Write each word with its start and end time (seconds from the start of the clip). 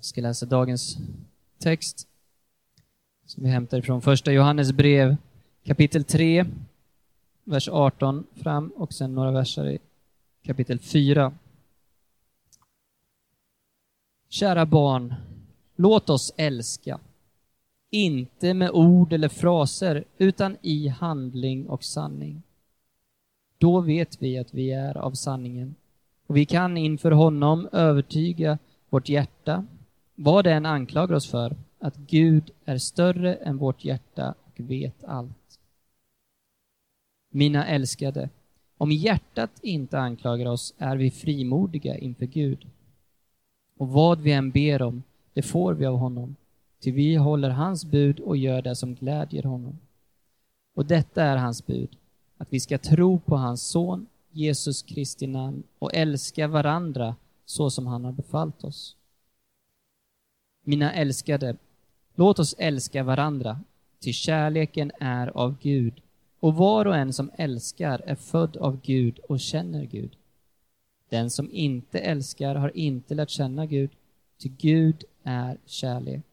Jag 0.00 0.04
ska 0.04 0.20
läsa 0.20 0.46
dagens 0.46 0.96
text 1.58 2.08
som 3.26 3.42
vi 3.42 3.50
hämtar 3.50 3.80
från 3.80 4.02
första 4.02 4.32
Johannes 4.32 4.72
brev 4.72 5.16
kapitel 5.64 6.04
3, 6.04 6.46
vers 7.44 7.68
18 7.68 8.26
fram 8.34 8.68
och 8.68 8.92
sen 8.92 9.14
några 9.14 9.30
verser 9.30 9.70
i 9.70 9.78
kapitel 10.42 10.78
4. 10.78 11.32
Kära 14.28 14.66
barn, 14.66 15.14
låt 15.76 16.10
oss 16.10 16.32
älska. 16.36 17.00
Inte 17.90 18.54
med 18.54 18.70
ord 18.70 19.12
eller 19.12 19.28
fraser, 19.28 20.04
utan 20.18 20.56
i 20.62 20.88
handling 20.88 21.68
och 21.68 21.84
sanning. 21.84 22.42
Då 23.58 23.80
vet 23.80 24.22
vi 24.22 24.38
att 24.38 24.54
vi 24.54 24.72
är 24.72 24.96
av 24.96 25.12
sanningen 25.12 25.74
och 26.26 26.36
vi 26.36 26.46
kan 26.46 26.76
inför 26.76 27.10
honom 27.10 27.68
övertyga 27.72 28.58
vårt 28.88 29.08
hjärta, 29.08 29.66
vad 30.22 30.44
det 30.44 30.52
än 30.52 30.66
anklagar 30.66 31.16
oss 31.16 31.30
för, 31.30 31.56
att 31.78 31.96
Gud 31.96 32.50
är 32.64 32.78
större 32.78 33.34
än 33.34 33.56
vårt 33.56 33.84
hjärta 33.84 34.34
och 34.44 34.60
vet 34.60 35.04
allt. 35.04 35.58
Mina 37.30 37.66
älskade, 37.66 38.28
om 38.76 38.92
hjärtat 38.92 39.50
inte 39.62 39.98
anklagar 39.98 40.46
oss 40.46 40.74
är 40.78 40.96
vi 40.96 41.10
frimodiga 41.10 41.98
inför 41.98 42.26
Gud. 42.26 42.66
Och 43.76 43.88
vad 43.88 44.20
vi 44.20 44.32
än 44.32 44.50
ber 44.50 44.82
om, 44.82 45.02
det 45.32 45.42
får 45.42 45.74
vi 45.74 45.86
av 45.86 45.96
honom, 45.96 46.36
ty 46.80 46.92
vi 46.92 47.14
håller 47.14 47.50
hans 47.50 47.84
bud 47.84 48.20
och 48.20 48.36
gör 48.36 48.62
det 48.62 48.76
som 48.76 48.94
glädjer 48.94 49.42
honom. 49.42 49.78
Och 50.74 50.86
detta 50.86 51.22
är 51.22 51.36
hans 51.36 51.66
bud, 51.66 51.96
att 52.38 52.48
vi 52.50 52.60
ska 52.60 52.78
tro 52.78 53.18
på 53.18 53.36
hans 53.36 53.62
son 53.62 54.06
Jesus 54.30 54.82
Kristi 54.82 55.26
namn 55.26 55.62
och 55.78 55.94
älska 55.94 56.48
varandra 56.48 57.16
så 57.46 57.70
som 57.70 57.86
han 57.86 58.04
har 58.04 58.12
befallt 58.12 58.64
oss. 58.64 58.96
Mina 60.70 60.92
älskade, 60.92 61.56
låt 62.14 62.38
oss 62.38 62.54
älska 62.58 63.02
varandra, 63.02 63.60
ty 64.00 64.12
kärleken 64.12 64.92
är 65.00 65.26
av 65.26 65.56
Gud 65.62 65.94
och 66.40 66.54
var 66.54 66.86
och 66.86 66.96
en 66.96 67.12
som 67.12 67.30
älskar 67.34 68.02
är 68.06 68.14
född 68.14 68.56
av 68.56 68.80
Gud 68.82 69.18
och 69.18 69.40
känner 69.40 69.84
Gud. 69.84 70.16
Den 71.08 71.30
som 71.30 71.50
inte 71.52 71.98
älskar 71.98 72.54
har 72.54 72.76
inte 72.76 73.14
lärt 73.14 73.30
känna 73.30 73.66
Gud, 73.66 73.90
ty 74.42 74.48
Gud 74.48 75.04
är 75.22 75.58
kärlek. 75.66 76.26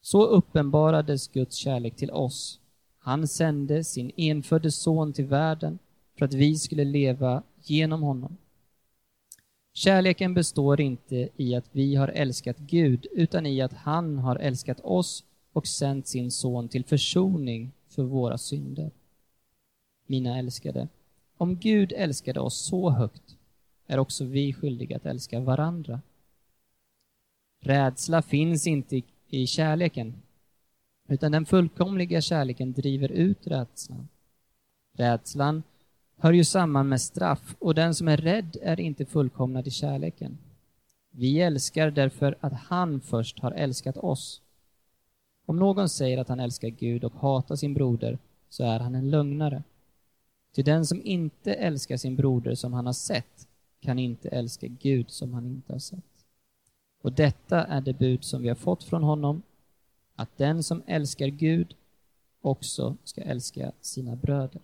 Så 0.00 0.26
uppenbarades 0.26 1.28
Guds 1.28 1.56
kärlek 1.56 1.96
till 1.96 2.10
oss. 2.10 2.60
Han 2.98 3.28
sände 3.28 3.84
sin 3.84 4.10
enfödde 4.16 4.70
son 4.70 5.12
till 5.12 5.26
världen 5.26 5.78
för 6.18 6.24
att 6.24 6.34
vi 6.34 6.56
skulle 6.56 6.84
leva 6.84 7.42
genom 7.62 8.02
honom. 8.02 8.36
Kärleken 9.74 10.34
består 10.34 10.80
inte 10.80 11.28
i 11.36 11.54
att 11.54 11.68
vi 11.72 11.94
har 11.94 12.08
älskat 12.08 12.58
Gud, 12.58 13.06
utan 13.12 13.46
i 13.46 13.60
att 13.60 13.72
han 13.72 14.18
har 14.18 14.36
älskat 14.36 14.80
oss 14.80 15.24
och 15.52 15.66
sänt 15.66 16.06
sin 16.06 16.30
son 16.30 16.68
till 16.68 16.84
försoning 16.84 17.72
för 17.88 18.02
våra 18.02 18.38
synder. 18.38 18.90
Mina 20.06 20.38
älskade, 20.38 20.88
om 21.36 21.56
Gud 21.56 21.92
älskade 21.96 22.40
oss 22.40 22.56
så 22.56 22.90
högt 22.90 23.36
är 23.86 23.98
också 23.98 24.24
vi 24.24 24.52
skyldiga 24.52 24.96
att 24.96 25.06
älska 25.06 25.40
varandra. 25.40 26.00
Rädsla 27.60 28.22
finns 28.22 28.66
inte 28.66 29.02
i 29.28 29.46
kärleken, 29.46 30.22
utan 31.08 31.32
den 31.32 31.46
fullkomliga 31.46 32.20
kärleken 32.20 32.72
driver 32.72 33.08
ut 33.08 33.46
rädslan. 33.46 34.08
Rädslan 34.92 35.62
hör 36.22 36.32
ju 36.32 36.44
samman 36.44 36.88
med 36.88 37.00
straff 37.00 37.56
och 37.58 37.74
den 37.74 37.94
som 37.94 38.08
är 38.08 38.16
rädd 38.16 38.56
är 38.62 38.80
inte 38.80 39.04
fullkomnad 39.04 39.66
i 39.66 39.70
kärleken. 39.70 40.38
Vi 41.10 41.40
älskar 41.40 41.90
därför 41.90 42.36
att 42.40 42.52
han 42.52 43.00
först 43.00 43.38
har 43.38 43.52
älskat 43.52 43.96
oss. 43.96 44.42
Om 45.46 45.56
någon 45.56 45.88
säger 45.88 46.18
att 46.18 46.28
han 46.28 46.40
älskar 46.40 46.68
Gud 46.68 47.04
och 47.04 47.12
hatar 47.12 47.56
sin 47.56 47.74
broder 47.74 48.18
så 48.48 48.64
är 48.64 48.80
han 48.80 48.94
en 48.94 49.10
lögnare. 49.10 49.62
Till 50.52 50.64
den 50.64 50.86
som 50.86 51.00
inte 51.04 51.54
älskar 51.54 51.96
sin 51.96 52.16
broder 52.16 52.54
som 52.54 52.72
han 52.72 52.86
har 52.86 52.92
sett 52.92 53.48
kan 53.80 53.98
inte 53.98 54.28
älska 54.28 54.66
Gud 54.66 55.10
som 55.10 55.32
han 55.34 55.46
inte 55.46 55.72
har 55.72 55.80
sett. 55.80 56.24
Och 57.02 57.12
detta 57.12 57.64
är 57.64 57.80
det 57.80 57.98
bud 57.98 58.24
som 58.24 58.42
vi 58.42 58.48
har 58.48 58.56
fått 58.56 58.84
från 58.84 59.02
honom, 59.02 59.42
att 60.16 60.38
den 60.38 60.62
som 60.62 60.82
älskar 60.86 61.26
Gud 61.26 61.74
också 62.40 62.96
ska 63.04 63.20
älska 63.20 63.72
sina 63.80 64.16
bröder. 64.16 64.62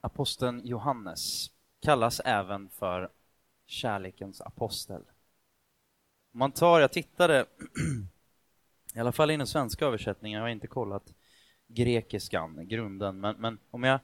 Aposteln 0.00 0.60
Johannes 0.64 1.50
kallas 1.80 2.20
även 2.20 2.68
för 2.68 3.10
kärlekens 3.66 4.40
apostel. 4.40 5.02
Om 6.32 6.38
man 6.38 6.52
tar, 6.52 6.80
jag 6.80 6.92
tittade, 6.92 7.46
i 8.94 8.98
alla 8.98 9.12
fall 9.12 9.30
i 9.30 9.36
den 9.36 9.46
svenska 9.46 9.86
översättningen, 9.86 10.36
jag 10.36 10.44
har 10.44 10.50
inte 10.50 10.66
kollat 10.66 11.14
grekiskan, 11.66 12.68
grunden, 12.68 13.20
men, 13.20 13.36
men 13.36 13.58
om 13.70 13.84
jag 13.84 14.00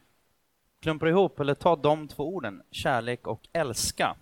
klumpar 0.81 1.07
ihop, 1.07 1.41
eller 1.41 1.55
tar 1.55 1.77
de 1.77 2.09
två 2.09 2.35
orden, 2.35 2.63
kärlek 2.71 3.27
och 3.27 3.49
älska, 3.53 4.17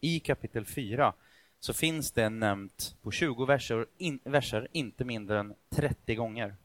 i 0.00 0.20
kapitel 0.20 0.66
4, 0.66 1.14
så 1.60 1.72
finns 1.72 2.12
det 2.12 2.28
nämnt 2.28 2.96
på 3.02 3.10
20 3.10 3.44
verser, 3.44 3.86
in, 3.96 4.20
verser 4.24 4.68
inte 4.72 5.04
mindre 5.04 5.40
än 5.40 5.54
30 5.70 6.14
gånger. 6.14 6.56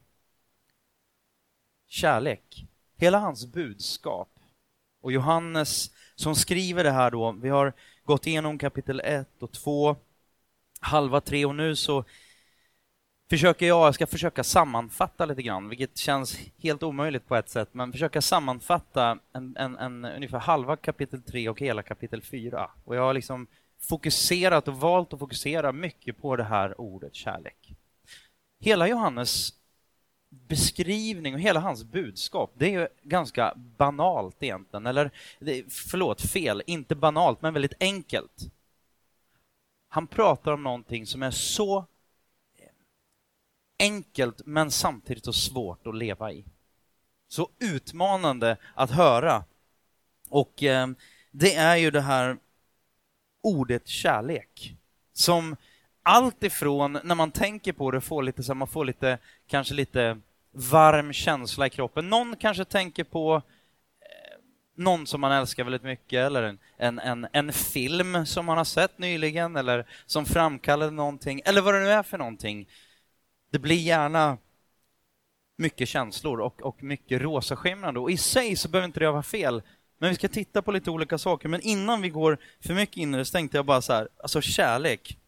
Kärlek, 1.86 2.66
hela 2.96 3.18
hans 3.18 3.46
budskap 3.46 4.37
och 5.08 5.12
Johannes 5.12 5.90
som 6.14 6.34
skriver 6.34 6.84
det 6.84 6.90
här 6.90 7.10
då, 7.10 7.32
vi 7.32 7.48
har 7.48 7.72
gått 8.04 8.26
igenom 8.26 8.58
kapitel 8.58 9.00
1 9.04 9.42
och 9.42 9.52
2, 9.52 9.96
halva 10.80 11.20
3 11.20 11.44
och 11.44 11.54
nu 11.54 11.76
så 11.76 12.04
försöker 13.30 13.66
jag, 13.66 13.86
jag 13.86 13.94
ska 13.94 14.06
försöka 14.06 14.44
sammanfatta 14.44 15.26
lite 15.26 15.42
grann, 15.42 15.68
vilket 15.68 15.96
känns 15.96 16.38
helt 16.58 16.82
omöjligt 16.82 17.28
på 17.28 17.36
ett 17.36 17.48
sätt, 17.48 17.68
men 17.72 17.92
försöka 17.92 18.22
sammanfatta 18.22 19.18
en, 19.32 19.56
en, 19.56 19.76
en, 19.76 20.04
ungefär 20.04 20.38
halva 20.38 20.76
kapitel 20.76 21.22
3 21.22 21.48
och 21.48 21.60
hela 21.60 21.82
kapitel 21.82 22.22
4. 22.22 22.70
Och 22.84 22.96
jag 22.96 23.02
har 23.02 23.14
liksom 23.14 23.46
fokuserat 23.80 24.68
och 24.68 24.76
valt 24.76 25.12
att 25.12 25.18
fokusera 25.18 25.72
mycket 25.72 26.18
på 26.18 26.36
det 26.36 26.44
här 26.44 26.80
ordet 26.80 27.14
kärlek. 27.14 27.72
Hela 28.60 28.88
Johannes 28.88 29.52
beskrivning 30.28 31.34
och 31.34 31.40
hela 31.40 31.60
hans 31.60 31.84
budskap, 31.84 32.52
det 32.54 32.66
är 32.66 32.80
ju 32.80 32.88
ganska 33.02 33.54
banalt 33.56 34.42
egentligen. 34.42 34.86
Eller, 34.86 35.10
förlåt, 35.68 36.20
fel. 36.20 36.62
Inte 36.66 36.94
banalt, 36.94 37.42
men 37.42 37.54
väldigt 37.54 37.82
enkelt. 37.82 38.50
Han 39.88 40.06
pratar 40.06 40.52
om 40.52 40.62
någonting 40.62 41.06
som 41.06 41.22
är 41.22 41.30
så 41.30 41.86
enkelt, 43.78 44.40
men 44.46 44.70
samtidigt 44.70 45.24
så 45.24 45.32
svårt 45.32 45.86
att 45.86 45.96
leva 45.96 46.32
i. 46.32 46.44
Så 47.28 47.50
utmanande 47.58 48.56
att 48.74 48.90
höra. 48.90 49.44
Och 50.28 50.62
eh, 50.62 50.88
det 51.30 51.54
är 51.54 51.76
ju 51.76 51.90
det 51.90 52.00
här 52.00 52.38
ordet 53.40 53.88
kärlek, 53.88 54.76
som 55.12 55.56
allt 56.08 56.42
ifrån 56.42 56.98
när 57.04 57.14
man 57.14 57.30
tänker 57.30 57.72
på 57.72 57.90
det 57.90 58.00
får 58.00 58.22
lite 58.22 58.42
så 58.42 58.54
man 58.54 58.68
får 58.68 58.84
lite, 58.84 59.18
kanske 59.46 59.74
lite 59.74 60.20
varm 60.52 61.12
känsla 61.12 61.66
i 61.66 61.70
kroppen. 61.70 62.08
Någon 62.08 62.36
kanske 62.36 62.64
tänker 62.64 63.04
på 63.04 63.34
eh, 63.34 64.38
någon 64.76 65.06
som 65.06 65.20
man 65.20 65.32
älskar 65.32 65.64
väldigt 65.64 65.82
mycket 65.82 66.26
eller 66.26 66.42
en, 66.42 66.58
en, 66.76 66.98
en, 66.98 67.26
en 67.32 67.52
film 67.52 68.26
som 68.26 68.46
man 68.46 68.56
har 68.56 68.64
sett 68.64 68.98
nyligen 68.98 69.56
eller 69.56 69.86
som 70.06 70.26
framkallade 70.26 70.90
någonting 70.90 71.42
eller 71.44 71.60
vad 71.60 71.74
det 71.74 71.80
nu 71.80 71.90
är 71.90 72.02
för 72.02 72.18
någonting. 72.18 72.68
Det 73.50 73.58
blir 73.58 73.76
gärna 73.76 74.38
mycket 75.56 75.88
känslor 75.88 76.40
och, 76.40 76.62
och 76.62 76.82
mycket 76.82 77.22
rosaskimrande 77.22 78.00
och 78.00 78.10
i 78.10 78.16
sig 78.16 78.56
så 78.56 78.68
behöver 78.68 78.86
inte 78.86 79.00
det 79.00 79.10
vara 79.10 79.22
fel 79.22 79.62
men 79.98 80.10
vi 80.10 80.14
ska 80.14 80.28
titta 80.28 80.62
på 80.62 80.72
lite 80.72 80.90
olika 80.90 81.18
saker. 81.18 81.48
Men 81.48 81.60
innan 81.60 82.02
vi 82.02 82.08
går 82.08 82.38
för 82.60 82.74
mycket 82.74 82.96
in 82.96 83.14
i 83.14 83.18
det 83.18 83.24
så 83.24 83.32
tänkte 83.32 83.58
jag 83.58 83.66
bara 83.66 83.82
så 83.82 83.92
här, 83.92 84.08
alltså 84.22 84.40
kärlek. 84.40 85.18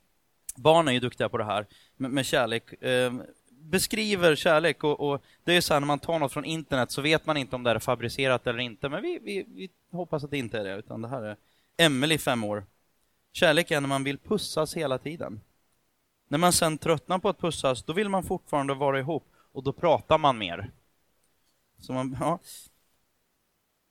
Barn 0.57 0.89
är 0.89 0.93
ju 0.93 1.01
duktiga 1.01 1.29
på 1.29 1.39
det 1.39 1.45
här 1.45 1.67
med, 1.97 2.11
med 2.11 2.27
kärlek. 2.27 2.83
Eh, 2.83 3.13
beskriver 3.49 4.37
kärlek 4.37 4.85
och, 4.85 5.11
och, 5.11 5.23
det 5.45 5.57
är 5.57 5.61
så 5.61 5.73
här 5.73 5.81
när 5.81 5.87
man 5.87 5.99
tar 5.99 6.19
något 6.19 6.33
från 6.33 6.45
internet 6.45 6.91
så 6.91 7.03
vet 7.03 7.27
man 7.27 7.37
inte 7.37 7.57
om 7.57 7.63
det 7.63 7.71
är 7.71 7.79
fabricerat 7.79 8.47
eller 8.47 8.59
inte. 8.59 8.89
Men 8.89 9.03
vi, 9.03 9.19
vi, 9.23 9.45
vi 9.49 9.71
hoppas 9.91 10.25
att 10.25 10.31
det 10.31 10.39
inte 10.39 10.59
är 10.59 10.65
det, 10.65 10.77
utan 10.77 11.03
det 11.03 11.09
här 11.09 11.23
är 11.23 11.37
Emelie, 11.77 12.19
fem 12.19 12.45
år. 12.45 12.65
Kärlek 13.33 13.71
är 13.71 13.81
när 13.81 13.89
man 13.89 14.05
vill 14.05 14.19
pussas 14.19 14.77
hela 14.77 14.99
tiden. 14.99 15.41
När 16.29 16.39
man 16.39 16.53
sen 16.53 16.79
tröttnar 16.79 17.19
på 17.19 17.29
att 17.29 17.41
pussas, 17.41 17.83
då 17.83 17.93
vill 17.93 18.09
man 18.09 18.25
fortfarande 18.25 18.75
vara 18.75 18.99
ihop 18.99 19.25
och 19.53 19.63
då 19.63 19.73
pratar 19.73 20.19
man 20.19 20.39
mer. 20.39 20.71
Så 21.79 21.93
man, 21.93 22.17
ja. 22.21 22.39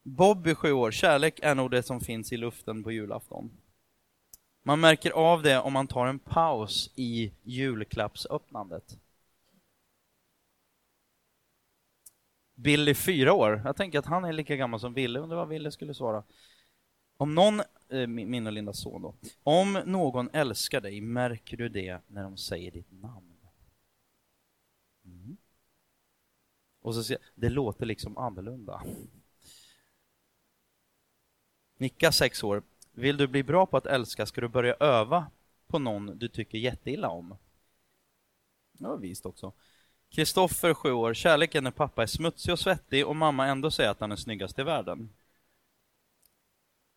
Bobby, 0.04 0.56
sju 0.56 0.72
år. 0.72 0.92
Kärlek 0.92 1.40
är 1.42 1.56
nog 1.56 1.72
det 1.72 1.84
som 1.84 2.02
finns 2.02 2.32
i 2.32 2.38
luften 2.38 2.84
på 2.84 2.92
julafton. 2.92 3.52
Man 4.64 4.80
märker 4.80 5.12
av 5.12 5.42
det 5.44 5.60
om 5.60 5.74
man 5.74 5.88
tar 5.88 6.08
en 6.08 6.20
paus 6.20 6.92
i 6.96 7.34
julklappsöppnandet. 7.44 8.98
Billy, 12.56 12.94
fyra 12.94 13.34
år. 13.34 13.62
Jag 13.66 13.76
tänker 13.76 14.00
att 14.00 14.06
han 14.06 14.26
är 14.26 14.34
lika 14.34 14.56
gammal 14.56 14.80
som 14.80 14.94
Ville. 14.94 15.20
Undrar 15.20 15.38
vad 15.38 15.48
Ville 15.48 15.72
skulle 15.72 15.94
svara. 15.94 16.24
Om 17.18 17.36
någon 17.36 17.62
eh, 17.90 18.08
min 18.08 18.30
min 18.30 18.48
och 18.48 18.54
Lindas 18.54 18.80
son 18.80 19.02
då. 19.02 19.16
Om 19.44 19.82
någon 19.86 20.30
älskar 20.34 20.82
dig, 20.82 21.02
märker 21.02 21.58
du 21.58 21.70
det 21.70 22.02
när 22.08 22.24
de 22.24 22.38
säger 22.38 22.72
ditt 22.72 22.92
namn? 22.92 23.40
Mm. 25.06 25.38
Och 26.82 26.96
så 26.96 27.04
säger 27.04 27.22
det 27.36 27.50
låter 27.50 27.86
liksom 27.86 28.18
annorlunda. 28.18 28.84
Nicka, 31.78 32.12
sex 32.12 32.44
år. 32.44 32.64
Vill 33.00 33.18
du 33.18 33.28
bli 33.28 33.44
bra 33.44 33.66
på 33.66 33.78
att 33.78 33.86
älska 33.86 34.26
ska 34.26 34.42
du 34.42 34.48
börja 34.48 34.74
öva 34.74 35.32
på 35.68 35.80
någon 35.80 36.18
du 36.18 36.28
tycker 36.28 36.58
jätteilla 36.58 37.10
om. 37.10 37.38
Ja, 38.72 38.96
visst 38.96 39.26
också. 39.26 39.54
Kristoffer, 40.10 40.74
sju 40.74 40.92
år. 40.92 41.14
Kärleken 41.14 41.64
när 41.64 41.72
pappa 41.72 42.04
är 42.04 42.08
smutsig 42.08 42.52
och 42.52 42.60
svettig 42.60 43.08
och 43.08 43.16
mamma 43.16 43.48
ändå 43.48 43.72
säger 43.72 43.90
att 43.90 44.00
han 44.00 44.12
är 44.12 44.16
snyggast 44.16 44.60
i 44.60 44.64
världen. 44.64 45.10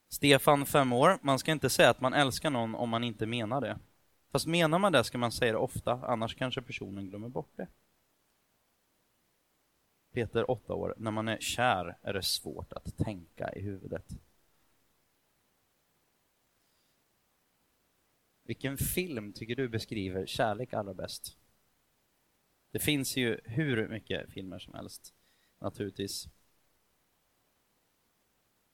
Stefan, 0.09 0.67
fem 0.67 0.93
år. 0.93 1.19
Man 1.23 1.39
ska 1.39 1.53
inte 1.53 1.71
säga 1.71 1.91
att 1.91 2.01
man 2.01 2.15
älskar 2.15 2.51
någon 2.51 2.75
om 2.75 2.89
man 2.89 3.05
inte 3.05 3.27
menar 3.27 3.61
det. 3.61 3.79
Fast 4.33 4.47
menar 4.47 4.79
man 4.79 4.93
det 4.93 5.05
ska 5.05 5.19
man 5.19 5.33
säga 5.33 5.53
det 5.53 5.59
ofta, 5.59 5.93
annars 5.93 6.35
kanske 6.35 6.63
personen 6.63 7.09
glömmer 7.09 7.29
bort 7.29 7.53
det. 7.57 7.67
Peter, 10.13 10.51
åtta 10.51 10.75
år. 10.75 10.95
När 10.97 11.11
man 11.11 11.29
är 11.29 11.39
kär 11.39 11.99
är 12.03 12.13
det 12.13 12.23
svårt 12.23 12.73
att 12.73 12.97
tänka 12.97 13.53
i 13.53 13.63
huvudet. 13.63 14.07
Vilken 18.45 18.77
film 18.77 19.33
tycker 19.33 19.57
du 19.57 19.69
beskriver 19.69 20.27
kärlek 20.27 20.73
allra 20.73 20.95
bäst? 20.95 21.37
Det 22.71 22.79
finns 22.79 23.17
ju 23.17 23.41
hur 23.45 23.89
mycket 23.89 24.31
filmer 24.31 24.59
som 24.59 24.75
helst, 24.75 25.15
naturligtvis. 25.59 26.29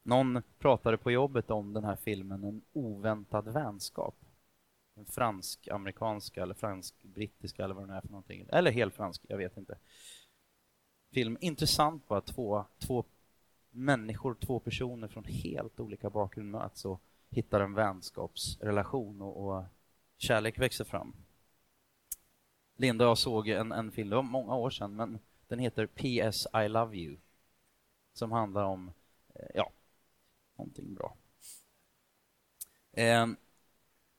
Någon 0.03 0.41
pratade 0.59 0.97
på 0.97 1.11
jobbet 1.11 1.51
om 1.51 1.73
den 1.73 1.83
här 1.83 1.95
filmen 1.95 2.43
En 2.43 2.61
oväntad 2.73 3.53
vänskap. 3.53 4.15
Den 4.95 5.05
fransk-amerikanska 5.05 6.43
eller 6.43 6.53
fransk-brittiska 6.53 7.63
eller 7.63 7.75
vad 7.75 7.83
den 7.83 7.95
är 7.95 8.01
för 8.01 8.09
någonting. 8.09 8.47
Eller 8.49 8.71
helt 8.71 8.95
fransk, 8.95 9.25
jag 9.27 9.37
vet 9.37 9.57
inte. 9.57 9.77
Film. 11.11 11.37
Intressant 11.41 12.07
bara 12.07 12.21
två, 12.21 12.65
två 12.79 13.05
människor, 13.69 14.33
två 14.33 14.59
personer 14.59 15.07
från 15.07 15.23
helt 15.23 15.79
olika 15.79 16.09
bakgrund 16.09 16.51
möts 16.51 16.85
och 16.85 17.01
hittar 17.29 17.59
en 17.59 17.73
vänskapsrelation 17.73 19.21
och, 19.21 19.47
och 19.47 19.63
kärlek 20.17 20.59
växer 20.59 20.83
fram. 20.85 21.13
Linda 22.75 23.05
och 23.05 23.09
jag 23.09 23.17
såg 23.17 23.47
en, 23.47 23.71
en 23.71 23.91
film, 23.91 24.09
det 24.09 24.15
var 24.15 24.23
många 24.23 24.55
år 24.55 24.69
sedan, 24.69 24.95
men 24.95 25.19
den 25.47 25.59
heter 25.59 25.85
PS 25.87 26.47
I 26.65 26.67
Love 26.67 26.97
You. 26.97 27.17
Som 28.13 28.31
handlar 28.31 28.63
om, 28.63 28.91
eh, 29.35 29.47
ja, 29.55 29.71
någonting 30.57 30.93
bra. 30.93 31.15
Eh, 32.91 33.27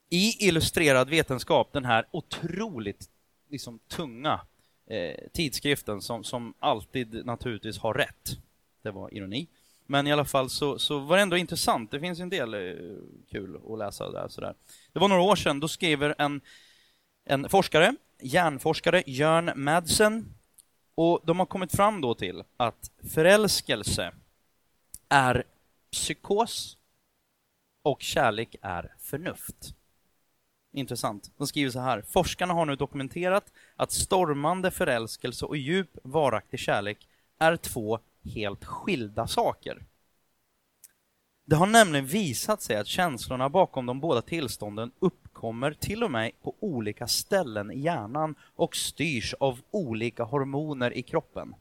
I 0.09 0.49
Illustrerad 0.49 1.09
vetenskap, 1.09 1.73
den 1.73 1.85
här 1.85 2.07
otroligt 2.11 3.11
liksom, 3.49 3.79
tunga 3.79 4.41
eh, 4.87 5.29
tidskriften 5.33 6.03
som, 6.03 6.25
som 6.25 6.55
alltid 6.59 7.27
naturligtvis 7.27 7.79
har 7.79 7.95
rätt. 7.95 8.39
Det 8.83 8.91
var 8.91 9.15
ironi. 9.15 9.49
Men 9.91 10.07
i 10.07 10.13
alla 10.13 10.25
fall 10.25 10.51
så, 10.51 10.79
så 10.79 10.99
var 10.99 11.17
det 11.17 11.23
ändå 11.23 11.37
intressant. 11.37 11.91
Det 11.91 12.01
finns 12.01 12.21
en 12.21 12.29
del 12.29 12.55
eh, 12.55 12.61
kul 13.31 13.61
att 13.73 13.79
läsa 13.79 14.11
där. 14.11 14.29
Sådär. 14.29 14.55
Det 14.93 14.99
var 14.99 15.09
några 15.09 15.23
år 15.23 15.37
sedan, 15.37 15.61
då 15.61 15.69
skriver 15.69 16.15
en, 16.19 16.41
en 17.25 17.49
forskare, 17.49 17.95
hjärnforskare, 18.23 19.03
Jörn 19.07 19.53
Madsen, 19.57 20.35
och 20.95 21.21
de 21.25 21.39
har 21.39 21.47
kommit 21.47 21.77
fram 21.77 22.01
då 22.01 22.15
till 22.15 22.43
att 22.57 22.91
förälskelse 23.15 24.13
är 25.09 25.45
psykos 25.93 26.77
och 27.83 28.03
kärlek 28.03 28.57
är 28.63 28.95
förnuft. 28.99 29.75
Intressant. 30.73 31.31
De 31.37 31.47
skriver 31.47 31.71
så 31.71 31.81
här. 31.81 32.03
Forskarna 32.03 32.55
har 32.55 32.67
nu 32.67 32.77
dokumenterat 32.77 33.53
att 33.77 33.93
stormande 33.93 34.71
förälskelse 34.71 35.45
och 35.45 35.57
djup 35.57 35.99
varaktig 36.03 36.61
kärlek 36.61 37.09
är 37.39 37.57
två 37.57 38.01
helt 38.25 38.65
skilda 38.65 39.27
saker. 39.27 39.87
Det 41.45 41.57
har 41.57 41.67
nämligen 41.67 42.07
visat 42.07 42.63
sig 42.63 42.77
att 42.77 42.87
känslorna 42.87 43.49
bakom 43.49 43.87
de 43.87 44.01
båda 44.01 44.23
tillstånden 44.23 44.93
uppkommer 44.99 45.73
till 45.73 46.05
och 46.05 46.11
med 46.11 46.33
på 46.43 46.55
olika 46.61 47.07
ställen 47.07 47.71
i 47.71 47.81
hjärnan 47.81 48.35
och 48.43 48.77
styrs 48.77 49.35
av 49.35 49.61
olika 49.71 50.25
hormoner 50.25 50.93
i 50.93 51.03
kroppen. 51.03 51.55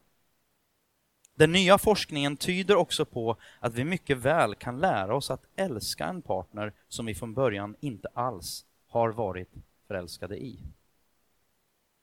Den 1.35 1.51
nya 1.51 1.77
forskningen 1.77 2.37
tyder 2.37 2.75
också 2.75 3.05
på 3.05 3.37
att 3.59 3.73
vi 3.73 3.83
mycket 3.83 4.17
väl 4.17 4.55
kan 4.55 4.79
lära 4.79 5.15
oss 5.15 5.31
att 5.31 5.45
älska 5.55 6.05
en 6.05 6.21
partner 6.21 6.73
som 6.87 7.05
vi 7.05 7.15
från 7.15 7.33
början 7.33 7.75
inte 7.79 8.07
alls 8.13 8.65
har 8.87 9.09
varit 9.09 9.53
förälskade 9.87 10.37
i. 10.37 10.59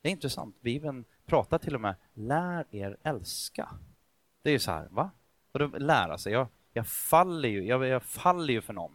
Det 0.03 0.09
är 0.09 0.13
intressant. 0.13 0.61
Bibeln 0.61 1.05
pratar 1.27 1.59
till 1.59 1.75
och 1.75 1.81
med 1.81 1.95
lär 2.15 2.67
er 2.71 2.97
älska. 3.03 3.69
Det 4.47 4.51
är 4.51 4.53
ju 4.53 4.59
så 4.59 4.71
här, 4.71 4.89
va? 4.91 5.11
Och 5.53 5.59
då 5.59 5.67
lära 5.67 6.19
sig. 6.19 6.33
Jag, 6.33 6.47
jag 6.73 6.87
faller 6.87 7.49
ju, 7.49 7.65
jag, 7.65 7.87
jag 7.87 8.03
faller 8.03 8.55
ju 8.55 8.61
för 8.61 8.73
någon. 8.73 8.93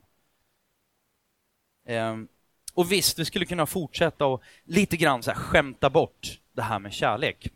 Ehm, 1.85 2.27
och 2.73 2.91
visst, 2.91 3.19
vi 3.19 3.25
skulle 3.25 3.45
kunna 3.45 3.65
fortsätta 3.65 4.25
och 4.25 4.41
lite 4.63 4.97
grann 4.97 5.23
så 5.23 5.31
här 5.31 5.37
skämta 5.37 5.89
bort 5.89 6.39
det 6.51 6.61
här 6.61 6.79
med 6.79 6.93
kärlek. 6.93 7.47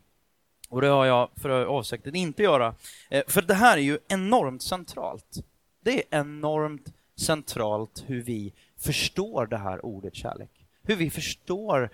Och 0.69 0.81
det 0.81 0.87
har 0.87 1.05
jag 1.05 1.29
för 1.35 1.49
avsikt 1.49 2.07
att 2.07 2.15
inte 2.15 2.43
göra. 2.43 2.75
Ehm, 3.09 3.23
för 3.27 3.41
det 3.41 3.53
här 3.53 3.77
är 3.77 3.81
ju 3.81 3.99
enormt 4.07 4.61
centralt. 4.61 5.37
Det 5.79 5.97
är 5.97 6.19
enormt 6.19 6.93
centralt 7.15 8.03
hur 8.07 8.21
vi 8.21 8.53
förstår 8.77 9.45
det 9.45 9.57
här 9.57 9.85
ordet 9.85 10.15
kärlek. 10.15 10.65
Hur 10.83 10.95
vi 10.95 11.09
förstår 11.09 11.89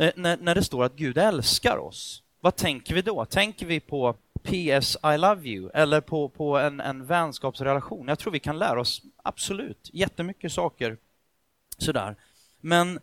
eh, 0.00 0.12
när, 0.16 0.36
när 0.36 0.54
det 0.54 0.64
står 0.64 0.84
att 0.84 0.96
Gud 0.96 1.18
älskar 1.18 1.76
oss. 1.76 2.22
Vad 2.40 2.56
tänker 2.56 2.94
vi 2.94 3.02
då? 3.02 3.24
Tänker 3.24 3.66
vi 3.66 3.80
på 3.80 4.16
PS 4.48 4.96
I 5.14 5.18
love 5.18 5.48
you 5.48 5.70
eller 5.74 6.00
på, 6.00 6.28
på 6.28 6.58
en, 6.58 6.80
en 6.80 7.06
vänskapsrelation? 7.06 8.08
Jag 8.08 8.18
tror 8.18 8.32
vi 8.32 8.40
kan 8.40 8.58
lära 8.58 8.80
oss 8.80 9.02
absolut 9.22 9.90
jättemycket 9.92 10.52
saker 10.52 10.96
sådär. 11.78 12.16
Men 12.60 13.00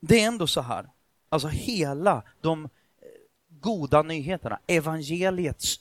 det 0.00 0.20
är 0.20 0.26
ändå 0.26 0.46
så 0.46 0.60
här, 0.60 0.90
alltså 1.28 1.48
hela 1.48 2.22
de 2.40 2.64
eh, 2.64 2.70
goda 3.48 4.02
nyheterna, 4.02 4.58
evangeliets 4.66 5.78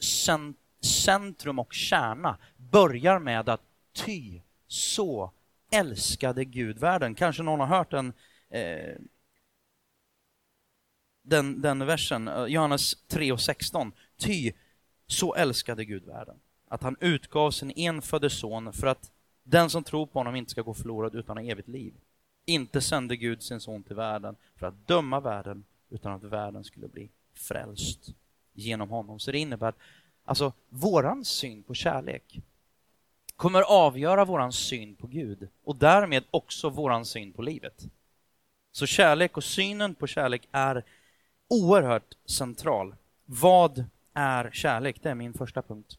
centrum 0.82 1.60
och 1.60 1.74
kärna 1.74 2.38
börjar 2.58 3.20
med 3.20 3.50
att 3.50 3.62
ty 3.94 4.42
så 4.68 5.32
älskade 5.72 6.46
Gud 6.46 6.80
världen. 6.80 7.16
Kanske 7.16 7.44
någon 7.44 7.60
har 7.60 7.68
hört 7.68 7.92
den 7.92 8.14
eh, 8.50 8.96
den, 11.26 11.62
den 11.62 11.86
versen, 11.86 12.28
eh, 12.28 12.46
Johannes 12.46 12.96
3 13.08 13.32
och 13.32 13.42
16. 13.42 13.92
Ty 14.18 14.52
så 15.08 15.36
älskade 15.36 15.86
Gud 15.86 16.06
världen, 16.06 16.36
att 16.68 16.84
han 16.84 16.96
utgav 17.00 17.52
sin 17.52 17.72
enfödde 17.76 18.30
son 18.30 18.74
för 18.74 18.88
att 18.88 19.12
den 19.44 19.70
som 19.70 19.84
tror 19.84 20.06
på 20.06 20.20
honom 20.20 20.36
inte 20.36 20.52
ska 20.52 20.62
gå 20.62 20.74
förlorad 20.74 21.16
utan 21.16 21.38
ha 21.38 21.44
evigt 21.44 21.68
liv. 21.68 21.94
Inte 22.46 22.82
sände 22.82 23.16
Gud 23.16 23.44
sin 23.44 23.60
son 23.60 23.84
till 23.84 23.96
världen 23.96 24.36
för 24.56 24.68
att 24.68 24.88
döma 24.88 25.20
världen, 25.20 25.64
utan 25.90 26.12
att 26.12 26.24
världen 26.24 26.64
skulle 26.64 26.88
bli 26.88 27.10
frälst 27.34 28.14
genom 28.54 28.90
honom. 28.90 29.20
Så 29.20 29.32
det 29.32 29.38
innebär 29.38 29.68
att 29.68 29.78
alltså, 30.24 30.54
våran 30.70 31.26
syn 31.26 31.64
på 31.64 31.74
kärlek 31.74 32.40
kommer 33.36 33.62
avgöra 33.62 34.26
våran 34.26 34.54
syn 34.54 34.96
på 34.96 35.08
Gud 35.08 35.48
och 35.64 35.76
därmed 35.76 36.24
också 36.32 36.70
våran 36.70 37.06
syn 37.06 37.34
på 37.34 37.42
livet. 37.42 37.86
Så 38.72 38.86
kärlek 38.86 39.38
och 39.38 39.44
synen 39.44 39.96
på 39.96 40.08
kärlek 40.08 40.48
är 40.52 40.84
oerhört 41.48 42.16
central. 42.26 42.96
Vad 43.26 43.86
är 44.16 44.50
kärlek? 44.54 45.04
Det 45.04 45.10
är 45.10 45.16
min 45.16 45.34
första 45.34 45.62
punkt. 45.62 45.98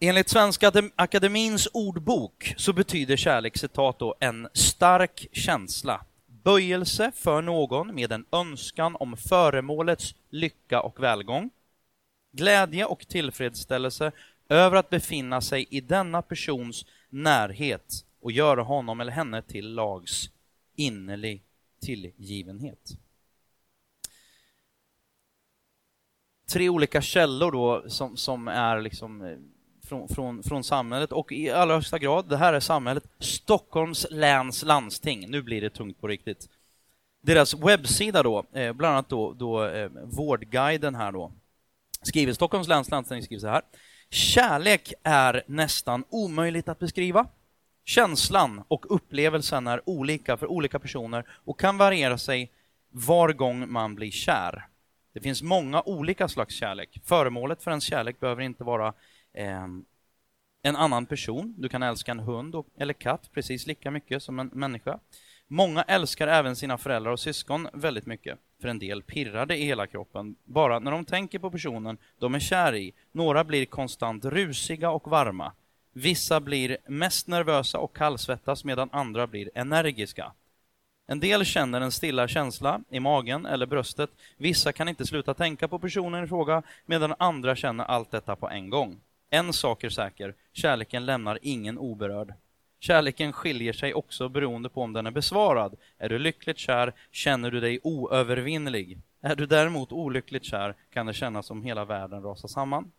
Enligt 0.00 0.28
Svenska 0.28 0.72
Akademins 0.96 1.68
ordbok 1.72 2.54
så 2.56 2.72
betyder 2.72 3.16
kärlek, 3.16 3.56
citat 3.56 3.98
då, 3.98 4.14
en 4.20 4.48
stark 4.52 5.26
känsla, 5.32 6.04
böjelse 6.26 7.12
för 7.14 7.42
någon 7.42 7.94
med 7.94 8.12
en 8.12 8.24
önskan 8.32 8.96
om 8.96 9.16
föremålets 9.16 10.14
lycka 10.30 10.80
och 10.80 11.02
välgång, 11.02 11.50
glädje 12.32 12.84
och 12.84 13.08
tillfredsställelse 13.08 14.12
över 14.48 14.76
att 14.76 14.90
befinna 14.90 15.40
sig 15.40 15.66
i 15.70 15.80
denna 15.80 16.22
persons 16.22 16.86
närhet 17.08 18.04
och 18.20 18.32
göra 18.32 18.62
honom 18.62 19.00
eller 19.00 19.12
henne 19.12 19.42
till 19.42 19.74
lags 19.74 20.30
innerlig 20.76 21.42
tillgivenhet. 21.80 23.03
Tre 26.54 26.68
olika 26.68 27.00
källor 27.00 27.52
då 27.52 27.84
som, 27.86 28.16
som 28.16 28.48
är 28.48 28.80
liksom 28.80 29.22
eh, 29.22 29.36
från, 29.88 30.08
från, 30.08 30.42
från 30.42 30.64
samhället 30.64 31.12
och 31.12 31.32
i 31.32 31.50
allra 31.50 31.74
högsta 31.74 31.98
grad, 31.98 32.28
det 32.28 32.36
här 32.36 32.52
är 32.52 32.60
samhället, 32.60 33.04
Stockholms 33.18 34.06
läns 34.10 34.62
landsting. 34.62 35.30
Nu 35.30 35.42
blir 35.42 35.60
det 35.60 35.70
tungt 35.70 36.00
på 36.00 36.08
riktigt. 36.08 36.48
Deras 37.22 37.54
webbsida 37.54 38.22
då, 38.22 38.44
eh, 38.52 38.72
bland 38.72 38.92
annat 38.92 39.08
då, 39.08 39.32
då 39.32 39.64
eh, 39.64 39.90
Vårdguiden 40.04 40.94
här 40.94 41.12
då, 41.12 41.32
skriver 42.02 42.32
Stockholms 42.32 42.68
läns 42.68 42.90
landsting 42.90 43.22
skriver 43.22 43.40
så 43.40 43.48
här. 43.48 43.62
Kärlek 44.10 44.92
är 45.02 45.42
nästan 45.46 46.04
omöjligt 46.08 46.68
att 46.68 46.78
beskriva. 46.78 47.26
Känslan 47.84 48.64
och 48.68 48.94
upplevelsen 48.94 49.66
är 49.66 49.88
olika 49.88 50.36
för 50.36 50.46
olika 50.46 50.78
personer 50.78 51.24
och 51.44 51.60
kan 51.60 51.78
variera 51.78 52.18
sig 52.18 52.52
var 52.90 53.32
gång 53.32 53.72
man 53.72 53.94
blir 53.94 54.10
kär. 54.10 54.64
Det 55.14 55.20
finns 55.20 55.42
många 55.42 55.82
olika 55.82 56.28
slags 56.28 56.54
kärlek. 56.54 57.00
Föremålet 57.04 57.62
för 57.62 57.70
ens 57.70 57.84
kärlek 57.84 58.20
behöver 58.20 58.42
inte 58.42 58.64
vara 58.64 58.94
eh, 59.32 59.66
en 60.62 60.76
annan 60.76 61.06
person. 61.06 61.54
Du 61.58 61.68
kan 61.68 61.82
älska 61.82 62.10
en 62.10 62.20
hund 62.20 62.54
och, 62.54 62.66
eller 62.78 62.94
katt 62.94 63.30
precis 63.32 63.66
lika 63.66 63.90
mycket 63.90 64.22
som 64.22 64.38
en 64.38 64.50
människa. 64.52 64.98
Många 65.46 65.82
älskar 65.82 66.28
även 66.28 66.56
sina 66.56 66.78
föräldrar 66.78 67.12
och 67.12 67.20
syskon 67.20 67.68
väldigt 67.72 68.06
mycket. 68.06 68.38
För 68.60 68.68
en 68.68 68.78
del 68.78 69.02
pirrar 69.02 69.46
det 69.46 69.56
i 69.56 69.64
hela 69.64 69.86
kroppen 69.86 70.36
bara 70.44 70.78
när 70.78 70.90
de 70.90 71.04
tänker 71.04 71.38
på 71.38 71.50
personen 71.50 71.98
de 72.18 72.34
är 72.34 72.38
kär 72.38 72.74
i. 72.74 72.92
Några 73.12 73.44
blir 73.44 73.66
konstant 73.66 74.24
rusiga 74.24 74.90
och 74.90 75.10
varma. 75.10 75.52
Vissa 75.92 76.40
blir 76.40 76.76
mest 76.88 77.26
nervösa 77.26 77.78
och 77.78 77.96
kallsvettas 77.96 78.64
medan 78.64 78.88
andra 78.92 79.26
blir 79.26 79.50
energiska. 79.54 80.32
En 81.06 81.20
del 81.20 81.44
känner 81.44 81.80
en 81.80 81.92
stilla 81.92 82.28
känsla 82.28 82.80
i 82.90 83.00
magen 83.00 83.46
eller 83.46 83.66
bröstet. 83.66 84.10
Vissa 84.36 84.72
kan 84.72 84.88
inte 84.88 85.06
sluta 85.06 85.34
tänka 85.34 85.68
på 85.68 85.78
personen 85.78 86.24
i 86.24 86.28
fråga 86.28 86.62
medan 86.86 87.14
andra 87.18 87.56
känner 87.56 87.84
allt 87.84 88.10
detta 88.10 88.36
på 88.36 88.48
en 88.48 88.70
gång. 88.70 89.00
En 89.30 89.52
sak 89.52 89.84
är 89.84 89.88
säker, 89.88 90.34
kärleken 90.52 91.06
lämnar 91.06 91.38
ingen 91.42 91.78
oberörd. 91.78 92.34
Kärleken 92.80 93.32
skiljer 93.32 93.72
sig 93.72 93.94
också 93.94 94.28
beroende 94.28 94.68
på 94.68 94.82
om 94.82 94.92
den 94.92 95.06
är 95.06 95.10
besvarad. 95.10 95.76
Är 95.98 96.08
du 96.08 96.18
lyckligt 96.18 96.58
kär 96.58 96.92
känner 97.10 97.50
du 97.50 97.60
dig 97.60 97.80
oövervinnlig. 97.82 98.98
Är 99.20 99.36
du 99.36 99.46
däremot 99.46 99.92
olyckligt 99.92 100.44
kär 100.44 100.74
kan 100.92 101.06
det 101.06 101.12
kännas 101.12 101.46
som 101.46 101.62
hela 101.62 101.84
världen 101.84 102.22
rasar 102.22 102.48
samman. 102.48 102.92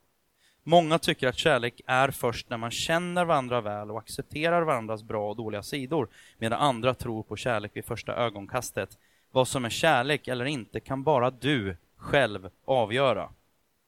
Många 0.67 0.99
tycker 0.99 1.27
att 1.27 1.37
kärlek 1.37 1.81
är 1.85 2.11
först 2.11 2.49
när 2.49 2.57
man 2.57 2.71
känner 2.71 3.25
varandra 3.25 3.61
väl 3.61 3.91
och 3.91 3.97
accepterar 3.97 4.61
varandras 4.61 5.03
bra 5.03 5.29
och 5.29 5.35
dåliga 5.35 5.63
sidor, 5.63 6.07
medan 6.37 6.59
andra 6.59 6.93
tror 6.93 7.23
på 7.23 7.35
kärlek 7.35 7.71
vid 7.73 7.85
första 7.85 8.15
ögonkastet. 8.15 8.97
Vad 9.31 9.47
som 9.47 9.65
är 9.65 9.69
kärlek 9.69 10.27
eller 10.27 10.45
inte 10.45 10.79
kan 10.79 11.03
bara 11.03 11.31
du 11.31 11.77
själv 11.97 12.49
avgöra. 12.65 13.29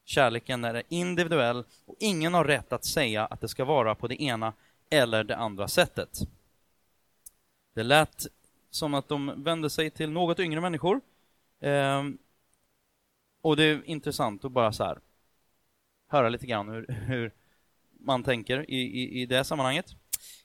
Kärleken 0.04 0.64
är 0.64 0.82
individuell 0.88 1.64
och 1.86 1.96
ingen 1.98 2.34
har 2.34 2.44
rätt 2.44 2.72
att 2.72 2.84
säga 2.84 3.26
att 3.26 3.40
det 3.40 3.48
ska 3.48 3.64
vara 3.64 3.94
på 3.94 4.08
det 4.08 4.22
ena 4.22 4.52
eller 4.90 5.24
det 5.24 5.36
andra 5.36 5.68
sättet. 5.68 6.18
Det 7.74 7.82
lät 7.82 8.26
som 8.70 8.94
att 8.94 9.08
de 9.08 9.44
vände 9.44 9.70
sig 9.70 9.90
till 9.90 10.10
något 10.10 10.40
yngre 10.40 10.60
människor. 10.60 11.00
Ehm, 11.60 12.18
och 13.40 13.56
det 13.56 13.64
är 13.64 13.82
intressant 13.84 14.44
att 14.44 14.52
bara 14.52 14.72
så 14.72 14.84
här, 14.84 14.98
höra 16.08 16.28
lite 16.28 16.46
grann 16.46 16.68
hur, 16.68 16.86
hur 16.88 17.32
man 18.00 18.22
tänker 18.22 18.70
i, 18.70 18.80
i, 18.80 19.22
i 19.22 19.26
det 19.26 19.44
sammanhanget. 19.44 19.94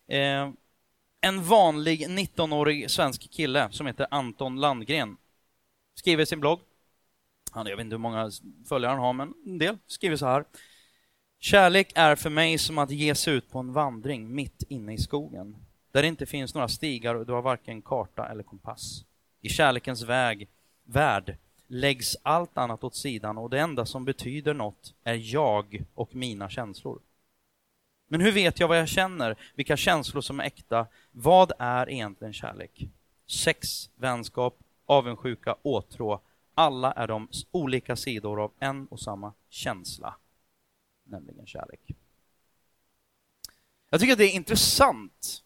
Eh, 0.08 0.50
en 1.22 1.44
vanlig 1.44 2.08
19-årig 2.08 2.92
svensk 2.92 3.32
kille 3.32 3.68
som 3.72 3.88
heter 3.88 4.08
Anton 4.12 4.62
Landgren 4.62 5.18
skriver 5.96 6.24
i 6.24 6.26
sin 6.26 6.40
blogg, 6.40 6.60
han, 7.52 7.68
jag 7.68 7.78
vet 7.78 7.84
inte 7.84 7.94
hur 7.94 8.00
många 8.00 8.32
följare 8.70 8.90
han 8.90 9.00
har, 9.00 9.14
men 9.14 9.34
en 9.46 9.58
del, 9.58 9.78
skriver 9.88 10.16
så 10.16 10.26
här. 10.26 10.46
Kärlek 11.40 11.92
är 11.96 12.16
för 12.16 12.30
mig 12.30 12.58
som 12.58 12.78
att 12.78 12.92
ge 12.92 13.16
sig 13.16 13.34
ut 13.34 13.50
på 13.50 13.60
en 13.60 13.74
vandring 13.74 14.36
mitt 14.36 14.64
inne 14.70 14.94
i 14.94 14.98
skogen, 14.98 15.56
där 15.92 16.02
det 16.02 16.08
inte 16.08 16.26
finns 16.26 16.54
några 16.54 16.68
stigar 16.68 17.16
och 17.16 17.26
du 17.26 17.34
har 17.34 17.42
varken 17.42 17.82
karta 17.82 18.28
eller 18.30 18.44
kompass. 18.44 19.06
I 19.42 19.50
kärlekens 19.50 20.02
väg, 20.02 20.48
värld 20.84 21.38
läggs 21.74 22.18
allt 22.24 22.58
annat 22.58 22.84
åt 22.84 22.96
sidan 22.96 23.38
och 23.38 23.50
det 23.50 23.60
enda 23.60 23.86
som 23.86 24.06
betyder 24.06 24.54
något 24.54 24.94
är 25.04 25.34
jag 25.34 25.84
och 25.94 26.16
mina 26.16 26.50
känslor. 26.50 27.00
Men 28.08 28.22
hur 28.22 28.32
vet 28.32 28.60
jag 28.60 28.68
vad 28.68 28.80
jag 28.80 28.88
känner? 28.88 29.36
Vilka 29.56 29.78
känslor 29.78 30.22
som 30.22 30.40
är 30.40 30.44
äkta? 30.44 30.88
Vad 31.12 31.52
är 31.60 31.90
egentligen 31.90 32.34
kärlek? 32.34 32.88
Sex, 33.28 33.90
vänskap, 33.96 34.60
avundsjuka, 34.86 35.56
åtrå. 35.62 36.22
Alla 36.54 36.92
är 36.92 37.08
de 37.08 37.28
olika 37.52 37.96
sidor 37.96 38.44
av 38.44 38.52
en 38.60 38.88
och 38.88 39.00
samma 39.00 39.34
känsla 39.50 40.16
nämligen 41.04 41.46
kärlek. 41.46 41.92
Jag 43.90 44.00
tycker 44.00 44.14
att 44.14 44.20
det 44.20 44.34
är 44.34 44.36
intressant 44.36 45.44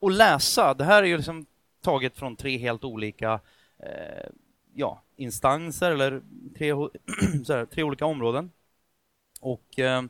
att 0.00 0.12
läsa. 0.12 0.74
Det 0.74 0.84
här 0.84 1.02
är 1.02 1.06
ju 1.06 1.16
liksom 1.16 1.46
taget 1.80 2.16
från 2.16 2.36
tre 2.36 2.58
helt 2.58 2.84
olika 2.84 3.40
eh, 3.78 4.30
ja, 4.74 5.02
instanser 5.16 5.90
eller 5.90 6.22
tre, 6.58 6.72
här, 7.48 7.66
tre 7.66 7.82
olika 7.82 8.06
områden. 8.06 8.50
Och 9.40 9.78
eh, 9.78 10.02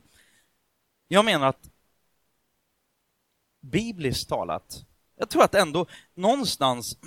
jag 1.07 1.25
menar 1.25 1.47
att 1.47 1.69
bibliskt 3.59 4.29
talat, 4.29 4.85
jag 5.15 5.29
tror 5.29 5.43
att 5.43 5.55
ändå 5.55 5.85
någonstans, 6.13 6.97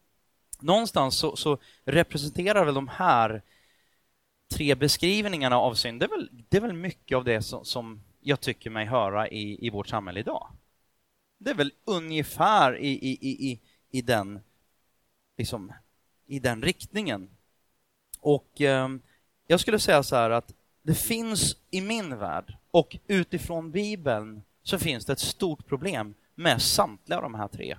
någonstans 0.60 1.18
så, 1.18 1.36
så 1.36 1.58
representerar 1.84 2.64
väl 2.64 2.74
de 2.74 2.88
här 2.88 3.42
tre 4.48 4.74
beskrivningarna 4.74 5.58
av 5.58 5.74
synd, 5.74 6.00
det 6.00 6.06
är 6.06 6.10
väl, 6.10 6.30
det 6.48 6.56
är 6.56 6.60
väl 6.60 6.72
mycket 6.72 7.16
av 7.16 7.24
det 7.24 7.42
som, 7.42 7.64
som 7.64 8.00
jag 8.20 8.40
tycker 8.40 8.70
mig 8.70 8.86
höra 8.86 9.28
i, 9.28 9.66
i 9.66 9.70
vårt 9.70 9.88
samhälle 9.88 10.20
idag. 10.20 10.48
Det 11.38 11.50
är 11.50 11.54
väl 11.54 11.72
ungefär 11.84 12.76
i, 12.76 12.88
i, 12.88 13.18
i, 13.50 13.60
i, 13.90 14.02
den, 14.02 14.40
liksom, 15.36 15.72
i 16.28 16.38
den 16.38 16.62
riktningen. 16.62 17.30
Och 18.20 18.60
eh, 18.60 18.88
jag 19.46 19.60
skulle 19.60 19.78
säga 19.78 20.02
så 20.02 20.16
här 20.16 20.30
att 20.30 20.54
det 20.82 20.94
finns 20.94 21.56
i 21.70 21.80
min 21.80 22.18
värld 22.18 22.56
och 22.70 22.96
utifrån 23.06 23.70
Bibeln 23.70 24.42
så 24.62 24.78
finns 24.78 25.04
det 25.04 25.12
ett 25.12 25.18
stort 25.18 25.66
problem 25.66 26.14
med 26.34 26.62
samtliga 26.62 27.20
de 27.20 27.34
här 27.34 27.48
tre. 27.48 27.78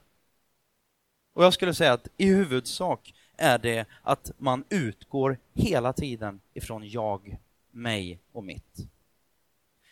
Och 1.34 1.44
jag 1.44 1.53
skulle 1.53 1.74
säga 1.74 1.94
att 1.94 2.08
i 2.18 2.25
huvudsak 2.25 3.13
är 3.38 3.58
det 3.58 3.86
att 4.01 4.32
man 4.38 4.63
utgår 4.70 5.38
hela 5.53 5.94
tiden 5.94 6.41
ifrån 6.53 6.89
jag, 6.89 7.38
mig 7.72 8.20
och 8.32 8.44
mitt. 8.44 8.88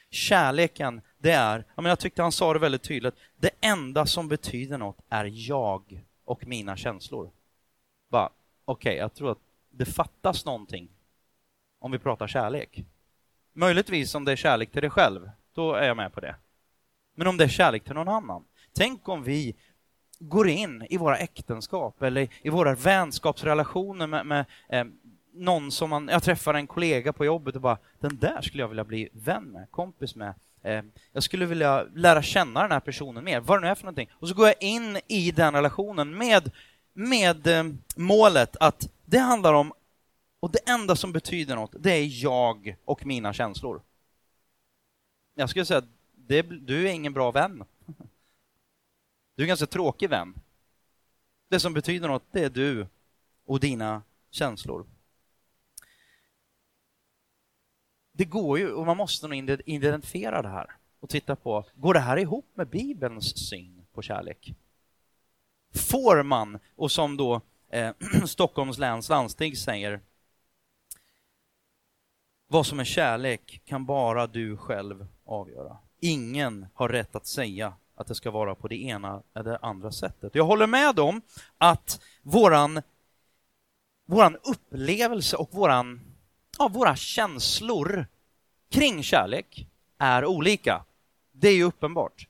Kärleken, 0.10 1.02
det 1.18 1.32
är, 1.32 1.66
jag 1.76 2.00
tyckte 2.00 2.22
han 2.22 2.32
sa 2.32 2.54
det 2.54 2.60
väldigt 2.60 2.84
tydligt, 2.84 3.16
det 3.38 3.50
enda 3.62 4.06
som 4.06 4.28
betyder 4.28 4.78
något 4.78 4.98
är 5.10 5.50
jag 5.50 6.06
och 6.26 6.48
mina 6.48 6.78
känslor. 6.78 7.32
Okej, 8.70 8.90
okay, 8.90 9.00
jag 9.00 9.14
tror 9.14 9.32
att 9.32 9.38
det 9.70 9.86
fattas 9.86 10.46
någonting 10.46 10.90
om 11.80 11.92
vi 11.92 12.00
pratar 12.00 12.28
kärlek. 12.28 12.84
Möjligtvis 13.54 14.16
om 14.16 14.26
det 14.26 14.32
är 14.32 14.36
kärlek 14.36 14.72
till 14.72 14.82
dig 14.82 14.90
själv, 14.90 15.30
då 15.54 15.74
är 15.74 15.88
jag 15.88 15.98
med 15.98 16.14
på 16.14 16.20
det. 16.20 16.36
Men 17.16 17.28
om 17.28 17.38
det 17.38 17.44
är 17.44 17.48
kärlek 17.48 17.84
till 17.84 17.94
någon 17.94 18.08
annan. 18.08 18.46
Tänk 18.74 19.10
om 19.10 19.24
vi 19.24 19.56
går 20.20 20.48
in 20.48 20.88
i 20.90 20.98
våra 20.98 21.18
äktenskap 21.18 22.02
eller 22.02 22.28
i 22.42 22.50
våra 22.50 22.76
vänskapsrelationer 22.76 24.08
med, 24.08 24.26
med 24.26 24.46
eh, 24.70 24.86
någon 25.34 25.72
som 25.72 25.90
man, 25.90 26.08
jag 26.08 26.24
träffar 26.24 26.54
en 26.54 26.68
kollega 26.68 27.14
på 27.14 27.26
jobbet 27.26 27.56
och 27.56 27.62
bara, 27.62 27.78
den 28.00 28.18
där 28.18 28.42
skulle 28.42 28.64
jag 28.64 28.68
vilja 28.68 28.84
bli 28.84 29.10
vän 29.12 29.44
med, 29.44 29.72
kompis 29.72 30.16
med. 30.16 30.34
Eh, 30.62 30.84
jag 31.12 31.24
skulle 31.24 31.46
vilja 31.46 31.84
lära 31.96 32.22
känna 32.22 32.62
den 32.62 32.72
här 32.72 32.80
personen 32.80 33.24
mer, 33.24 33.40
vad 33.40 33.58
det 33.58 33.62
nu 33.62 33.72
är 33.72 33.76
för 33.76 33.84
någonting. 33.84 34.10
Och 34.14 34.28
så 34.28 34.36
går 34.36 34.48
jag 34.48 34.64
in 34.64 34.98
i 35.08 35.32
den 35.32 35.54
relationen 35.54 36.18
med, 36.18 36.52
med 36.98 37.48
eh, 37.48 37.64
målet 37.96 38.58
att 38.60 38.90
det 39.06 39.18
handlar 39.18 39.54
om, 39.54 39.74
och 40.40 40.52
det 40.52 40.70
enda 40.70 40.96
som 40.96 41.12
betyder 41.12 41.56
något, 41.56 41.76
det 41.80 41.92
är 41.92 42.24
jag 42.24 42.78
och 42.86 43.06
mina 43.06 43.34
känslor. 43.34 43.82
Jag 45.36 45.50
skulle 45.50 45.66
säga 45.66 45.78
att 45.78 45.90
det, 46.16 46.42
du 46.42 46.90
är 46.90 46.94
ingen 46.94 47.14
bra 47.14 47.32
vän. 47.32 47.64
Du 49.36 49.42
är 49.42 49.46
en 49.46 49.48
ganska 49.48 49.66
tråkig 49.66 50.10
vän. 50.10 50.34
Det 51.50 51.60
som 51.60 51.74
betyder 51.74 52.08
något, 52.08 52.24
det 52.32 52.44
är 52.44 52.50
du 52.50 52.88
och 53.46 53.60
dina 53.60 54.02
känslor. 54.32 54.86
Det 58.12 58.26
går 58.26 58.60
ju, 58.60 58.72
och 58.72 58.86
man 58.86 58.98
måste 58.98 59.28
nog 59.28 59.62
identifiera 59.66 60.42
det 60.42 60.50
här 60.50 60.76
och 61.00 61.10
titta 61.10 61.36
på, 61.36 61.66
går 61.76 61.94
det 61.94 62.00
här 62.00 62.18
ihop 62.18 62.46
med 62.54 62.68
Bibelns 62.68 63.50
syn 63.50 63.86
på 63.94 64.02
kärlek? 64.02 64.56
Får 65.78 66.24
man, 66.24 66.60
och 66.76 66.92
som 66.92 67.18
då 67.18 67.42
eh, 67.72 67.92
Stockholms 68.26 68.78
läns 68.78 69.10
landsting 69.10 69.56
säger, 69.56 70.02
vad 72.48 72.66
som 72.66 72.80
är 72.80 72.84
kärlek 72.84 73.62
kan 73.66 73.86
bara 73.86 74.28
du 74.28 74.58
själv 74.58 75.08
avgöra. 75.26 75.78
Ingen 76.00 76.68
har 76.74 76.90
rätt 76.90 77.16
att 77.16 77.28
säga 77.28 77.74
att 77.96 78.08
det 78.08 78.16
ska 78.16 78.32
vara 78.32 78.56
på 78.56 78.68
det 78.68 78.84
ena 78.84 79.24
eller 79.36 79.52
det 79.52 79.58
andra 79.58 79.92
sättet. 79.92 80.36
Jag 80.36 80.44
håller 80.44 80.68
med 80.68 81.00
om 81.00 81.22
att 81.58 82.02
våran, 82.22 82.82
våran 84.06 84.38
upplevelse 84.44 85.38
och 85.38 85.50
våran, 85.52 86.02
ja, 86.58 86.68
våra 86.68 86.96
känslor 86.96 88.06
kring 88.70 89.04
kärlek 89.04 89.68
är 89.98 90.26
olika. 90.26 90.84
Det 91.32 91.48
är 91.48 91.56
ju 91.56 91.64
uppenbart. 91.64 92.28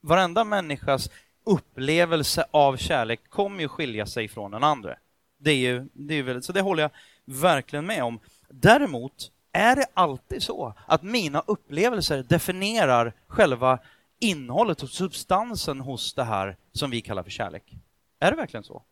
Varenda 0.00 0.44
människas 0.44 1.10
upplevelse 1.44 2.44
av 2.50 2.76
kärlek 2.76 3.20
kommer 3.28 3.60
ju 3.60 3.68
skilja 3.68 4.06
sig 4.06 4.28
från 4.28 4.50
den 4.50 4.64
andra. 4.64 4.96
Det 5.38 5.50
är 5.50 5.56
ju, 5.56 5.88
det 5.92 6.14
är 6.14 6.16
ju 6.16 6.22
väldigt, 6.22 6.44
så 6.44 6.52
det 6.52 6.60
håller 6.60 6.82
jag 6.82 6.90
verkligen 7.24 7.86
med 7.86 8.04
om. 8.04 8.20
Däremot 8.48 9.30
är 9.52 9.76
det 9.76 9.86
alltid 9.94 10.42
så 10.42 10.74
att 10.86 11.02
mina 11.02 11.42
upplevelser 11.46 12.22
definierar 12.22 13.12
själva 13.26 13.78
innehållet 14.18 14.82
och 14.82 14.90
substansen 14.90 15.80
hos 15.80 16.14
det 16.14 16.24
här 16.24 16.56
som 16.72 16.90
vi 16.90 17.00
kallar 17.00 17.22
för 17.22 17.30
kärlek? 17.30 17.76
Är 18.20 18.30
det 18.30 18.36
verkligen 18.36 18.64
så? 18.64 18.82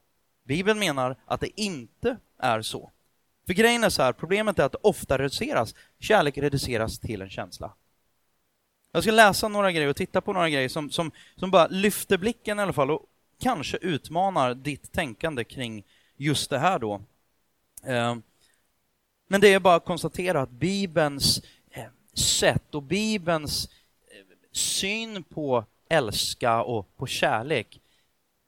Bibeln 0.45 0.79
menar 0.79 1.17
att 1.27 1.41
det 1.41 1.61
inte 1.61 2.17
är 2.39 2.63
så. 2.63 2.91
För 3.47 3.55
grejen 3.55 3.85
är 3.85 3.89
så 3.89 4.03
här, 4.03 4.13
problemet 4.13 4.59
är 4.59 4.65
att 4.65 4.73
det 4.73 4.79
ofta 4.83 5.19
reduceras. 5.19 5.75
Kärlek 5.99 6.39
reduceras 6.39 6.99
till 6.99 7.23
en 7.23 7.31
känsla. 7.31 7.73
Jag 8.93 9.03
ska 9.03 9.13
läsa 9.13 9.49
några 9.49 9.73
grejer 9.73 9.89
och 9.89 9.97
titta 9.97 10.21
på 10.21 10.33
några 10.33 10.51
grejer 10.51 10.69
som, 10.69 10.91
som, 10.91 11.11
som 11.37 11.51
bara 11.51 11.67
lyfter 11.67 12.19
blicken 12.19 12.59
i 12.59 12.63
alla 12.63 12.73
fall 12.73 12.91
och 12.91 13.07
kanske 13.41 13.77
utmanar 13.77 14.55
ditt 14.55 14.93
tänkande 14.93 15.45
kring 15.45 15.85
just 16.17 16.51
det 16.51 16.59
här 16.59 16.79
då. 16.79 16.95
Eh, 17.85 18.17
men 19.29 19.41
det 19.41 19.53
är 19.53 19.61
bara 19.61 19.75
att 19.75 19.85
konstatera 19.85 20.41
att 20.41 20.51
Bibelns 20.51 21.43
eh, 21.71 21.85
sätt 22.15 22.75
och 22.75 22.83
Bibelns 22.83 23.69
eh, 24.11 24.37
syn 24.53 25.23
på 25.23 25.65
älska 25.89 26.63
och 26.63 26.97
på 26.97 27.07
kärlek 27.07 27.81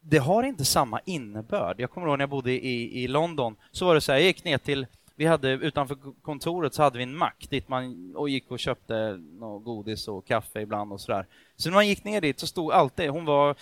det 0.02 0.18
har 0.18 0.42
inte 0.42 0.64
samma 0.64 1.00
innebörd. 1.04 1.80
Jag 1.80 1.90
kommer 1.90 2.06
ihåg 2.06 2.18
när 2.18 2.22
jag 2.22 2.30
bodde 2.30 2.52
i, 2.52 3.02
i 3.04 3.08
London, 3.08 3.56
så 3.70 3.86
var 3.86 3.94
det 3.94 4.00
så 4.00 4.12
här, 4.12 4.18
jag 4.18 4.26
gick 4.26 4.44
ner 4.44 4.58
till 4.58 4.86
vi 5.14 5.26
hade 5.26 5.50
utanför 5.50 5.96
kontoret 6.22 6.74
så 6.74 6.82
hade 6.82 6.98
vi 6.98 7.04
en 7.04 7.16
mack 7.16 7.46
dit 7.50 7.68
man 7.68 8.12
och 8.16 8.28
gick 8.28 8.50
och 8.50 8.58
köpte 8.58 9.20
något 9.38 9.64
godis 9.64 10.08
och 10.08 10.26
kaffe 10.26 10.60
ibland 10.60 10.92
och 10.92 11.00
sådär. 11.00 11.26
Så 11.56 11.68
när 11.68 11.74
man 11.74 11.88
gick 11.88 12.04
ner 12.04 12.20
dit 12.20 12.40
så 12.40 12.46
stod 12.46 12.72
alltid, 12.72 13.10
hon 13.10 13.24
var 13.24 13.56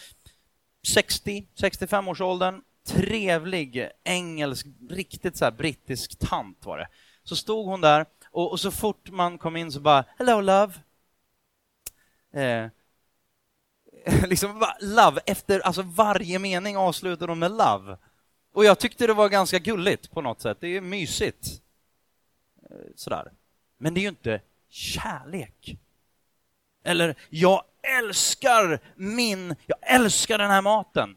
60, 0.89 1.47
65 1.55 2.09
års 2.09 2.21
åldern, 2.21 2.63
trevlig, 2.87 3.89
engelsk, 4.05 4.67
riktigt 4.91 5.37
så 5.37 5.51
brittisk 5.51 6.19
tant 6.19 6.67
var 6.67 6.79
det. 6.79 6.89
Så 7.25 7.37
stod 7.37 7.67
hon 7.67 7.81
där 7.81 8.07
och, 8.31 8.51
och, 8.51 8.61
så 8.61 8.71
fort 8.71 9.11
man 9.11 9.39
kom 9.39 9.57
in 9.57 9.73
så 9.73 9.81
bara 9.81 10.05
”Hello 10.19 10.41
love”. 10.41 10.75
Eh, 12.33 12.67
liksom 14.29 14.67
love, 14.81 15.21
efter 15.27 15.61
alltså 15.61 15.83
varje 15.83 16.39
mening 16.39 16.77
avslutade 16.77 17.33
de 17.33 17.39
med 17.39 17.51
love. 17.51 17.97
Och 18.53 18.65
jag 18.65 18.79
tyckte 18.79 19.07
det 19.07 19.15
var 19.15 19.29
ganska 19.29 19.59
gulligt 19.59 20.11
på 20.11 20.21
något 20.21 20.41
sätt. 20.41 20.59
Det 20.61 20.77
är 20.77 20.81
mysigt. 20.81 21.63
Eh, 22.71 22.77
sådär. 22.97 23.33
Men 23.79 23.95
det 23.95 24.01
är 24.01 24.03
ju 24.03 24.09
inte 24.09 24.41
kärlek. 24.69 25.77
Eller, 26.85 27.15
jag 27.29 27.65
älskar 27.99 28.81
min, 28.97 29.57
jag 29.67 29.79
älskar 29.83 30.39
den 30.39 30.51
här 30.51 30.63
maten. 30.63 31.17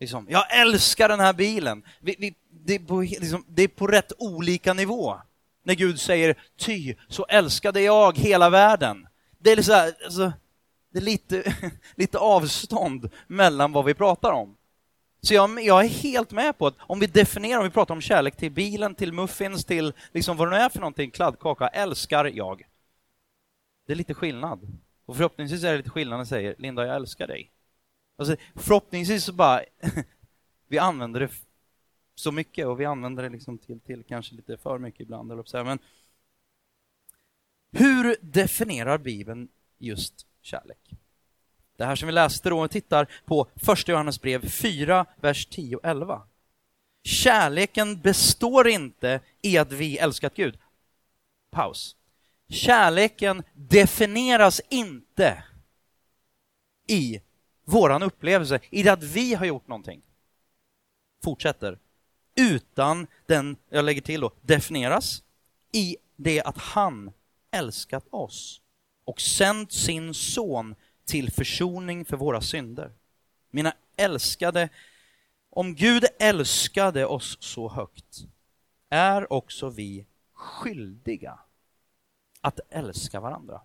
Liksom, 0.00 0.26
jag 0.30 0.60
älskar 0.60 1.08
den 1.08 1.20
här 1.20 1.32
bilen. 1.32 1.84
Vi, 2.00 2.16
vi, 2.18 2.34
det, 2.50 2.74
är 2.74 2.78
på, 2.78 3.00
liksom, 3.00 3.44
det 3.48 3.62
är 3.62 3.68
på 3.68 3.86
rätt 3.86 4.12
olika 4.18 4.72
nivå. 4.72 5.20
När 5.62 5.74
Gud 5.74 6.00
säger 6.00 6.36
ty 6.56 6.94
så 7.08 7.24
älskade 7.24 7.80
jag 7.80 8.18
hela 8.18 8.50
världen. 8.50 9.08
Det 9.38 9.52
är, 9.52 9.62
så 9.62 9.72
här, 9.72 9.94
alltså, 10.04 10.32
det 10.90 10.98
är 10.98 11.02
lite, 11.02 11.54
lite 11.94 12.18
avstånd 12.18 13.10
mellan 13.26 13.72
vad 13.72 13.84
vi 13.84 13.94
pratar 13.94 14.32
om. 14.32 14.56
Så 15.20 15.34
jag, 15.34 15.62
jag, 15.64 15.84
är 15.84 15.88
helt 15.88 16.30
med 16.30 16.58
på 16.58 16.66
att 16.66 16.74
om 16.78 17.00
vi 17.00 17.06
definierar, 17.06 17.58
om 17.58 17.64
vi 17.64 17.70
pratar 17.70 17.94
om 17.94 18.00
kärlek 18.00 18.36
till 18.36 18.52
bilen, 18.52 18.94
till 18.94 19.12
muffins, 19.12 19.64
till 19.64 19.92
liksom 20.12 20.36
vad 20.36 20.48
det 20.48 20.56
nu 20.56 20.62
är 20.62 20.68
för 20.68 20.80
någonting, 20.80 21.10
kladdkaka, 21.10 21.68
älskar 21.68 22.24
jag. 22.24 22.62
Det 23.86 23.92
är 23.92 23.96
lite 23.96 24.14
skillnad. 24.14 24.78
Och 25.06 25.16
förhoppningsvis 25.16 25.64
är 25.64 25.70
det 25.70 25.76
lite 25.76 25.90
skillnad 25.90 26.16
när 26.16 26.20
jag 26.20 26.28
säger 26.28 26.54
Linda, 26.58 26.86
jag 26.86 26.96
älskar 26.96 27.26
dig. 27.26 27.50
Alltså, 28.16 28.36
förhoppningsvis 28.54 29.24
så 29.24 29.32
bara, 29.32 29.62
vi 30.68 30.78
använder 30.78 31.20
det 31.20 31.30
så 32.14 32.32
mycket 32.32 32.66
och 32.66 32.80
vi 32.80 32.84
använder 32.84 33.22
det 33.22 33.28
liksom 33.28 33.58
till, 33.58 33.80
till 33.80 34.04
kanske 34.04 34.34
lite 34.34 34.56
för 34.56 34.78
mycket 34.78 35.00
ibland. 35.00 35.32
Eller 35.32 35.42
så. 35.42 35.64
Men 35.64 35.78
hur 37.70 38.16
definierar 38.20 38.98
Bibeln 38.98 39.48
just 39.78 40.26
kärlek? 40.42 40.96
Det 41.76 41.84
här 41.84 41.96
som 41.96 42.06
vi 42.06 42.12
läste 42.12 42.50
då, 42.50 42.56
om 42.56 42.62
vi 42.62 42.68
tittar 42.68 43.06
på 43.24 43.46
första 43.56 43.92
Johannes 43.92 44.20
brev 44.20 44.48
4, 44.48 45.06
vers 45.20 45.46
10 45.46 45.76
och 45.76 45.84
11. 45.84 46.22
Kärleken 47.04 48.00
består 48.00 48.68
inte 48.68 49.20
i 49.42 49.58
att 49.58 49.72
vi 49.72 49.98
älskat 49.98 50.34
Gud. 50.34 50.58
Paus. 51.50 51.96
Kärleken 52.48 53.42
definieras 53.54 54.60
inte 54.68 55.42
i 56.88 57.20
våran 57.64 58.02
upplevelse, 58.02 58.60
i 58.70 58.82
det 58.82 58.92
att 58.92 59.02
vi 59.02 59.34
har 59.34 59.46
gjort 59.46 59.68
någonting. 59.68 60.02
Fortsätter. 61.24 61.78
Utan 62.34 63.06
den, 63.26 63.56
jag 63.68 63.84
lägger 63.84 64.00
till 64.00 64.20
då, 64.20 64.30
definieras 64.42 65.22
i 65.72 65.96
det 66.16 66.42
att 66.42 66.58
han 66.58 67.12
älskat 67.50 68.04
oss 68.10 68.60
och 69.04 69.20
sänt 69.20 69.72
sin 69.72 70.14
son 70.14 70.74
till 71.06 71.30
försoning 71.30 72.04
för 72.04 72.16
våra 72.16 72.40
synder. 72.40 72.92
Mina 73.50 73.72
älskade, 73.96 74.68
om 75.50 75.74
Gud 75.74 76.04
älskade 76.18 77.06
oss 77.06 77.36
så 77.40 77.68
högt, 77.68 78.18
är 78.88 79.32
också 79.32 79.68
vi 79.68 80.06
skyldiga 80.32 81.38
att 82.40 82.60
älska 82.70 83.20
varandra. 83.20 83.60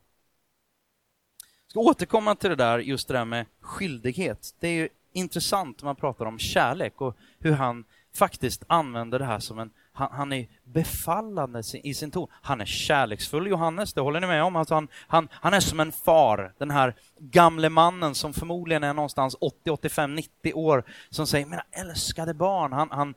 Jag 1.40 1.72
ska 1.72 1.80
återkomma 1.80 2.36
till 2.36 2.50
det 2.50 2.56
där, 2.56 2.80
just 2.80 3.08
det 3.08 3.14
där 3.14 3.26
med 3.26 3.46
skyldighet. 3.60 4.56
Det 4.60 4.68
är 4.68 4.74
ju 4.74 4.90
intressant 5.12 5.82
när 5.82 5.86
man 5.86 5.96
pratar 5.96 6.26
om 6.26 6.40
kärlek 6.40 7.02
och 7.02 7.18
hur 7.40 7.52
han 7.52 7.86
faktiskt 8.14 8.64
använder 8.68 9.20
det 9.20 9.26
här 9.26 9.40
som 9.40 9.60
en 9.60 9.72
han, 9.94 10.10
han, 10.12 10.34
är 10.34 10.48
befallande 10.64 11.62
i 11.84 11.94
sin 11.94 12.12
ton. 12.12 12.28
Han 12.32 12.62
är 12.62 12.66
kärleksfull, 12.66 13.48
Johannes, 13.48 13.94
det 13.94 14.02
håller 14.02 14.20
ni 14.20 14.28
med 14.28 14.44
om? 14.44 14.56
Alltså 14.56 14.74
han, 14.74 14.88
han, 15.08 15.28
han 15.32 15.54
är 15.54 15.60
som 15.60 15.80
en 15.80 15.92
far, 15.92 16.54
den 16.58 16.72
här 16.72 16.96
gamle 17.20 17.70
mannen 17.70 18.16
som 18.16 18.34
förmodligen 18.34 18.84
är 18.84 18.94
någonstans 18.94 19.36
80, 19.40 19.70
85, 19.72 20.16
90 20.16 20.54
år, 20.54 20.84
som 21.10 21.28
säger 21.28 21.46
mina 21.46 21.66
älskade 21.72 22.34
barn. 22.34 22.74
Han, 22.74 22.92
han, 22.92 23.14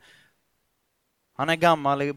han 1.37 1.49
är 1.49 1.57
gammal, 1.57 2.13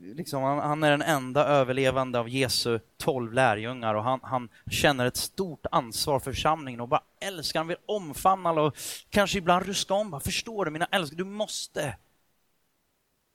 liksom, 0.00 0.42
han, 0.42 0.58
han, 0.58 0.82
är 0.82 0.90
den 0.90 1.02
enda 1.02 1.44
överlevande 1.44 2.18
av 2.18 2.28
Jesu 2.28 2.78
tolv 2.96 3.32
lärjungar 3.32 3.94
och 3.94 4.04
han, 4.04 4.20
han 4.22 4.48
känner 4.70 5.06
ett 5.06 5.16
stort 5.16 5.66
ansvar 5.70 6.20
för 6.20 6.32
församlingen 6.32 6.80
och 6.80 6.88
bara 6.88 7.02
älskar, 7.20 7.60
han 7.60 7.68
vill 7.68 7.76
omfamna 7.86 8.50
alla 8.50 8.62
och 8.62 8.76
kanske 9.10 9.38
ibland 9.38 9.66
ruska 9.66 9.94
om. 9.94 10.10
Bara, 10.10 10.20
Förstår 10.20 10.64
du, 10.64 10.70
mina 10.70 10.88
älskade, 10.90 11.22
du 11.22 11.30
måste 11.30 11.96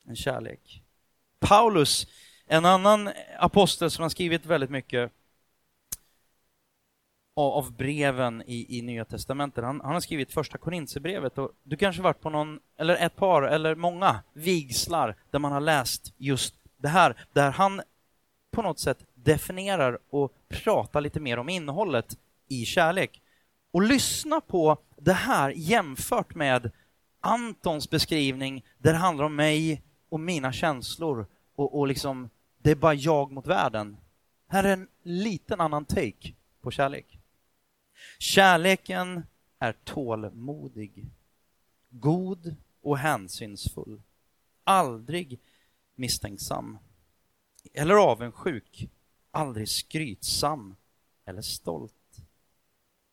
en 0.08 0.16
kärlek. 0.16 0.84
Paulus, 1.40 2.08
en 2.46 2.66
annan 2.66 3.10
apostel 3.40 3.92
som 3.92 4.04
har 4.04 4.10
skrivit 4.10 4.46
väldigt 4.46 4.70
mycket 4.70 5.12
av 7.34 7.72
breven 7.72 8.44
i, 8.46 8.78
i 8.78 8.82
Nya 8.82 9.06
Testamentet. 9.06 9.64
Han, 9.64 9.82
han 9.82 9.94
har 9.94 10.00
skrivit 10.00 10.34
första 10.34 10.58
Korintierbrevet 10.58 11.38
och 11.38 11.52
du 11.64 11.78
kanske 11.78 12.02
varit 12.02 12.22
på 12.22 12.30
någon, 12.30 12.60
eller 12.78 12.96
ett 12.96 13.16
par, 13.16 13.44
eller 13.44 13.76
många 13.76 14.20
vigslar 14.34 15.16
där 15.32 15.40
man 15.40 15.52
har 15.52 15.62
läst 15.62 16.14
just 16.18 16.56
det 16.78 16.88
här, 16.88 17.26
där 17.34 17.52
han 17.52 17.82
på 18.52 18.62
något 18.62 18.80
sätt 18.80 19.06
definierar 19.14 20.00
och 20.10 20.34
pratar 20.50 21.02
lite 21.02 21.20
mer 21.20 21.40
om 21.40 21.50
innehållet 21.50 22.18
i 22.48 22.66
kärlek. 22.66 23.22
Och 23.72 23.82
lyssna 23.82 24.42
på 24.42 24.78
det 24.98 25.14
här 25.14 25.54
jämfört 25.56 26.36
med 26.36 26.72
Antons 27.20 27.90
beskrivning 27.90 28.66
där 28.78 28.94
det 28.94 29.00
handlar 29.00 29.26
om 29.26 29.36
mig 29.36 29.82
och 30.12 30.20
mina 30.20 30.52
känslor 30.52 31.26
och, 31.56 31.80
och 31.80 31.88
liksom, 31.88 32.30
det 32.58 32.72
är 32.72 32.76
bara 32.76 32.94
jag 32.94 33.32
mot 33.32 33.48
världen. 33.48 33.98
Här 34.48 34.64
är 34.64 34.74
en 34.74 34.88
liten 35.04 35.62
annan 35.62 35.86
take 35.86 36.34
på 36.62 36.72
kärlek. 36.72 37.20
Kärleken 38.20 39.24
är 39.60 39.74
tålmodig, 39.84 41.06
god 41.90 42.56
och 42.82 42.98
hänsynsfull, 42.98 44.02
aldrig 44.64 45.40
misstänksam 45.96 46.78
eller 47.74 47.96
avundsjuk, 47.96 48.90
aldrig 49.32 49.70
skrytsam 49.70 50.76
eller 51.26 51.42
stolt 51.42 51.94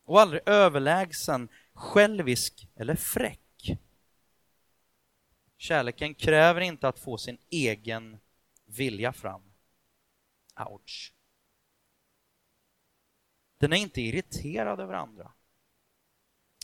och 0.05 0.21
aldrig 0.21 0.41
överlägsen, 0.47 1.49
självisk 1.73 2.69
eller 2.75 2.95
fräck. 2.95 3.41
Kärleken 5.59 6.15
kräver 6.15 6.61
inte 6.61 6.89
att 6.89 6.99
få 6.99 7.19
sin 7.19 7.39
egen 7.51 8.19
vilja 8.65 9.13
fram. 9.13 9.43
Ouch. 10.71 11.15
Den 13.59 13.73
är 13.73 13.77
inte 13.77 14.01
irriterad 14.01 14.81
över 14.81 14.95
andra. 14.95 15.33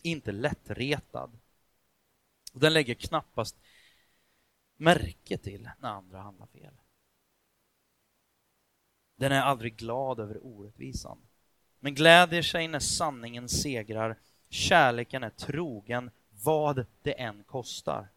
Inte 0.02 0.32
lättretad. 0.32 1.38
Den 2.52 2.72
lägger 2.72 2.94
knappast 2.94 3.56
märke 4.76 5.38
till 5.38 5.70
när 5.78 5.88
andra 5.88 6.20
handlar 6.20 6.46
fel. 6.46 6.74
Den 9.16 9.32
är 9.32 9.42
aldrig 9.42 9.76
glad 9.76 10.20
över 10.20 10.46
orättvisan, 10.46 11.18
men 11.78 11.94
gläder 11.94 12.42
sig 12.42 12.68
när 12.68 12.78
sanningen 12.78 13.48
segrar. 13.48 14.18
Kärleken 14.48 15.22
är 15.22 15.30
trogen 15.30 16.10
vad 16.30 16.86
det 17.02 17.12
än 17.12 17.44
kostar. 17.44 18.08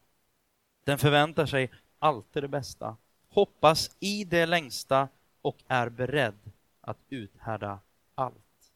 Den 0.87 0.97
förväntar 0.97 1.45
sig 1.45 1.71
alltid 1.99 2.43
det 2.43 2.47
bästa, 2.47 2.97
hoppas 3.29 3.95
i 3.99 4.23
det 4.23 4.45
längsta 4.45 5.09
och 5.41 5.63
är 5.67 5.89
beredd 5.89 6.51
att 6.81 6.97
uthärda 7.09 7.79
allt. 8.15 8.71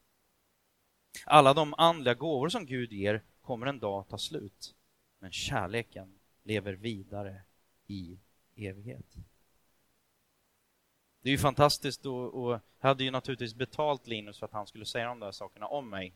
Alla 1.26 1.54
de 1.54 1.74
andliga 1.78 2.14
gåvor 2.14 2.50
som 2.50 2.66
Gud 2.66 2.92
ger 2.92 3.24
kommer 3.42 3.68
en 3.68 3.80
dag 3.80 4.08
ta 4.08 4.18
slut, 4.18 4.76
men 5.20 5.32
kärleken 5.32 6.20
lever 6.44 6.74
vidare 6.74 7.42
i 7.88 8.20
evighet. 8.56 9.16
Det 11.22 11.30
är 11.30 11.32
ju 11.32 11.38
fantastiskt 11.38 12.06
och, 12.06 12.44
och 12.44 12.52
jag 12.52 12.88
hade 12.88 13.04
ju 13.04 13.12
naturligtvis 13.12 13.56
betalt 13.56 14.08
Linus 14.08 14.40
för 14.40 14.46
att 14.46 14.54
han 14.54 14.68
skulle 14.68 14.86
säga 14.86 15.08
de 15.08 15.20
där 15.20 15.32
sakerna 15.32 15.68
om 15.68 15.90
mig. 15.90 16.14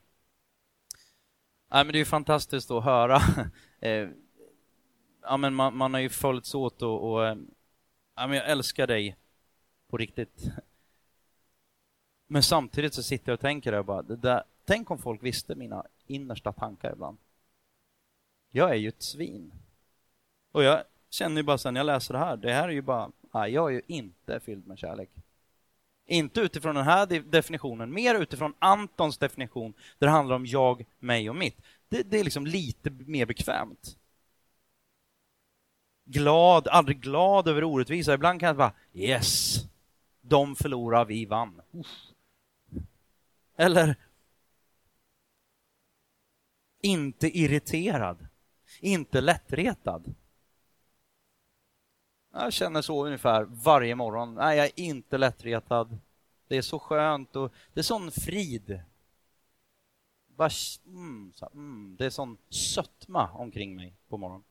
Nej, 1.72 1.86
men 1.86 1.88
det 1.88 1.98
är 1.98 2.00
ju 2.00 2.06
fantastiskt 2.06 2.72
att 2.72 2.84
höra. 2.84 3.20
Eh, 3.80 4.10
Ja, 5.28 5.38
men 5.38 5.54
man, 5.54 5.78
man 5.78 5.94
har 5.94 6.02
ju 6.02 6.10
följts 6.10 6.56
åt 6.56 6.82
och, 6.82 7.12
och 7.12 7.28
eh, 7.28 7.38
ja, 8.16 8.28
men 8.28 8.38
jag 8.38 8.50
älskar 8.50 8.88
dig 8.88 9.16
på 9.88 9.98
riktigt. 9.98 10.50
Men 12.28 12.44
samtidigt 12.44 12.94
så 12.94 13.04
sitter 13.04 13.32
jag 13.32 13.34
och 13.34 13.40
tänker 13.40 13.74
jag 13.74 13.86
bara, 13.86 14.02
det 14.02 14.16
där, 14.16 14.44
tänk 14.66 14.92
om 14.92 14.98
folk 14.98 15.24
visste 15.24 15.56
mina 15.56 15.86
innersta 16.08 16.52
tankar 16.52 16.92
ibland. 16.92 17.18
Jag 18.52 18.70
är 18.70 18.76
ju 18.76 18.88
ett 18.88 19.04
svin. 19.04 19.54
Och 20.52 20.64
jag 20.64 20.84
känner 21.10 21.38
ju 21.38 21.44
bara 21.44 21.58
sen 21.58 21.76
jag 21.76 21.86
läser 21.86 22.14
det 22.14 22.20
här, 22.20 22.38
det 22.38 22.54
här 22.54 22.68
är 22.68 22.74
ju 22.74 22.82
bara, 22.82 23.12
nej, 23.34 23.52
jag 23.52 23.70
är 23.70 23.74
ju 23.74 23.82
inte 23.88 24.40
fylld 24.40 24.68
med 24.68 24.80
kärlek. 24.80 25.10
Inte 26.06 26.42
utifrån 26.42 26.76
den 26.76 26.86
här 26.86 27.06
definitionen, 27.32 27.94
mer 27.94 28.16
utifrån 28.16 28.54
Antons 28.60 29.18
definition, 29.18 29.74
där 30.00 30.08
det 30.08 30.12
handlar 30.12 30.36
om 30.36 30.46
jag, 30.46 30.86
mig 31.00 31.30
och 31.30 31.36
mitt. 31.36 31.62
Det, 31.90 32.04
det 32.04 32.20
är 32.20 32.24
liksom 32.24 32.48
lite 32.48 32.90
mer 32.90 33.26
bekvämt. 33.26 33.98
Glad, 36.06 36.68
aldrig 36.68 37.02
glad 37.02 37.48
över 37.48 37.64
orättvisa. 37.64 38.14
Ibland 38.14 38.40
kan 38.40 38.48
jag 38.48 38.58
bara, 38.58 38.74
yes, 38.94 39.58
de 40.22 40.56
förlorar, 40.56 41.06
vi 41.06 41.26
vann. 41.26 41.62
Uff. 41.72 41.88
Eller 43.56 43.96
inte 46.82 47.38
irriterad, 47.40 48.28
inte 48.80 49.22
lättretad. 49.22 50.14
Jag 52.34 52.54
känner 52.54 52.82
så 52.82 53.06
ungefär 53.06 53.44
varje 53.44 53.96
morgon. 53.96 54.36
Nej, 54.36 54.58
jag 54.58 54.66
är 54.66 54.80
inte 54.80 55.18
lättretad. 55.18 55.98
Det 56.48 56.58
är 56.58 56.62
så 56.62 56.80
skönt 56.80 57.36
och 57.36 57.54
det 57.74 57.80
är 57.80 57.84
sån 57.84 58.12
frid. 58.12 58.82
Bara, 60.28 60.50
mm, 60.86 61.32
så, 61.36 61.50
mm, 61.54 61.96
det 61.98 62.06
är 62.06 62.10
sån 62.10 62.38
sötma 62.50 63.32
omkring 63.32 63.76
mig 63.76 63.94
på 64.08 64.18
morgonen. 64.18 64.44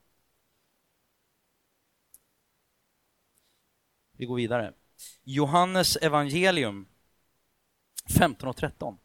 Vi 4.16 4.26
går 4.26 4.36
vidare. 4.36 4.72
Johannes 5.24 5.96
evangelium 5.96 6.86
15 8.18 8.48
och 8.48 8.56
13. 8.56 8.98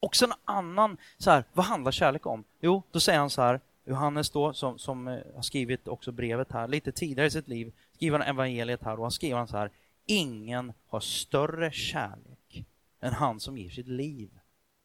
Också 0.00 0.24
en 0.24 0.32
annan, 0.44 0.96
så 1.18 1.30
här, 1.30 1.44
vad 1.52 1.66
handlar 1.66 1.92
kärlek 1.92 2.26
om? 2.26 2.44
Jo, 2.60 2.82
då 2.90 3.00
säger 3.00 3.18
han 3.18 3.30
så 3.30 3.42
här, 3.42 3.60
Johannes 3.84 4.30
då, 4.30 4.52
som, 4.52 4.78
som 4.78 5.08
eh, 5.08 5.20
har 5.34 5.42
skrivit 5.42 5.88
också 5.88 6.12
brevet 6.12 6.52
här, 6.52 6.68
lite 6.68 6.92
tidigare 6.92 7.26
i 7.26 7.30
sitt 7.30 7.48
liv, 7.48 7.72
skriver 7.94 8.18
han 8.18 8.28
evangeliet 8.28 8.82
här 8.82 8.96
och 8.96 9.02
han 9.02 9.10
skriver 9.10 9.36
han 9.36 9.48
så 9.48 9.56
här, 9.56 9.70
ingen 10.06 10.72
har 10.86 11.00
större 11.00 11.70
kärlek 11.72 12.66
än 13.00 13.12
han 13.12 13.40
som 13.40 13.58
ger 13.58 13.70
sitt 13.70 13.88
liv 13.88 14.30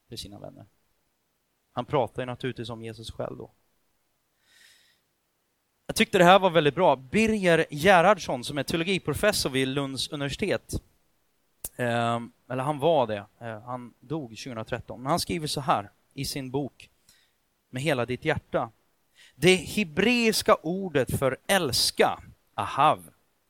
för 0.10 0.16
sina 0.16 0.40
vänner. 0.40 0.66
Han 1.72 1.86
pratar 1.86 2.22
ju 2.22 2.26
naturligtvis 2.26 2.70
om 2.70 2.84
Jesus 2.84 3.12
själv 3.12 3.38
då. 3.38 3.52
Jag 5.94 5.98
tyckte 5.98 6.18
det 6.18 6.24
här 6.24 6.40
var 6.40 6.50
väldigt 6.50 6.76
bra. 6.76 6.96
Birger 6.96 7.66
Gerhardsson 7.70 8.44
som 8.44 8.58
är 8.58 8.64
teologiprofessor 8.64 9.50
vid 9.50 9.68
Lunds 9.68 10.08
universitet, 10.08 10.74
eh, 11.76 12.20
eller 12.50 12.64
han 12.64 12.80
var 12.80 13.08
det, 13.08 13.26
eh, 13.42 13.62
han 13.62 13.94
dog 14.00 14.30
2013, 14.30 15.02
men 15.02 15.10
han 15.10 15.20
skriver 15.20 15.48
så 15.48 15.62
här 15.62 15.92
i 16.14 16.26
sin 16.26 16.52
bok 16.52 16.90
Med 17.70 17.82
hela 17.82 18.06
ditt 18.06 18.26
hjärta. 18.26 18.72
Det 19.36 19.56
hebreiska 19.56 20.56
ordet 20.56 21.20
för 21.20 21.38
älska, 21.48 22.20
ahav, 22.54 23.10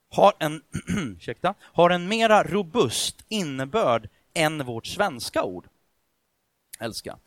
har 0.10 0.34
en, 0.40 0.62
ursäkta, 1.18 1.54
har 1.62 1.90
en 1.90 2.08
mera 2.08 2.44
robust 2.44 3.26
innebörd 3.28 4.10
än 4.34 4.66
vårt 4.66 4.86
svenska 4.86 5.44
ord, 5.44 5.68
älska. 6.80 7.18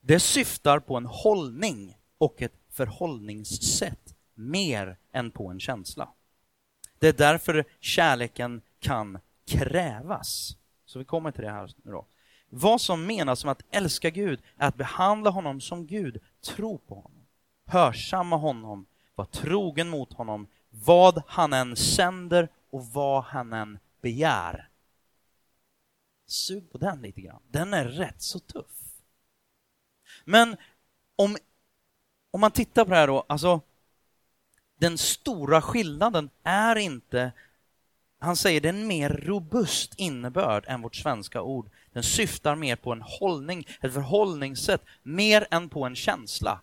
Det 0.00 0.20
syftar 0.20 0.78
på 0.78 0.96
en 0.96 1.06
hållning 1.06 1.96
och 2.18 2.42
ett 2.42 2.54
förhållningssätt 2.70 4.11
mer 4.34 4.96
än 5.12 5.30
på 5.30 5.48
en 5.48 5.60
känsla. 5.60 6.08
Det 6.98 7.08
är 7.08 7.12
därför 7.12 7.64
kärleken 7.80 8.62
kan 8.80 9.18
krävas. 9.46 10.56
Så 10.86 10.98
vi 10.98 11.04
kommer 11.04 11.30
till 11.30 11.44
det 11.44 11.50
här 11.50 11.70
nu 11.82 11.92
då. 11.92 12.06
Vad 12.48 12.80
som 12.80 13.06
menas 13.06 13.44
med 13.44 13.52
att 13.52 13.62
älska 13.70 14.10
Gud 14.10 14.40
är 14.56 14.68
att 14.68 14.76
behandla 14.76 15.30
honom 15.30 15.60
som 15.60 15.86
Gud, 15.86 16.22
tro 16.40 16.78
på 16.78 16.94
honom, 16.94 17.26
hörsamma 17.64 18.36
honom, 18.36 18.86
vara 19.14 19.28
trogen 19.28 19.88
mot 19.88 20.12
honom, 20.12 20.46
vad 20.70 21.22
han 21.26 21.52
än 21.52 21.76
sänder 21.76 22.48
och 22.70 22.86
vad 22.86 23.24
han 23.24 23.52
än 23.52 23.78
begär. 24.00 24.68
Sug 26.26 26.72
på 26.72 26.78
den 26.78 27.02
lite 27.02 27.20
grann. 27.20 27.42
Den 27.48 27.74
är 27.74 27.84
rätt 27.84 28.22
så 28.22 28.38
tuff. 28.38 28.92
Men 30.24 30.56
om, 31.16 31.36
om 32.30 32.40
man 32.40 32.50
tittar 32.50 32.84
på 32.84 32.90
det 32.90 32.96
här 32.96 33.06
då, 33.06 33.24
alltså 33.28 33.60
den 34.82 34.98
stora 34.98 35.62
skillnaden 35.62 36.30
är 36.42 36.76
inte 36.76 37.32
han 38.18 38.36
säger 38.36 38.60
det 38.60 38.68
är 38.68 38.72
en 38.72 38.86
mer 38.86 39.10
robust 39.10 39.94
innebörd 39.96 40.64
än 40.68 40.82
vårt 40.82 40.96
svenska 40.96 41.42
ord. 41.42 41.70
Den 41.92 42.02
syftar 42.02 42.56
mer 42.56 42.76
på 42.76 42.92
en 42.92 43.02
hållning, 43.02 43.66
ett 43.80 43.92
förhållningssätt, 43.92 44.84
mer 45.02 45.46
än 45.50 45.68
på 45.68 45.84
en 45.84 45.96
känsla. 45.96 46.60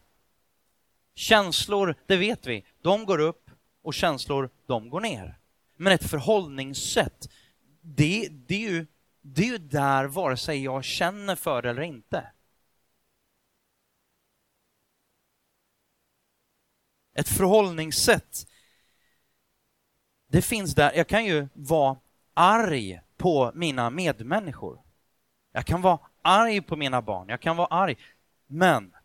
Känslor, 1.15 1.95
det 2.05 2.17
vet 2.17 2.47
vi, 2.47 2.65
de 2.81 3.05
går 3.05 3.19
upp 3.19 3.51
och 3.83 3.93
känslor, 3.93 4.49
de 4.65 4.89
går 4.89 5.01
ner. 5.01 5.37
Men 5.75 5.93
ett 5.93 6.09
förhållningssätt, 6.09 7.29
det, 7.81 8.27
det, 8.31 8.55
är, 8.65 8.69
ju, 8.69 8.87
det 9.21 9.41
är 9.41 9.51
ju 9.51 9.57
där 9.57 10.05
vare 10.05 10.37
sig 10.37 10.63
jag 10.63 10.83
känner 10.83 11.35
för 11.35 11.61
det 11.61 11.69
eller 11.69 11.81
inte. 11.81 12.31
Ett 17.19 17.29
förhållningssätt, 17.29 18.47
det 20.27 20.41
finns 20.41 20.75
där. 20.75 20.93
Jag 20.95 21.07
kan 21.07 21.25
ju 21.25 21.47
vara 21.53 21.97
arg 22.33 23.01
på 23.17 23.51
mina 23.55 23.89
medmänniskor. 23.89 24.81
Jag 25.51 25.65
kan 25.65 25.81
vara 25.81 25.99
arg 26.21 26.61
på 26.61 26.75
mina 26.75 27.01
barn, 27.01 27.29
jag 27.29 27.41
kan 27.41 27.57
vara 27.57 27.67
arg. 27.67 27.97
Men 28.47 28.95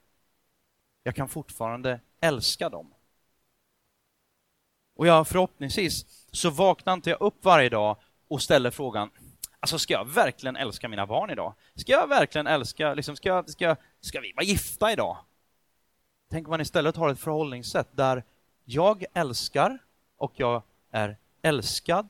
jag 1.02 1.16
kan 1.16 1.28
fortfarande 1.28 2.00
älska 2.20 2.68
dem. 2.68 2.94
Och 4.96 5.06
jag 5.06 5.28
förhoppningsvis 5.28 6.26
så 6.30 6.50
vaknar 6.50 6.92
inte 6.92 7.10
jag 7.10 7.20
upp 7.20 7.44
varje 7.44 7.68
dag 7.68 7.96
och 8.28 8.42
ställer 8.42 8.70
frågan, 8.70 9.10
alltså 9.60 9.78
ska 9.78 9.92
jag 9.92 10.04
verkligen 10.04 10.56
älska 10.56 10.88
mina 10.88 11.06
barn 11.06 11.30
idag? 11.30 11.54
Ska 11.74 11.92
jag 11.92 12.08
verkligen 12.08 12.46
älska, 12.46 12.94
liksom, 12.94 13.16
ska, 13.16 13.44
ska, 13.46 13.76
ska 14.00 14.20
vi 14.20 14.32
vara 14.32 14.44
gifta 14.44 14.92
idag? 14.92 15.16
Tänk 16.34 16.46
om 16.46 16.50
man 16.50 16.60
istället 16.60 16.96
har 16.96 17.10
ett 17.10 17.18
förhållningssätt 17.18 17.88
där 17.90 18.24
jag 18.64 19.04
älskar 19.14 19.78
och 20.16 20.32
jag 20.36 20.62
är 20.90 21.16
älskad. 21.42 22.08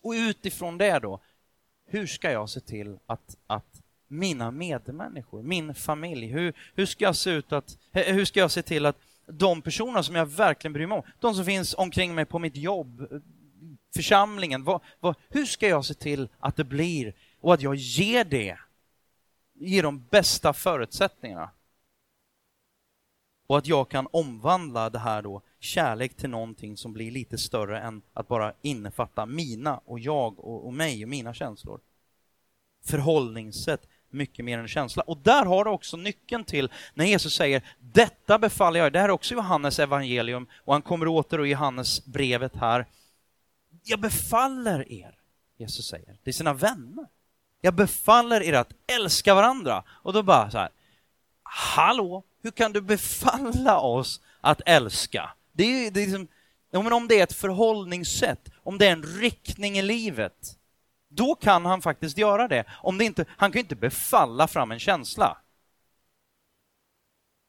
Och 0.00 0.12
utifrån 0.12 0.78
det 0.78 0.98
då, 0.98 1.20
hur 1.86 2.06
ska 2.06 2.30
jag 2.30 2.50
se 2.50 2.60
till 2.60 2.98
att, 3.06 3.36
att 3.46 3.82
mina 4.08 4.50
medmänniskor, 4.50 5.42
min 5.42 5.74
familj, 5.74 6.26
hur, 6.26 6.52
hur 6.74 6.86
ska 6.86 7.04
jag 7.04 7.16
se 7.16 7.30
ut 7.30 7.52
att, 7.52 7.78
eh, 7.92 8.14
hur 8.14 8.24
ska 8.24 8.40
jag 8.40 8.50
se 8.50 8.62
till 8.62 8.86
att 8.86 8.96
de 9.26 9.62
personer 9.62 10.02
som 10.02 10.14
jag 10.14 10.26
verkligen 10.26 10.72
bryr 10.72 10.86
mig 10.86 10.98
om, 10.98 11.04
de 11.20 11.34
som 11.34 11.44
finns 11.44 11.74
omkring 11.74 12.14
mig 12.14 12.24
på 12.24 12.38
mitt 12.38 12.56
jobb, 12.56 13.22
församlingen, 13.94 14.64
vad, 14.64 14.80
vad, 15.00 15.14
hur 15.28 15.44
ska 15.44 15.68
jag 15.68 15.84
se 15.84 15.94
till 15.94 16.28
att 16.38 16.56
det 16.56 16.64
blir 16.64 17.14
och 17.40 17.54
att 17.54 17.62
jag 17.62 17.74
ger 17.74 18.24
det, 18.24 18.58
ger 19.54 19.82
de 19.82 20.04
bästa 20.10 20.52
förutsättningarna? 20.52 21.50
Och 23.46 23.58
att 23.58 23.66
jag 23.66 23.88
kan 23.88 24.08
omvandla 24.10 24.90
det 24.90 24.98
här 24.98 25.22
då, 25.22 25.42
kärlek 25.60 26.16
till 26.16 26.30
någonting 26.30 26.76
som 26.76 26.92
blir 26.92 27.10
lite 27.10 27.38
större 27.38 27.80
än 27.80 28.02
att 28.12 28.28
bara 28.28 28.52
innefatta 28.62 29.26
mina 29.26 29.80
och 29.84 29.98
jag 29.98 30.38
och, 30.38 30.66
och 30.66 30.74
mig 30.74 31.04
och 31.04 31.08
mina 31.08 31.34
känslor. 31.34 31.80
Förhållningssätt, 32.84 33.88
mycket 34.10 34.44
mer 34.44 34.58
än 34.58 34.68
känsla. 34.68 35.02
Och 35.02 35.18
där 35.18 35.44
har 35.44 35.64
du 35.64 35.70
också 35.70 35.96
nyckeln 35.96 36.44
till 36.44 36.72
när 36.94 37.04
Jesus 37.04 37.34
säger 37.34 37.62
detta 37.78 38.38
befaller 38.38 38.80
jag 38.80 38.92
Det 38.92 38.98
här 38.98 39.08
är 39.08 39.12
också 39.12 39.34
Johannes 39.34 39.78
evangelium 39.78 40.46
och 40.54 40.72
han 40.72 40.82
kommer 40.82 41.08
åter 41.08 41.40
och 41.40 41.46
Johannes 41.46 42.04
brevet 42.04 42.56
här. 42.56 42.86
Jag 43.84 44.00
befaller 44.00 44.92
er, 44.92 45.18
Jesus 45.56 45.88
säger, 45.88 46.16
till 46.24 46.34
sina 46.34 46.54
vänner. 46.54 47.06
Jag 47.60 47.74
befaller 47.74 48.42
er 48.42 48.52
att 48.52 48.72
älska 48.86 49.34
varandra. 49.34 49.84
Och 49.88 50.12
då 50.12 50.22
bara 50.22 50.50
så 50.50 50.58
här, 50.58 50.68
hallå, 51.42 52.22
hur 52.46 52.50
kan 52.50 52.72
du 52.72 52.80
befalla 52.80 53.80
oss 53.80 54.20
att 54.40 54.60
älska? 54.66 55.30
Det 55.52 55.64
är, 55.64 55.90
det 55.90 56.00
är 56.00 56.06
liksom, 56.06 56.28
men 56.70 56.92
om 56.92 57.08
det 57.08 57.18
är 57.18 57.22
ett 57.22 57.32
förhållningssätt, 57.32 58.48
om 58.62 58.78
det 58.78 58.86
är 58.86 58.92
en 58.92 59.02
riktning 59.02 59.78
i 59.78 59.82
livet, 59.82 60.58
då 61.08 61.34
kan 61.34 61.64
han 61.64 61.82
faktiskt 61.82 62.18
göra 62.18 62.48
det. 62.48 62.64
Om 62.70 62.98
det 62.98 63.04
inte, 63.04 63.24
han 63.28 63.52
kan 63.52 63.58
ju 63.58 63.62
inte 63.62 63.76
befalla 63.76 64.48
fram 64.48 64.72
en 64.72 64.78
känsla. 64.78 65.38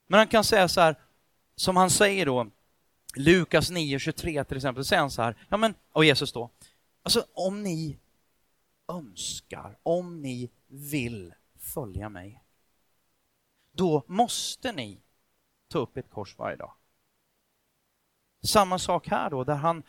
Men 0.08 0.18
han 0.18 0.28
kan 0.28 0.44
säga 0.44 0.68
så 0.68 0.82
här, 0.82 0.96
som 1.56 1.78
han 1.78 1.90
säger 1.90 2.26
då, 2.26 2.48
Lukas 3.16 3.72
9.23 3.72 4.44
till 4.44 4.58
exempel, 4.58 4.86
säger 4.86 5.00
han 5.00 5.12
så 5.12 5.22
här, 5.22 5.36
ja 5.50 5.58
men, 5.58 5.74
och 5.92 6.06
Jesus 6.06 6.32
då, 6.32 6.50
alltså 7.04 7.26
om 7.34 7.64
ni 7.64 7.98
önskar, 8.88 9.78
om 9.84 10.22
ni 10.22 10.50
vill 10.68 11.34
följa 11.60 12.10
mig, 12.10 12.42
då 13.78 14.04
måste 14.08 14.72
ni 14.72 15.00
ta 15.68 15.80
upp 15.80 15.98
ett 15.98 16.10
kors 16.10 16.38
varje 16.38 16.56
dag. 16.56 16.74
Samma 18.44 18.80
sak 18.80 19.08
här 19.08 19.30
då, 19.30 19.44
där 19.44 19.56
han... 19.56 19.84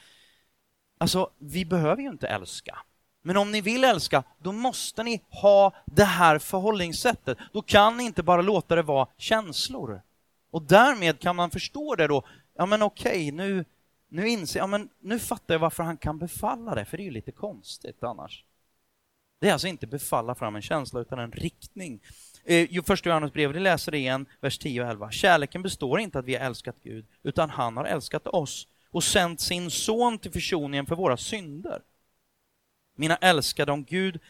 Alltså, 0.98 1.30
vi 1.38 1.64
behöver 1.64 2.02
ju 2.02 2.08
inte 2.08 2.28
älska. 2.28 2.78
Men 3.22 3.36
om 3.36 3.52
ni 3.52 3.60
vill 3.60 3.84
älska, 3.84 4.24
då 4.38 4.52
måste 4.52 5.02
ni 5.02 5.24
ha 5.30 5.74
det 5.86 6.04
här 6.04 6.38
förhållningssättet. 6.38 7.38
Då 7.52 7.62
kan 7.62 7.96
ni 7.96 8.04
inte 8.04 8.22
bara 8.22 8.42
låta 8.42 8.74
det 8.74 8.82
vara 8.82 9.08
känslor. 9.16 10.02
Och 10.50 10.62
därmed 10.62 11.20
kan 11.20 11.36
man 11.36 11.50
förstå 11.50 11.94
det 11.94 12.06
då. 12.06 12.22
Ja, 12.54 12.66
men 12.66 12.82
okej, 12.82 13.30
nu, 13.30 13.64
nu 14.08 14.28
inser 14.28 14.60
jag, 14.60 14.68
men 14.68 14.88
nu 15.00 15.18
fattar 15.18 15.54
jag 15.54 15.58
varför 15.58 15.82
han 15.82 15.96
kan 15.96 16.18
befalla 16.18 16.74
det, 16.74 16.84
för 16.84 16.96
det 16.96 17.02
är 17.02 17.04
ju 17.04 17.10
lite 17.10 17.32
konstigt 17.32 18.02
annars. 18.02 18.44
Det 19.40 19.48
är 19.48 19.52
alltså 19.52 19.68
inte 19.68 19.86
befalla 19.86 20.34
fram 20.34 20.56
en 20.56 20.62
känsla, 20.62 21.00
utan 21.00 21.18
en 21.18 21.32
riktning. 21.32 22.00
Eh, 22.48 22.82
första 22.82 23.08
Johannes 23.08 23.32
brev, 23.32 23.54
läser 23.54 23.92
det 23.92 23.98
igen, 23.98 24.26
vers 24.40 24.58
10 24.58 24.82
och 24.82 24.90
11. 24.90 25.10
Kärleken 25.10 25.62
består 25.62 26.00
inte 26.00 26.18
att 26.18 26.24
vi 26.24 26.34
har 26.34 26.46
älskat 26.46 26.76
Gud, 26.82 27.06
utan 27.22 27.50
han 27.50 27.76
har 27.76 27.84
älskat 27.84 28.26
oss 28.26 28.68
och 28.90 29.04
sänt 29.04 29.40
sin 29.40 29.70
son 29.70 30.18
till 30.18 30.32
försoningen 30.32 30.86
för 30.86 30.96
våra 30.96 31.16
synder. 31.16 31.82
Mina 32.94 33.16
älskade, 33.16 33.72
om 33.72 33.84
Gud 33.84 34.20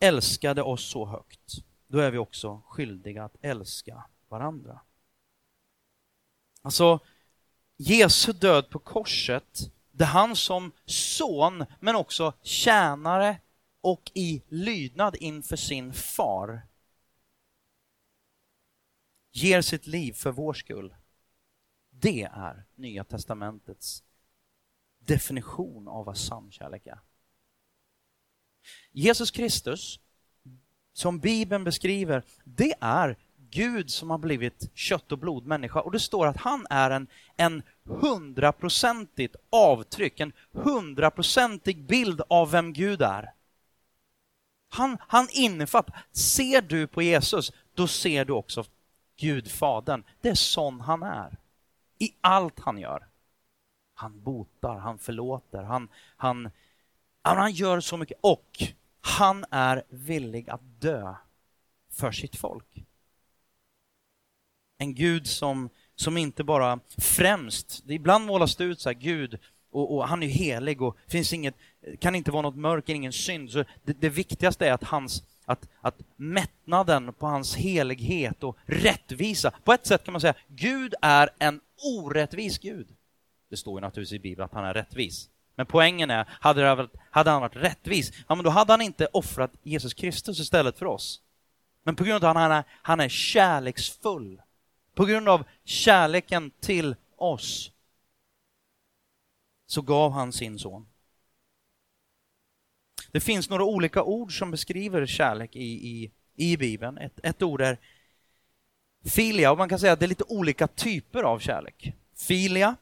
älskade 0.00 0.62
oss 0.62 0.84
så 0.84 1.06
högt, 1.06 1.64
då 1.86 1.98
är 1.98 2.10
vi 2.10 2.18
också 2.18 2.62
skyldiga 2.66 3.24
att 3.24 3.36
älska 3.40 4.04
varandra. 4.28 4.80
Alltså, 6.62 7.00
Jesu 7.76 8.32
död 8.32 8.70
på 8.70 8.78
korset, 8.78 9.70
det 9.90 10.04
är 10.04 10.08
han 10.08 10.36
som 10.36 10.72
son, 10.84 11.64
men 11.80 11.96
också 11.96 12.32
tjänare 12.42 13.38
och 13.80 14.10
i 14.14 14.42
lydnad 14.48 15.16
inför 15.16 15.56
sin 15.56 15.92
far 15.92 16.62
ger 19.36 19.62
sitt 19.62 19.86
liv 19.86 20.12
för 20.12 20.32
vår 20.32 20.52
skull. 20.52 20.94
Det 21.90 22.22
är 22.22 22.64
Nya 22.74 23.04
testamentets 23.04 24.02
definition 24.98 25.88
av 25.88 26.04
vad 26.04 26.16
sann 26.16 26.52
kärlek 26.52 26.86
är. 26.86 27.00
Jesus 28.92 29.30
Kristus, 29.30 30.00
som 30.92 31.18
Bibeln 31.18 31.64
beskriver, 31.64 32.22
det 32.44 32.74
är 32.80 33.16
Gud 33.50 33.90
som 33.90 34.10
har 34.10 34.18
blivit 34.18 34.70
kött 34.74 35.12
och 35.12 35.18
blod 35.18 35.46
människa 35.46 35.80
och 35.80 35.92
det 35.92 36.00
står 36.00 36.26
att 36.26 36.36
han 36.36 36.66
är 36.70 36.90
en, 36.90 37.06
en 37.36 37.62
hundraprocentigt 37.84 39.36
avtryck, 39.50 40.20
en 40.20 40.32
hundraprocentig 40.52 41.82
bild 41.82 42.20
av 42.28 42.50
vem 42.50 42.72
Gud 42.72 43.02
är. 43.02 43.32
Han, 44.68 44.98
han 45.00 45.28
innefattar, 45.32 46.06
ser 46.12 46.62
du 46.62 46.86
på 46.86 47.02
Jesus, 47.02 47.52
då 47.74 47.86
ser 47.88 48.24
du 48.24 48.32
också 48.32 48.64
Gud, 49.16 49.50
Fadern. 49.50 50.04
Det 50.20 50.28
är 50.28 50.34
sån 50.34 50.80
han 50.80 51.02
är. 51.02 51.38
I 51.98 52.10
allt 52.20 52.60
han 52.60 52.78
gör. 52.78 53.06
Han 53.94 54.22
botar, 54.22 54.78
han 54.78 54.98
förlåter, 54.98 55.62
han, 55.62 55.88
han, 56.16 56.50
han 57.22 57.52
gör 57.52 57.80
så 57.80 57.96
mycket. 57.96 58.18
Och 58.20 58.62
han 59.00 59.44
är 59.50 59.82
villig 59.88 60.50
att 60.50 60.80
dö 60.80 61.14
för 61.90 62.12
sitt 62.12 62.36
folk. 62.36 62.84
En 64.78 64.94
Gud 64.94 65.26
som, 65.26 65.70
som 65.94 66.16
inte 66.16 66.44
bara 66.44 66.80
främst, 66.98 67.84
ibland 67.88 68.26
målas 68.26 68.56
det 68.56 68.64
ut 68.64 68.80
så 68.80 68.88
här, 68.88 68.94
Gud, 68.94 69.38
och, 69.70 69.96
och, 69.96 70.08
han 70.08 70.22
är 70.22 70.26
helig 70.26 70.82
och 70.82 70.96
finns 71.08 71.32
inget, 71.32 71.54
kan 72.00 72.14
inte 72.14 72.30
vara 72.30 72.42
något 72.42 72.56
mörker, 72.56 72.94
ingen 72.94 73.12
synd. 73.12 73.50
Så 73.50 73.64
det, 73.84 74.00
det 74.00 74.08
viktigaste 74.08 74.68
är 74.68 74.72
att 74.72 74.84
hans 74.84 75.22
att, 75.46 75.68
att 75.80 76.00
mättnaden 76.16 77.12
på 77.12 77.26
hans 77.26 77.56
helighet 77.56 78.44
och 78.44 78.56
rättvisa, 78.64 79.50
på 79.64 79.72
ett 79.72 79.86
sätt 79.86 80.04
kan 80.04 80.12
man 80.12 80.20
säga, 80.20 80.34
Gud 80.48 80.94
är 81.02 81.30
en 81.38 81.60
orättvis 81.98 82.58
Gud. 82.58 82.88
Det 83.50 83.56
står 83.56 83.78
ju 83.78 83.80
naturligtvis 83.80 84.16
i 84.16 84.22
Bibeln 84.22 84.44
att 84.44 84.54
han 84.54 84.64
är 84.64 84.74
rättvis. 84.74 85.28
Men 85.54 85.66
poängen 85.66 86.10
är, 86.10 86.28
hade, 86.28 86.62
det, 86.62 86.88
hade 87.10 87.30
han 87.30 87.40
varit 87.40 87.56
rättvis, 87.56 88.12
ja 88.28 88.34
men 88.34 88.44
då 88.44 88.50
hade 88.50 88.72
han 88.72 88.82
inte 88.82 89.06
offrat 89.06 89.52
Jesus 89.62 89.94
Kristus 89.94 90.40
istället 90.40 90.78
för 90.78 90.86
oss. 90.86 91.20
Men 91.82 91.96
på 91.96 92.04
grund 92.04 92.24
av 92.24 92.30
att 92.30 92.36
han 92.36 92.52
är, 92.52 92.64
han 92.82 93.00
är 93.00 93.08
kärleksfull, 93.08 94.42
på 94.94 95.04
grund 95.04 95.28
av 95.28 95.44
kärleken 95.64 96.50
till 96.60 96.96
oss, 97.16 97.70
så 99.66 99.82
gav 99.82 100.12
han 100.12 100.32
sin 100.32 100.58
son. 100.58 100.86
Det 103.16 103.20
finns 103.20 103.50
några 103.50 103.64
olika 103.64 104.02
ord 104.02 104.38
som 104.38 104.50
beskriver 104.50 105.06
kärlek 105.06 105.56
i, 105.56 105.64
i, 105.64 106.10
i 106.36 106.56
Bibeln. 106.56 106.98
Ett, 106.98 107.20
ett 107.22 107.42
ord 107.42 107.60
är 107.60 107.78
filia, 109.04 109.50
och 109.50 109.58
man 109.58 109.68
kan 109.68 109.78
säga 109.78 109.92
att 109.92 109.98
det 109.98 110.06
är 110.06 110.08
lite 110.08 110.24
olika 110.28 110.66
typer 110.66 111.22
av 111.22 111.38
kärlek. 111.38 111.92
Filia, 112.14 112.76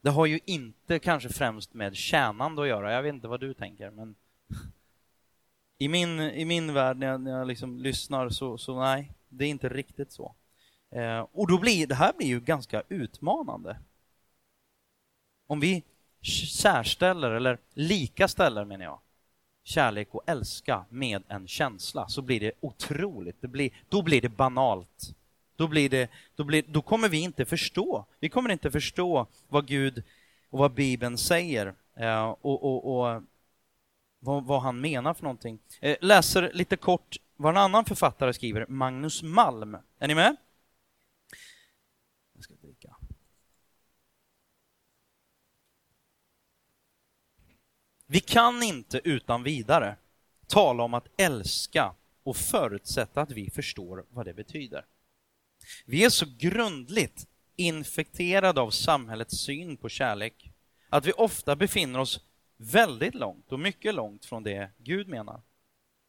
det 0.01 0.11
har 0.11 0.27
ju 0.27 0.41
inte 0.45 0.99
kanske 0.99 1.29
främst 1.29 1.75
med 1.75 1.97
tjänande 1.97 2.63
att 2.63 2.69
göra, 2.69 2.93
jag 2.93 3.03
vet 3.03 3.15
inte 3.15 3.29
vad 3.29 3.41
du 3.41 3.55
tänker, 3.55 3.91
men 3.91 4.15
i 5.79 5.89
min, 5.89 6.21
i 6.21 6.45
min 6.45 6.75
värld 6.75 6.97
när 6.97 7.07
jag, 7.07 7.21
när 7.21 7.31
jag 7.31 7.47
liksom 7.47 7.79
lyssnar 7.79 8.29
så, 8.29 8.59
så 8.59 8.81
nej, 8.81 9.13
det 9.29 9.45
är 9.45 9.49
inte 9.49 9.69
riktigt 9.69 10.13
så. 10.13 10.35
Ehm, 10.91 11.27
och 11.33 11.49
då 11.49 11.59
blir 11.59 11.87
det 11.87 11.95
här 11.95 12.13
blir 12.13 12.27
ju 12.29 12.41
ganska 12.41 12.83
utmanande. 12.89 13.81
Om 15.47 15.61
vi 15.61 15.85
särställer, 16.27 17.31
eller 17.31 17.59
lika 17.75 18.29
ställer 18.29 18.65
menar 18.65 18.85
jag, 18.85 18.99
kärlek 19.65 20.15
och 20.15 20.23
älska 20.27 20.85
med 20.89 21.23
en 21.29 21.49
känsla 21.49 22.09
så 22.09 22.23
blir 22.23 22.41
det 22.41 22.53
otroligt, 22.61 23.37
det 23.41 23.49
blir, 23.49 23.71
då 23.89 24.03
blir 24.03 24.21
det 24.21 24.29
banalt. 24.29 25.15
Då, 25.57 25.69
blir 25.69 25.89
det, 25.89 26.11
då, 26.37 26.45
blir, 26.45 26.65
då 26.69 26.83
kommer 26.83 27.09
vi 27.09 27.21
inte 27.21 27.45
förstå, 27.45 28.05
vi 28.21 28.29
kommer 28.29 28.51
inte 28.51 28.71
förstå 28.71 29.27
vad 29.49 29.67
Gud 29.67 30.03
och 30.51 30.59
vad 30.59 30.73
Bibeln 30.73 31.19
säger 31.19 31.75
eh, 31.97 32.25
och, 32.25 32.65
och, 32.65 33.01
och 33.01 33.23
vad, 34.19 34.45
vad, 34.45 34.63
han 34.63 34.81
menar 34.81 35.15
för 35.15 35.23
någonting. 35.23 35.59
Eh, 35.81 35.97
läser 36.01 36.51
lite 36.55 36.77
kort 36.77 37.17
vad 37.37 37.51
en 37.51 37.63
annan 37.63 37.85
författare 37.85 38.33
skriver, 38.33 38.67
Magnus 38.69 39.23
Malm. 39.23 39.77
Är 39.99 40.09
ni 40.09 40.15
med? 40.15 40.37
Jag 42.33 42.45
ska 42.45 42.55
dricka. 42.55 42.97
Vi 48.07 48.21
kan 48.21 48.63
inte 48.63 49.01
utan 49.05 49.43
vidare 49.43 49.97
tala 50.47 50.83
om 50.83 50.95
att 50.95 51.09
älska 51.17 51.95
och 52.23 52.37
förutsätta 52.37 53.21
att 53.21 53.31
vi 53.31 53.51
förstår 53.51 54.05
vad 54.11 54.27
det 54.27 54.35
betyder. 54.35 54.85
Vi 55.87 56.05
är 56.05 56.11
så 56.11 56.27
grundligt 56.39 57.27
infekterade 57.57 58.61
av 58.61 58.71
samhällets 58.71 59.39
syn 59.39 59.77
på 59.77 59.89
kärlek 59.89 60.51
att 60.89 61.07
vi 61.07 61.13
ofta 61.13 61.57
befinner 61.57 61.99
oss 61.99 62.21
väldigt 62.57 63.15
långt 63.15 63.53
och 63.53 63.61
mycket 63.61 63.95
långt 63.95 64.25
från 64.25 64.43
det 64.43 64.71
Gud 64.79 65.09
menar. 65.09 65.41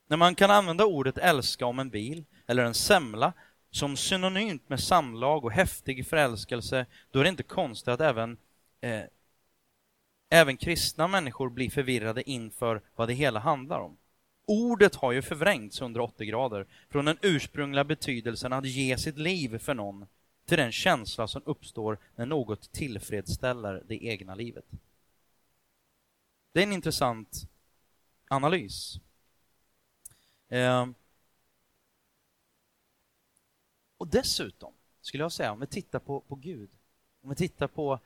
När 0.08 0.18
man 0.18 0.36
kan 0.36 0.52
använda 0.52 0.86
ordet 0.86 1.18
älska 1.18 1.66
om 1.66 1.80
en 1.80 1.90
bil 1.90 2.26
eller 2.48 2.64
en 2.64 2.74
semla 2.74 3.34
som 3.72 3.98
synonymt 3.98 4.70
med 4.70 4.80
samlag 4.80 5.46
och 5.46 5.52
häftig 5.52 6.08
förälskelse, 6.08 6.86
då 7.12 7.20
är 7.20 7.24
det 7.24 7.30
inte 7.30 7.44
konstigt 7.44 7.88
att 7.88 8.02
även, 8.02 8.38
eh, 8.82 9.02
även 10.36 10.58
kristna 10.58 11.08
människor 11.08 11.50
blir 11.50 11.70
förvirrade 11.70 12.30
inför 12.30 12.82
vad 12.96 13.08
det 13.08 13.14
hela 13.14 13.40
handlar 13.40 13.80
om. 13.80 13.98
Ordet 14.46 14.96
har 14.96 15.12
ju 15.12 15.22
förvrängts 15.22 15.82
180 15.82 16.28
grader 16.28 16.68
från 16.90 17.06
den 17.06 17.18
ursprungliga 17.22 17.84
betydelsen 17.84 18.54
att 18.54 18.66
ge 18.66 18.98
sitt 18.98 19.18
liv 19.18 19.58
för 19.58 19.74
någon 19.74 20.06
till 20.46 20.58
den 20.58 20.72
känsla 20.72 21.28
som 21.28 21.42
uppstår 21.46 21.98
när 22.16 22.26
något 22.26 22.72
tillfredsställer 22.72 23.84
det 23.88 24.06
egna 24.06 24.36
livet. 24.36 24.66
Det 26.52 26.60
är 26.60 26.64
en 26.64 26.74
intressant 26.74 27.50
analys. 28.28 29.00
Eh, 30.48 30.88
och 33.98 34.08
dessutom, 34.08 34.74
skulle 35.02 35.24
jag 35.24 35.32
säga, 35.32 35.52
om 35.52 35.60
vi 35.60 35.68
tittar 35.68 36.00
på, 36.00 36.20
på 36.20 36.36
Gud, 36.36 36.70
om 37.22 37.30
vi 37.30 37.36
tittar 37.36 37.68
på 37.68 38.00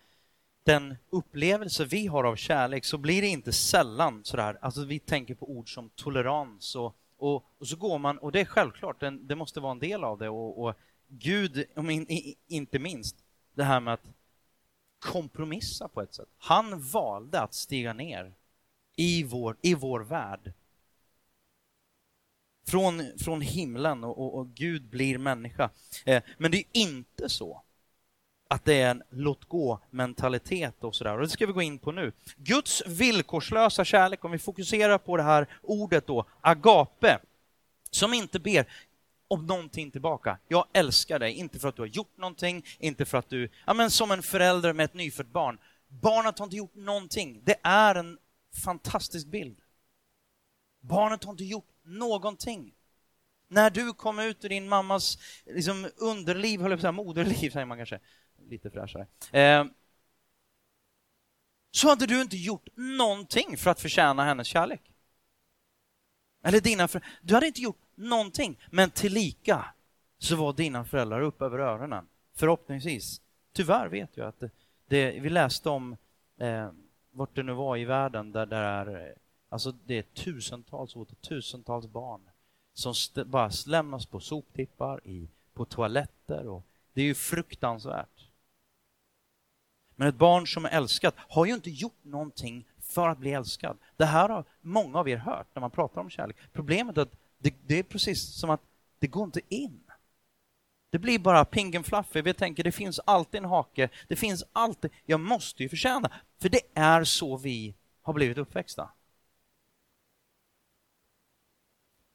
den 0.63 0.95
upplevelse 1.09 1.85
vi 1.85 2.07
har 2.07 2.23
av 2.23 2.35
kärlek 2.35 2.85
så 2.85 2.97
blir 2.97 3.21
det 3.21 3.27
inte 3.27 3.53
sällan 3.53 4.23
sådär, 4.23 4.57
alltså 4.61 4.85
vi 4.85 4.99
tänker 4.99 5.35
på 5.35 5.51
ord 5.51 5.73
som 5.73 5.89
tolerans 5.89 6.75
och, 6.75 6.95
och, 7.17 7.45
och 7.57 7.67
så 7.67 7.75
går 7.75 7.99
man, 7.99 8.17
och 8.17 8.31
det 8.31 8.39
är 8.39 8.45
självklart, 8.45 8.99
den, 8.99 9.27
det 9.27 9.35
måste 9.35 9.59
vara 9.59 9.71
en 9.71 9.79
del 9.79 10.03
av 10.03 10.17
det 10.17 10.29
och, 10.29 10.63
och 10.63 10.75
Gud, 11.07 11.65
inte 12.47 12.79
minst, 12.79 13.15
det 13.53 13.63
här 13.63 13.79
med 13.79 13.93
att 13.93 14.13
kompromissa 14.99 15.87
på 15.87 16.01
ett 16.01 16.13
sätt. 16.13 16.29
Han 16.37 16.81
valde 16.81 17.41
att 17.41 17.53
stiga 17.53 17.93
ner 17.93 18.33
i 18.95 19.23
vår, 19.23 19.57
i 19.61 19.73
vår 19.73 19.99
värld. 19.99 20.53
Från, 22.67 23.03
från 23.19 23.41
himlen 23.41 24.03
och, 24.03 24.17
och, 24.17 24.37
och 24.37 24.47
Gud 24.47 24.83
blir 24.83 25.17
människa. 25.17 25.69
Eh, 26.05 26.23
men 26.37 26.51
det 26.51 26.57
är 26.57 26.65
inte 26.73 27.29
så 27.29 27.63
att 28.51 28.65
det 28.65 28.81
är 28.81 28.91
en 28.91 29.03
låt 29.09 29.45
gå-mentalitet 29.45 30.83
och 30.83 30.95
sådär. 30.95 31.13
Och 31.13 31.21
det 31.21 31.29
ska 31.29 31.45
vi 31.45 31.53
gå 31.53 31.62
in 31.62 31.79
på 31.79 31.91
nu. 31.91 32.12
Guds 32.38 32.83
villkorslösa 32.88 33.85
kärlek, 33.85 34.25
om 34.25 34.31
vi 34.31 34.39
fokuserar 34.39 34.97
på 34.97 35.17
det 35.17 35.23
här 35.23 35.47
ordet 35.62 36.07
då, 36.07 36.25
agape, 36.41 37.19
som 37.91 38.13
inte 38.13 38.39
ber 38.39 38.65
om 39.27 39.45
någonting 39.45 39.91
tillbaka. 39.91 40.38
Jag 40.47 40.65
älskar 40.73 41.19
dig, 41.19 41.33
inte 41.33 41.59
för 41.59 41.67
att 41.69 41.75
du 41.75 41.81
har 41.81 41.88
gjort 41.88 42.17
någonting, 42.17 42.65
inte 42.79 43.05
för 43.05 43.17
att 43.17 43.29
du, 43.29 43.49
ja 43.65 43.73
men 43.73 43.91
som 43.91 44.12
en 44.12 44.23
förälder 44.23 44.73
med 44.73 44.83
ett 44.83 44.93
nyfött 44.93 45.31
barn. 45.31 45.57
Barnet 45.88 46.39
har 46.39 46.45
inte 46.45 46.57
gjort 46.57 46.75
någonting. 46.75 47.41
Det 47.43 47.55
är 47.63 47.95
en 47.95 48.17
fantastisk 48.63 49.27
bild. 49.27 49.57
Barnet 50.81 51.23
har 51.23 51.31
inte 51.31 51.43
gjort 51.43 51.69
någonting. 51.83 52.73
När 53.47 53.69
du 53.69 53.93
kom 53.93 54.19
ut 54.19 54.45
ur 54.45 54.49
din 54.49 54.69
mammas 54.69 55.17
liksom, 55.45 55.89
underliv, 55.97 56.62
höll 56.62 56.71
jag 56.71 56.77
på 56.77 56.88
att 56.88 56.95
säga, 56.95 57.05
moderliv 57.05 57.49
säger 57.49 57.65
man 57.65 57.77
kanske, 57.77 57.99
lite 58.49 58.69
fräschare. 58.69 59.07
Eh, 59.31 59.65
så 61.71 61.89
hade 61.89 62.05
du 62.05 62.21
inte 62.21 62.38
gjort 62.38 62.67
någonting 62.75 63.57
för 63.57 63.71
att 63.71 63.79
förtjäna 63.79 64.23
hennes 64.23 64.47
kärlek. 64.47 64.81
Eller 66.43 66.62
dina 66.62 66.88
föräldrar. 66.88 67.19
Du 67.21 67.33
hade 67.33 67.47
inte 67.47 67.62
gjort 67.62 67.81
någonting, 67.95 68.59
men 68.71 68.91
tillika 68.91 69.65
så 70.17 70.35
var 70.35 70.53
dina 70.53 70.85
föräldrar 70.85 71.21
upp 71.21 71.41
över 71.41 71.59
öronen. 71.59 72.07
Förhoppningsvis. 72.35 73.21
Tyvärr 73.53 73.88
vet 73.88 74.17
jag 74.17 74.27
att 74.27 74.39
det, 74.39 74.51
det 74.88 75.19
vi 75.19 75.29
läste 75.29 75.69
om 75.69 75.97
eh, 76.38 76.71
vart 77.12 77.35
det 77.35 77.43
nu 77.43 77.53
var 77.53 77.77
i 77.77 77.85
världen 77.85 78.31
där 78.31 78.45
det 78.45 78.55
är, 78.55 79.15
alltså 79.49 79.71
det 79.71 79.97
är 79.97 80.01
tusentals 80.01 80.95
och 80.95 81.21
tusentals 81.21 81.88
barn 81.88 82.29
som 82.73 82.93
bara 83.25 83.51
lämnas 83.67 84.05
på 84.05 84.19
soptippar, 84.19 85.07
i, 85.07 85.29
på 85.53 85.65
toaletter 85.65 86.47
och 86.47 86.65
det 86.93 87.01
är 87.01 87.05
ju 87.05 87.15
fruktansvärt. 87.15 88.28
Men 89.99 90.07
ett 90.07 90.15
barn 90.15 90.47
som 90.47 90.65
är 90.65 90.69
älskat 90.69 91.15
har 91.17 91.45
ju 91.45 91.53
inte 91.53 91.69
gjort 91.69 92.03
någonting 92.03 92.67
för 92.81 93.07
att 93.07 93.17
bli 93.17 93.33
älskad. 93.33 93.77
Det 93.97 94.05
här 94.05 94.29
har 94.29 94.45
många 94.62 94.99
av 94.99 95.09
er 95.09 95.17
hört 95.17 95.47
när 95.53 95.59
man 95.62 95.71
pratar 95.71 96.01
om 96.01 96.09
kärlek. 96.09 96.38
Problemet 96.53 96.97
är 96.97 97.01
att 97.01 97.15
det, 97.38 97.53
det 97.67 97.79
är 97.79 97.83
precis 97.83 98.39
som 98.39 98.49
att 98.49 98.62
det 98.99 99.07
går 99.07 99.23
inte 99.23 99.41
in. 99.49 99.83
Det 100.89 100.99
blir 100.99 101.19
bara 101.19 101.45
ping 101.45 101.75
and 101.75 101.85
fluffy. 101.85 102.21
Vi 102.21 102.33
tänker 102.33 102.63
det 102.63 102.71
finns 102.71 102.99
alltid 102.99 103.38
en 103.38 103.49
hake. 103.49 103.89
Det 104.07 104.15
finns 104.15 104.43
alltid, 104.53 104.91
jag 105.05 105.19
måste 105.19 105.63
ju 105.63 105.69
förtjäna. 105.69 106.12
För 106.41 106.49
det 106.49 106.62
är 106.73 107.03
så 107.03 107.38
vi 107.38 107.75
har 108.01 108.13
blivit 108.13 108.38
uppväxta. 108.38 108.89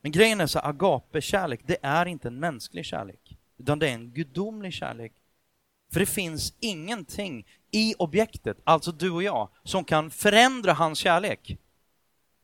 Men 0.00 0.12
grejen 0.12 0.40
är 0.40 0.46
så 0.46 0.58
agape-kärlek, 0.58 1.60
det 1.64 1.78
är 1.82 2.06
inte 2.06 2.28
en 2.28 2.40
mänsklig 2.40 2.84
kärlek. 2.84 3.38
Utan 3.58 3.78
det 3.78 3.88
är 3.88 3.94
en 3.94 4.10
gudomlig 4.10 4.72
kärlek. 4.72 5.12
För 5.94 6.00
det 6.00 6.06
finns 6.06 6.54
ingenting 6.60 7.46
i 7.74 7.94
objektet, 7.98 8.58
alltså 8.64 8.92
du 8.92 9.10
och 9.10 9.22
jag, 9.22 9.48
som 9.64 9.84
kan 9.84 10.10
förändra 10.10 10.72
hans 10.72 10.98
kärlek. 10.98 11.58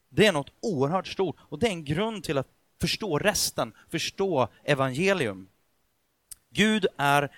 Det 0.09 0.27
är 0.27 0.33
något 0.33 0.53
oerhört 0.61 1.07
stort 1.07 1.37
och 1.41 1.59
det 1.59 1.67
är 1.67 1.71
en 1.71 1.85
grund 1.85 2.25
till 2.25 2.39
att 2.39 2.49
förstå 2.81 3.19
resten, 3.19 3.73
förstå 3.89 4.49
evangelium. 4.65 5.49
Gud 6.51 6.87
är, 6.97 7.37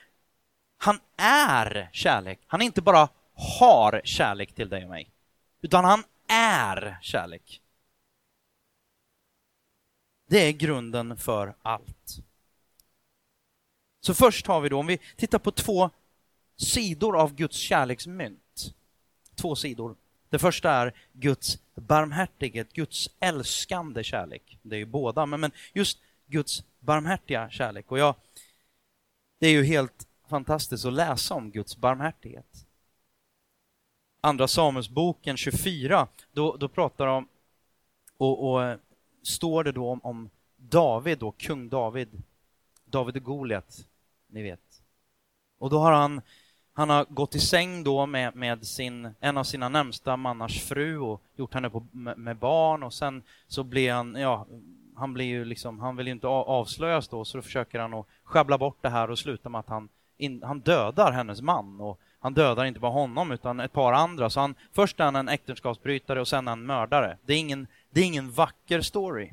han 0.78 1.00
är 1.16 1.88
kärlek. 1.92 2.40
Han 2.46 2.62
inte 2.62 2.82
bara 2.82 3.08
har 3.34 4.00
kärlek 4.04 4.54
till 4.54 4.68
dig 4.68 4.84
och 4.84 4.90
mig, 4.90 5.10
utan 5.62 5.84
han 5.84 6.04
är 6.28 6.98
kärlek. 7.02 7.62
Det 10.28 10.38
är 10.38 10.52
grunden 10.52 11.16
för 11.16 11.54
allt. 11.62 12.16
Så 14.00 14.14
först 14.14 14.46
har 14.46 14.60
vi 14.60 14.68
då, 14.68 14.78
om 14.78 14.86
vi 14.86 14.98
tittar 15.16 15.38
på 15.38 15.50
två 15.50 15.90
sidor 16.56 17.20
av 17.20 17.34
Guds 17.34 17.56
kärleksmynt. 17.56 18.74
Två 19.34 19.56
sidor. 19.56 19.96
Det 20.28 20.38
första 20.38 20.70
är 20.70 20.92
Guds 21.12 21.58
barmhärtighet, 21.74 22.72
Guds 22.72 23.10
älskande 23.20 24.04
kärlek. 24.04 24.58
Det 24.62 24.76
är 24.76 24.78
ju 24.78 24.86
båda, 24.86 25.26
men, 25.26 25.40
men 25.40 25.52
just 25.72 25.98
Guds 26.26 26.64
barmhärtiga 26.78 27.50
kärlek. 27.50 27.92
Och 27.92 27.98
jag, 27.98 28.14
det 29.38 29.46
är 29.46 29.52
ju 29.52 29.64
helt 29.64 30.06
fantastiskt 30.28 30.84
att 30.84 30.92
läsa 30.92 31.34
om 31.34 31.50
Guds 31.50 31.76
barmhärtighet. 31.76 32.66
Andra 34.20 34.48
Samuelsboken 34.48 35.36
24, 35.36 36.08
då, 36.32 36.56
då 36.56 36.68
pratar 36.68 37.06
de 37.06 37.28
och, 38.16 38.52
och 38.52 38.78
står 39.22 39.64
det 39.64 39.72
då 39.72 39.90
om, 39.90 40.00
om 40.02 40.30
David, 40.56 41.18
då, 41.18 41.32
kung 41.32 41.68
David, 41.68 42.22
David 42.84 43.16
och 43.16 43.22
Goliat, 43.22 43.86
ni 44.26 44.42
vet. 44.42 44.82
Och 45.58 45.70
då 45.70 45.78
har 45.78 45.92
han 45.92 46.20
han 46.74 46.90
har 46.90 47.06
gått 47.08 47.34
i 47.34 47.40
säng 47.40 47.84
då 47.84 48.06
med, 48.06 48.36
med 48.36 48.66
sin, 48.66 49.14
en 49.20 49.38
av 49.38 49.44
sina 49.44 49.68
närmsta 49.68 50.16
mannars 50.16 50.62
fru 50.62 50.98
och 50.98 51.22
gjort 51.36 51.54
henne 51.54 51.70
på, 51.70 51.86
med, 51.90 52.18
med, 52.18 52.36
barn 52.36 52.82
och 52.82 52.94
sen 52.94 53.22
så 53.46 53.64
blir 53.64 53.92
han, 53.92 54.14
ja, 54.14 54.46
han 54.96 55.14
blir 55.14 55.24
ju 55.24 55.44
liksom, 55.44 55.80
han 55.80 55.96
vill 55.96 56.06
ju 56.06 56.12
inte 56.12 56.26
avslöjas 56.26 57.08
då 57.08 57.24
så 57.24 57.38
då 57.38 57.42
försöker 57.42 57.78
han 57.78 57.94
att 57.94 58.06
sjabbla 58.24 58.58
bort 58.58 58.78
det 58.80 58.88
här 58.88 59.10
och 59.10 59.18
sluta 59.18 59.48
med 59.48 59.58
att 59.58 59.68
han, 59.68 59.88
in, 60.16 60.42
han 60.42 60.60
dödar 60.60 61.12
hennes 61.12 61.42
man 61.42 61.80
och 61.80 62.00
han 62.18 62.34
dödar 62.34 62.64
inte 62.64 62.80
bara 62.80 62.92
honom 62.92 63.32
utan 63.32 63.60
ett 63.60 63.72
par 63.72 63.92
andra. 63.92 64.30
Så 64.30 64.40
han, 64.40 64.54
först 64.72 65.00
är 65.00 65.04
han 65.04 65.16
en 65.16 65.28
äktenskapsbrytare 65.28 66.20
och 66.20 66.28
sen 66.28 66.48
en 66.48 66.66
mördare. 66.66 67.18
Det 67.26 67.32
är 67.32 67.38
ingen, 67.38 67.66
det 67.90 68.00
är 68.00 68.04
ingen 68.04 68.30
vacker 68.30 68.80
story. 68.80 69.32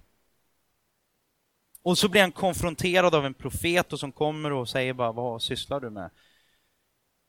Och 1.83 1.97
så 1.97 2.09
blir 2.09 2.21
han 2.21 2.31
konfronterad 2.31 3.15
av 3.15 3.25
en 3.25 3.33
profet 3.33 3.93
och 3.93 3.99
som 3.99 4.11
kommer 4.11 4.51
och 4.51 4.69
säger 4.69 4.93
bara 4.93 5.11
vad 5.11 5.41
sysslar 5.41 5.79
du 5.79 5.89
med? 5.89 6.09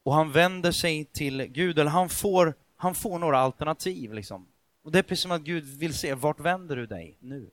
Och 0.03 0.15
han 0.15 0.33
vänder 0.33 0.73
sig 0.73 1.05
till 1.05 1.43
Gud, 1.43 1.79
eller 1.79 1.91
han 1.91 2.09
får, 2.09 2.55
han 2.77 2.95
får 2.95 3.19
några 3.19 3.39
alternativ. 3.39 4.13
Liksom. 4.13 4.47
Och 4.83 4.93
Det 4.93 4.99
är 4.99 5.03
precis 5.03 5.23
som 5.23 5.31
att 5.31 5.43
Gud 5.43 5.65
vill 5.65 5.99
se, 5.99 6.15
vart 6.15 6.41
vänder 6.41 6.77
du 6.77 6.87
dig 6.87 7.17
nu? 7.21 7.51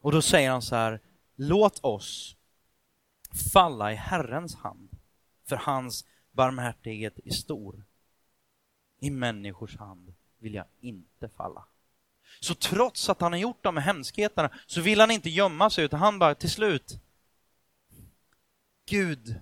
Och 0.00 0.12
då 0.12 0.22
säger 0.22 0.50
han 0.50 0.62
så 0.62 0.76
här, 0.76 1.00
låt 1.36 1.84
oss 1.84 2.36
falla 3.52 3.92
i 3.92 3.94
Herrens 3.94 4.54
hand, 4.54 4.88
för 5.44 5.56
hans 5.56 6.06
barmhärtighet 6.30 7.18
är 7.24 7.30
stor. 7.30 7.84
I 9.00 9.10
människors 9.10 9.76
hand 9.76 10.14
vill 10.38 10.54
jag 10.54 10.66
inte 10.80 11.28
falla. 11.28 11.64
Så 12.40 12.54
trots 12.54 13.08
att 13.08 13.20
han 13.20 13.32
har 13.32 13.38
gjort 13.38 13.62
de 13.62 13.76
här 13.76 13.84
hemskheterna 13.84 14.50
så 14.66 14.80
vill 14.80 15.00
han 15.00 15.10
inte 15.10 15.30
gömma 15.30 15.70
sig 15.70 15.84
utan 15.84 16.00
han 16.00 16.18
bara 16.18 16.34
till 16.34 16.50
slut 16.50 17.00
Gud, 18.88 19.40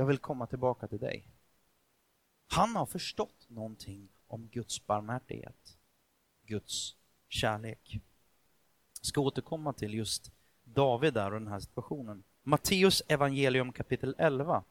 jag 0.00 0.06
vill 0.06 0.18
komma 0.18 0.46
tillbaka 0.46 0.86
till 0.88 0.98
dig. 0.98 1.26
Han 2.46 2.76
har 2.76 2.86
förstått 2.86 3.46
någonting 3.48 4.08
om 4.26 4.48
Guds 4.48 4.86
barmhärtighet, 4.86 5.78
Guds 6.42 6.96
kärlek. 7.28 8.00
Jag 8.98 9.06
ska 9.06 9.20
återkomma 9.20 9.72
till 9.72 9.94
just 9.94 10.32
David 10.64 11.14
där 11.14 11.32
och 11.32 11.40
den 11.40 11.48
här 11.48 11.60
situationen. 11.60 12.22
Matteus 12.42 13.02
evangelium 13.08 13.72
kapitel 13.72 14.14
11, 14.18 14.64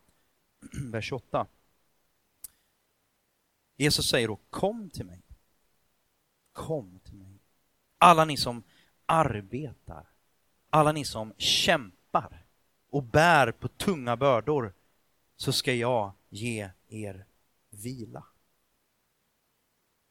vers 0.91 1.11
8. 1.11 1.47
Jesus 3.77 4.09
säger 4.09 4.27
då, 4.27 4.39
kom 4.49 4.89
till 4.89 5.05
mig. 5.05 5.21
Kom 6.53 6.99
till 6.99 7.15
mig. 7.15 7.39
Alla 7.97 8.25
ni 8.25 8.38
som 8.38 8.63
arbetar, 9.05 10.09
alla 10.69 10.91
ni 10.91 11.05
som 11.05 11.34
kämpar 11.38 12.45
och 12.89 13.03
bär 13.03 13.51
på 13.51 13.67
tunga 13.67 14.17
bördor, 14.17 14.73
så 15.40 15.52
ska 15.52 15.74
jag 15.74 16.12
ge 16.30 16.70
er 16.90 17.26
vila. 17.70 18.24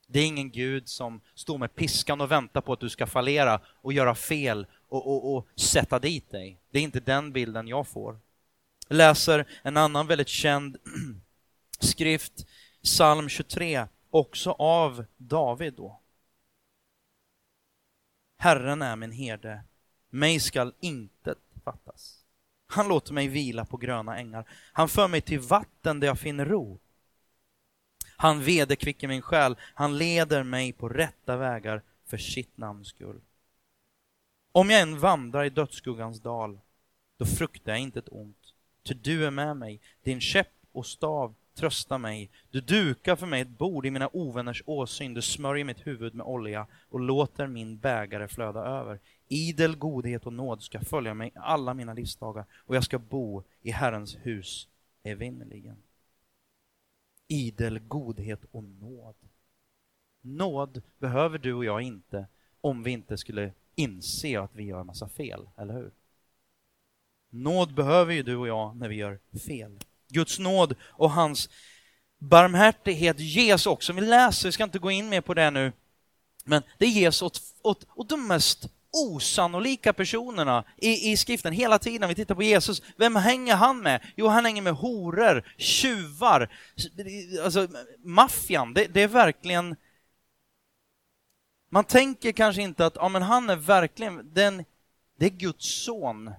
Det 0.06 0.20
är 0.20 0.26
ingen 0.26 0.50
Gud 0.50 0.88
som 0.88 1.20
står 1.34 1.58
med 1.58 1.74
piskan 1.74 2.20
och 2.20 2.30
väntar 2.30 2.60
på 2.60 2.72
att 2.72 2.80
du 2.80 2.88
ska 2.88 3.06
fallera 3.06 3.60
och 3.66 3.92
göra 3.92 4.14
fel 4.14 4.66
och, 4.88 5.06
och, 5.06 5.36
och 5.36 5.48
sätta 5.60 5.98
dit 5.98 6.30
dig. 6.30 6.60
Det 6.70 6.78
är 6.78 6.82
inte 6.82 7.00
den 7.00 7.32
bilden 7.32 7.68
jag 7.68 7.88
får. 7.88 8.20
Jag 8.88 8.96
läser 8.96 9.48
en 9.62 9.76
annan 9.76 10.06
väldigt 10.06 10.28
känd 10.28 10.76
skrift, 11.80 12.46
psalm 12.82 13.28
23, 13.28 13.86
också 14.10 14.50
av 14.50 15.04
David 15.16 15.74
då. 15.74 16.00
Herren 18.36 18.82
är 18.82 18.96
min 18.96 19.12
herde, 19.12 19.64
mig 20.10 20.40
skall 20.40 20.74
intet 20.80 21.38
fattas. 21.64 22.17
Han 22.70 22.88
låter 22.88 23.12
mig 23.12 23.28
vila 23.28 23.64
på 23.64 23.76
gröna 23.76 24.18
ängar. 24.18 24.44
Han 24.72 24.88
för 24.88 25.08
mig 25.08 25.20
till 25.20 25.40
vatten 25.40 26.00
där 26.00 26.06
jag 26.06 26.18
finner 26.18 26.46
ro. 26.46 26.78
Han 28.16 28.44
vederkvicker 28.44 29.08
min 29.08 29.22
själ, 29.22 29.56
han 29.74 29.98
leder 29.98 30.42
mig 30.42 30.72
på 30.72 30.88
rätta 30.88 31.36
vägar 31.36 31.82
för 32.06 32.16
sitt 32.16 32.56
namns 32.56 32.88
skull. 32.88 33.20
Om 34.52 34.70
jag 34.70 34.80
än 34.80 34.98
vandrar 34.98 35.44
i 35.44 35.50
dödsskuggans 35.50 36.20
dal, 36.20 36.60
då 37.18 37.26
fruktar 37.26 37.72
jag 37.72 37.80
inte 37.80 37.98
ett 37.98 38.08
ont. 38.08 38.54
Ty 38.82 38.94
du 38.94 39.26
är 39.26 39.30
med 39.30 39.56
mig, 39.56 39.80
din 40.02 40.20
käpp 40.20 40.52
och 40.72 40.86
stav 40.86 41.34
tröstar 41.54 41.98
mig. 41.98 42.30
Du 42.50 42.60
dukar 42.60 43.16
för 43.16 43.26
mig 43.26 43.40
ett 43.40 43.48
bord 43.48 43.86
i 43.86 43.90
mina 43.90 44.08
ovänners 44.12 44.62
åsyn, 44.66 45.14
du 45.14 45.22
smörjer 45.22 45.64
mitt 45.64 45.86
huvud 45.86 46.14
med 46.14 46.26
olja 46.26 46.66
och 46.88 47.00
låter 47.00 47.46
min 47.46 47.78
bägare 47.78 48.28
flöda 48.28 48.60
över. 48.60 49.00
Idel 49.28 49.76
godhet 49.76 50.26
och 50.26 50.32
nåd 50.32 50.62
ska 50.62 50.80
följa 50.80 51.14
mig 51.14 51.32
alla 51.34 51.74
mina 51.74 51.94
livsdagar 51.94 52.44
och 52.54 52.76
jag 52.76 52.84
ska 52.84 52.98
bo 52.98 53.42
i 53.62 53.70
Herrens 53.70 54.16
hus 54.22 54.68
evinnerligen. 55.02 55.76
Idel 57.28 57.78
godhet 57.78 58.40
och 58.50 58.64
nåd. 58.64 59.14
Nåd 60.20 60.82
behöver 60.98 61.38
du 61.38 61.54
och 61.54 61.64
jag 61.64 61.82
inte 61.82 62.26
om 62.60 62.82
vi 62.82 62.90
inte 62.90 63.18
skulle 63.18 63.52
inse 63.74 64.40
att 64.40 64.54
vi 64.54 64.64
gör 64.64 64.80
en 64.80 64.86
massa 64.86 65.08
fel, 65.08 65.48
eller 65.56 65.74
hur? 65.74 65.90
Nåd 67.30 67.74
behöver 67.74 68.14
ju 68.14 68.22
du 68.22 68.36
och 68.36 68.48
jag 68.48 68.76
när 68.76 68.88
vi 68.88 68.94
gör 68.94 69.18
fel. 69.46 69.78
Guds 70.08 70.38
nåd 70.38 70.74
och 70.82 71.10
hans 71.10 71.48
barmhärtighet 72.18 73.20
ges 73.20 73.66
också. 73.66 73.92
Vi 73.92 74.00
läser, 74.00 74.48
vi 74.48 74.52
ska 74.52 74.64
inte 74.64 74.78
gå 74.78 74.90
in 74.90 75.08
mer 75.08 75.20
på 75.20 75.34
det 75.34 75.50
nu, 75.50 75.72
men 76.44 76.62
det 76.78 76.86
ges 76.86 77.22
åt, 77.22 77.40
åt, 77.62 77.86
åt 77.94 78.08
de 78.08 78.28
mest 78.28 78.77
osannolika 79.06 79.92
personerna 79.92 80.64
i, 80.76 81.12
i 81.12 81.16
skriften 81.16 81.52
hela 81.52 81.78
tiden. 81.78 82.08
Vi 82.08 82.14
tittar 82.14 82.34
på 82.34 82.42
Jesus, 82.42 82.82
vem 82.96 83.16
hänger 83.16 83.54
han 83.54 83.80
med? 83.80 84.02
Jo, 84.16 84.26
han 84.26 84.44
hänger 84.44 84.62
med 84.62 84.72
horor, 84.72 85.52
tjuvar, 85.56 86.52
alltså 87.44 87.68
maffian. 88.04 88.74
Det, 88.74 88.86
det 88.86 89.02
är 89.02 89.08
verkligen 89.08 89.76
man 91.70 91.84
tänker 91.84 92.32
kanske 92.32 92.62
inte 92.62 92.86
att 92.86 92.96
ja, 92.96 93.08
men 93.08 93.22
han 93.22 93.50
är 93.50 93.56
verkligen 93.56 94.34
den, 94.34 94.64
det 95.18 95.26
är 95.26 95.30
Guds 95.30 95.84
son. 95.84 96.32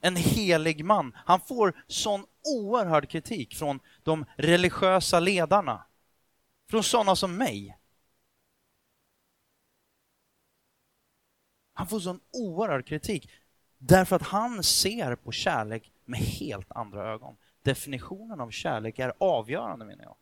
En 0.00 0.16
helig 0.16 0.84
man. 0.84 1.16
Han 1.24 1.40
får 1.40 1.84
sån 1.86 2.24
oerhörd 2.44 3.08
kritik 3.08 3.54
från 3.54 3.80
de 4.02 4.24
religiösa 4.36 5.20
ledarna. 5.20 5.86
Från 6.70 6.82
sådana 6.82 7.16
som 7.16 7.36
mig. 7.36 7.76
Han 11.82 11.88
får 11.88 12.00
sån 12.00 12.20
oerhörd 12.32 12.86
kritik 12.86 13.30
därför 13.78 14.16
att 14.16 14.22
han 14.22 14.62
ser 14.62 15.16
på 15.16 15.32
kärlek 15.32 15.92
med 16.04 16.20
helt 16.20 16.72
andra 16.72 17.12
ögon. 17.12 17.36
Definitionen 17.62 18.40
av 18.40 18.50
kärlek 18.50 18.98
är 18.98 19.12
avgörande 19.18 19.84
menar 19.84 20.04
jag. 20.04 20.16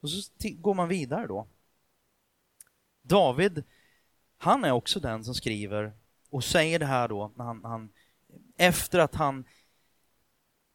Och 0.00 0.10
så 0.10 0.32
går 0.40 0.74
man 0.74 0.88
vidare 0.88 1.26
då. 1.26 1.46
David, 3.02 3.64
han 4.36 4.64
är 4.64 4.72
också 4.72 5.00
den 5.00 5.24
som 5.24 5.34
skriver 5.34 5.92
och 6.30 6.44
säger 6.44 6.78
det 6.78 6.86
här 6.86 7.08
då, 7.08 7.32
när 7.36 7.44
han, 7.44 7.64
han, 7.64 7.92
efter 8.56 8.98
att 8.98 9.14
han 9.14 9.44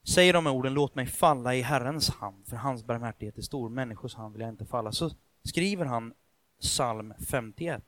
säger 0.08 0.34
de 0.34 0.45
här 0.45 0.54
orden, 0.54 0.74
låt 0.74 0.95
mig 0.95 1.06
falla 1.06 1.56
i 1.56 1.62
Herrens 1.62 2.10
hand, 2.10 2.48
för 2.48 2.56
hans 2.56 2.86
barmhärtighet 2.86 3.38
är 3.38 3.41
stor, 3.41 3.70
människors 3.70 4.16
hand 4.16 4.34
vill 4.34 4.41
jag 4.41 4.50
inte 4.50 4.66
falla, 4.66 4.91
så 4.91 5.12
skriver 5.43 5.86
han 5.86 6.14
psalm 6.60 7.14
51. 7.30 7.84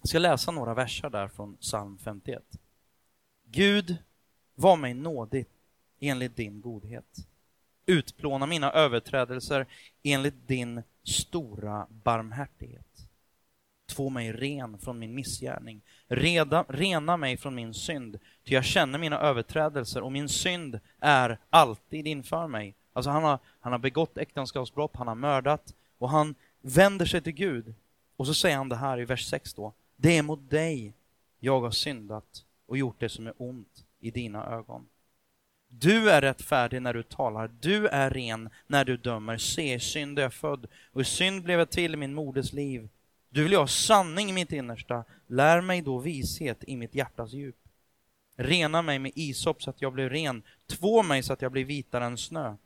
Jag 0.00 0.08
ska 0.08 0.18
läsa 0.18 0.50
några 0.50 0.74
verser 0.74 1.10
där 1.10 1.28
från 1.28 1.56
psalm 1.56 1.98
51. 1.98 2.42
Gud, 3.44 3.96
var 4.54 4.76
mig 4.76 4.94
nådig 4.94 5.46
enligt 6.00 6.36
din 6.36 6.60
godhet 6.60 7.26
utplåna 7.86 8.46
mina 8.46 8.72
överträdelser 8.72 9.66
enligt 10.02 10.48
din 10.48 10.82
stora 11.04 11.86
barmhärtighet. 11.90 12.86
Två 13.86 14.10
mig 14.10 14.32
ren 14.32 14.78
från 14.78 14.98
min 14.98 15.14
missgärning. 15.14 15.82
Reda, 16.06 16.64
rena 16.68 17.16
mig 17.16 17.36
från 17.36 17.54
min 17.54 17.74
synd, 17.74 18.18
ty 18.44 18.54
jag 18.54 18.64
känner 18.64 18.98
mina 18.98 19.18
överträdelser 19.18 20.02
och 20.02 20.12
min 20.12 20.28
synd 20.28 20.80
är 21.00 21.38
alltid 21.50 22.06
inför 22.06 22.46
mig. 22.46 22.74
Alltså 22.92 23.10
han 23.10 23.24
har, 23.24 23.38
han 23.60 23.72
har 23.72 23.78
begått 23.78 24.18
äktenskapsbrott, 24.18 24.96
han 24.96 25.08
har 25.08 25.14
mördat 25.14 25.74
och 25.98 26.10
han 26.10 26.34
vänder 26.62 27.06
sig 27.06 27.22
till 27.22 27.32
Gud. 27.32 27.74
Och 28.16 28.26
så 28.26 28.34
säger 28.34 28.56
han 28.56 28.68
det 28.68 28.76
här 28.76 29.00
i 29.00 29.04
vers 29.04 29.26
6 29.30 29.54
då. 29.54 29.72
Det 29.96 30.18
är 30.18 30.22
mot 30.22 30.50
dig 30.50 30.94
jag 31.40 31.60
har 31.60 31.70
syndat 31.70 32.44
och 32.66 32.78
gjort 32.78 33.00
det 33.00 33.08
som 33.08 33.26
är 33.26 33.34
ont 33.36 33.84
i 34.00 34.10
dina 34.10 34.46
ögon. 34.46 34.86
Du 35.68 36.10
är 36.10 36.20
rättfärdig 36.20 36.82
när 36.82 36.94
du 36.94 37.02
talar, 37.02 37.50
du 37.60 37.88
är 37.88 38.10
ren 38.10 38.50
när 38.66 38.84
du 38.84 38.96
dömer. 38.96 39.38
Se, 39.38 39.74
i 39.74 39.80
synd 39.80 40.18
är 40.18 40.22
jag 40.22 40.34
född, 40.34 40.66
och 40.92 41.00
i 41.00 41.04
synd 41.04 41.42
blev 41.42 41.58
jag 41.58 41.70
till 41.70 41.94
i 41.94 41.96
min 41.96 42.14
moders 42.14 42.52
liv. 42.52 42.88
Du 43.28 43.42
vill 43.42 43.54
ha 43.54 43.66
sanning 43.66 44.30
i 44.30 44.32
mitt 44.32 44.52
innersta, 44.52 45.04
lär 45.26 45.60
mig 45.60 45.82
då 45.82 45.98
vishet 45.98 46.64
i 46.66 46.76
mitt 46.76 46.94
hjärtas 46.94 47.32
djup. 47.32 47.56
Rena 48.36 48.82
mig 48.82 48.98
med 48.98 49.12
isop 49.14 49.62
så 49.62 49.70
att 49.70 49.82
jag 49.82 49.92
blir 49.92 50.10
ren, 50.10 50.42
två 50.66 51.02
mig 51.02 51.22
så 51.22 51.32
att 51.32 51.42
jag 51.42 51.52
blir 51.52 51.64
vitare 51.64 52.04
än 52.04 52.18
snö. 52.18 52.56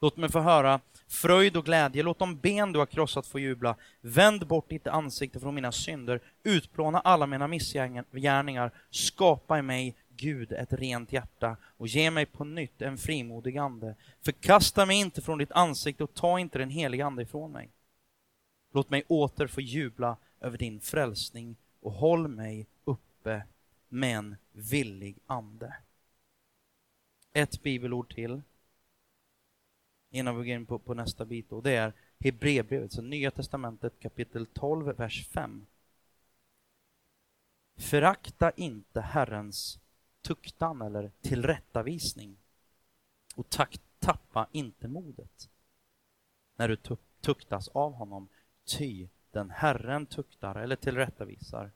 Låt 0.00 0.16
mig 0.16 0.30
få 0.30 0.40
höra 0.40 0.80
fröjd 1.08 1.56
och 1.56 1.64
glädje, 1.64 2.02
låt 2.02 2.18
de 2.18 2.36
ben 2.36 2.72
du 2.72 2.78
har 2.78 2.86
krossat 2.86 3.26
få 3.26 3.38
jubla. 3.38 3.76
Vänd 4.00 4.46
bort 4.46 4.68
ditt 4.68 4.86
ansikte 4.86 5.40
från 5.40 5.54
mina 5.54 5.72
synder, 5.72 6.20
utplåna 6.42 7.00
alla 7.00 7.26
mina 7.26 7.48
missgärningar, 7.48 8.72
skapa 8.90 9.58
i 9.58 9.62
mig 9.62 9.96
Gud 10.16 10.52
ett 10.52 10.72
rent 10.72 11.12
hjärta 11.12 11.56
och 11.64 11.88
ge 11.88 12.10
mig 12.10 12.26
på 12.26 12.44
nytt 12.44 12.82
en 12.82 12.98
frimodig 12.98 13.58
ande. 13.58 13.94
Förkasta 14.20 14.86
mig 14.86 14.96
inte 14.96 15.22
från 15.22 15.38
ditt 15.38 15.52
ansikte 15.52 16.04
och 16.04 16.14
ta 16.14 16.38
inte 16.38 16.58
den 16.58 16.70
heliga 16.70 17.06
ande 17.06 17.22
ifrån 17.22 17.52
mig. 17.52 17.70
Låt 18.72 18.90
mig 18.90 19.04
åter 19.08 19.46
få 19.46 19.60
jubla 19.60 20.16
över 20.40 20.58
din 20.58 20.80
frälsning 20.80 21.56
och 21.80 21.92
håll 21.92 22.28
mig 22.28 22.66
uppe 22.84 23.42
med 23.88 24.16
en 24.16 24.36
villig 24.52 25.18
ande. 25.26 25.76
Ett 27.32 27.62
bibelord 27.62 28.14
till 28.14 28.42
innan 30.10 30.36
vi 30.38 30.46
går 30.46 30.56
in 30.56 30.66
på, 30.66 30.78
på 30.78 30.94
nästa 30.94 31.24
bit 31.24 31.52
och 31.52 31.62
det 31.62 31.76
är 31.76 31.92
Hebreerbrevet, 32.18 32.92
så 32.92 33.02
Nya 33.02 33.30
Testamentet 33.30 34.00
kapitel 34.00 34.46
12, 34.46 34.86
vers 34.96 35.28
5. 35.28 35.66
Förakta 37.76 38.50
inte 38.50 39.00
Herrens 39.00 39.80
tuktan 40.22 40.82
eller 40.82 41.10
tillrättavisning. 41.20 42.36
Och 43.34 43.50
tack, 43.50 43.80
tappa 43.98 44.48
inte 44.52 44.88
modet 44.88 45.50
när 46.56 46.68
du 46.68 46.76
tuktas 47.20 47.68
av 47.68 47.92
honom, 47.92 48.28
ty 48.64 49.08
den 49.30 49.50
Herren 49.50 50.06
tuktar 50.06 50.54
eller 50.54 50.76
tillrättavisar. 50.76 51.70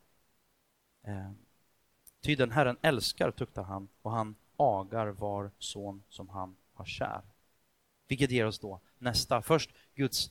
Eh, 1.03 1.31
Ty 2.25 2.37
den 2.37 2.51
Herren 2.51 2.77
älskar, 2.83 3.31
tuktar 3.31 3.63
han, 3.63 3.89
och 4.03 4.11
han 4.11 4.35
agar 4.57 5.07
var 5.07 5.51
son 5.59 6.03
som 6.09 6.29
han 6.29 6.57
har 6.73 6.85
kär. 6.85 7.23
Vilket 8.15 8.31
ger 8.31 8.47
oss 8.47 8.59
då 8.59 8.81
nästa. 8.99 9.43
Först 9.43 9.71
Guds 9.95 10.31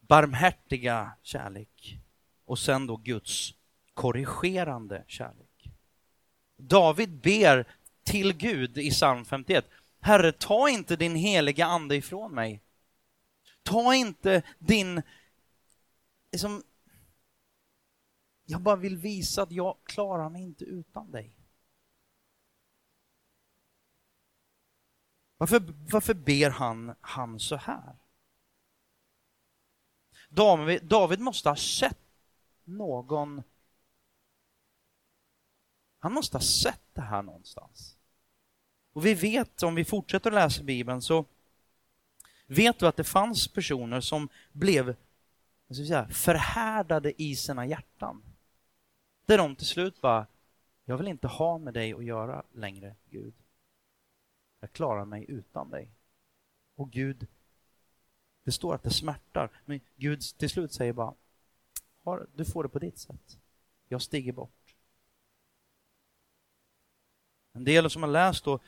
barmhärtiga 0.00 1.12
kärlek 1.22 1.98
och 2.44 2.58
sen 2.58 2.86
då 2.86 2.96
Guds 2.96 3.54
korrigerande 3.94 5.04
kärlek. 5.06 5.70
David 6.56 7.10
ber 7.10 7.66
till 8.04 8.32
Gud 8.32 8.78
i 8.78 8.90
psalm 8.90 9.24
51. 9.24 9.64
Herre, 10.00 10.32
ta 10.32 10.68
inte 10.68 10.96
din 10.96 11.14
heliga 11.14 11.66
ande 11.66 11.96
ifrån 11.96 12.34
mig. 12.34 12.60
Ta 13.62 13.94
inte 13.94 14.42
din... 14.58 15.02
Liksom, 16.32 16.62
jag 18.44 18.60
bara 18.60 18.76
vill 18.76 18.96
visa 18.96 19.42
att 19.42 19.52
jag 19.52 19.76
klarar 19.84 20.28
mig 20.28 20.42
inte 20.42 20.64
utan 20.64 21.10
dig. 21.10 21.35
Varför, 25.38 25.62
varför 25.90 26.14
ber 26.14 26.50
han, 26.50 26.94
han 27.00 27.40
så 27.40 27.56
här? 27.56 27.96
David, 30.28 30.84
David 30.84 31.20
måste 31.20 31.48
ha 31.48 31.56
sett 31.56 31.98
någon... 32.64 33.42
Han 35.98 36.12
måste 36.12 36.36
ha 36.36 36.42
sett 36.42 36.94
det 36.94 37.00
här 37.00 37.22
någonstans. 37.22 37.96
Och 38.92 39.06
vi 39.06 39.14
vet, 39.14 39.62
om 39.62 39.74
vi 39.74 39.84
fortsätter 39.84 40.30
att 40.30 40.34
läsa 40.34 40.62
Bibeln, 40.62 41.02
så 41.02 41.24
vet 42.46 42.78
du 42.78 42.86
att 42.86 42.96
det 42.96 43.04
fanns 43.04 43.48
personer 43.48 44.00
som 44.00 44.28
blev 44.52 44.96
ska 45.74 45.74
säga, 45.74 46.08
förhärdade 46.08 47.22
i 47.22 47.36
sina 47.36 47.66
hjärtan. 47.66 48.22
Där 49.26 49.38
de 49.38 49.56
till 49.56 49.66
slut 49.66 50.00
bara, 50.00 50.26
jag 50.84 50.96
vill 50.96 51.08
inte 51.08 51.26
ha 51.26 51.58
med 51.58 51.74
dig 51.74 51.92
att 51.92 52.04
göra 52.04 52.42
längre, 52.52 52.94
Gud. 53.10 53.34
Jag 54.60 54.72
klarar 54.72 55.04
mig 55.04 55.24
utan 55.28 55.70
dig. 55.70 55.88
Och 56.74 56.90
Gud, 56.90 57.26
det 58.44 58.52
står 58.52 58.74
att 58.74 58.82
det 58.82 58.90
smärtar, 58.90 59.50
men 59.64 59.80
Gud 59.96 60.22
till 60.38 60.50
slut 60.50 60.72
säger 60.72 60.92
bara, 60.92 61.14
du 62.34 62.44
får 62.44 62.62
det 62.62 62.68
på 62.68 62.78
ditt 62.78 62.98
sätt. 62.98 63.38
Jag 63.88 64.02
stiger 64.02 64.32
bort. 64.32 64.74
En 67.52 67.64
del 67.64 67.90
som 67.90 68.02
har 68.02 68.10
läst 68.10 68.44
då, 68.44 68.58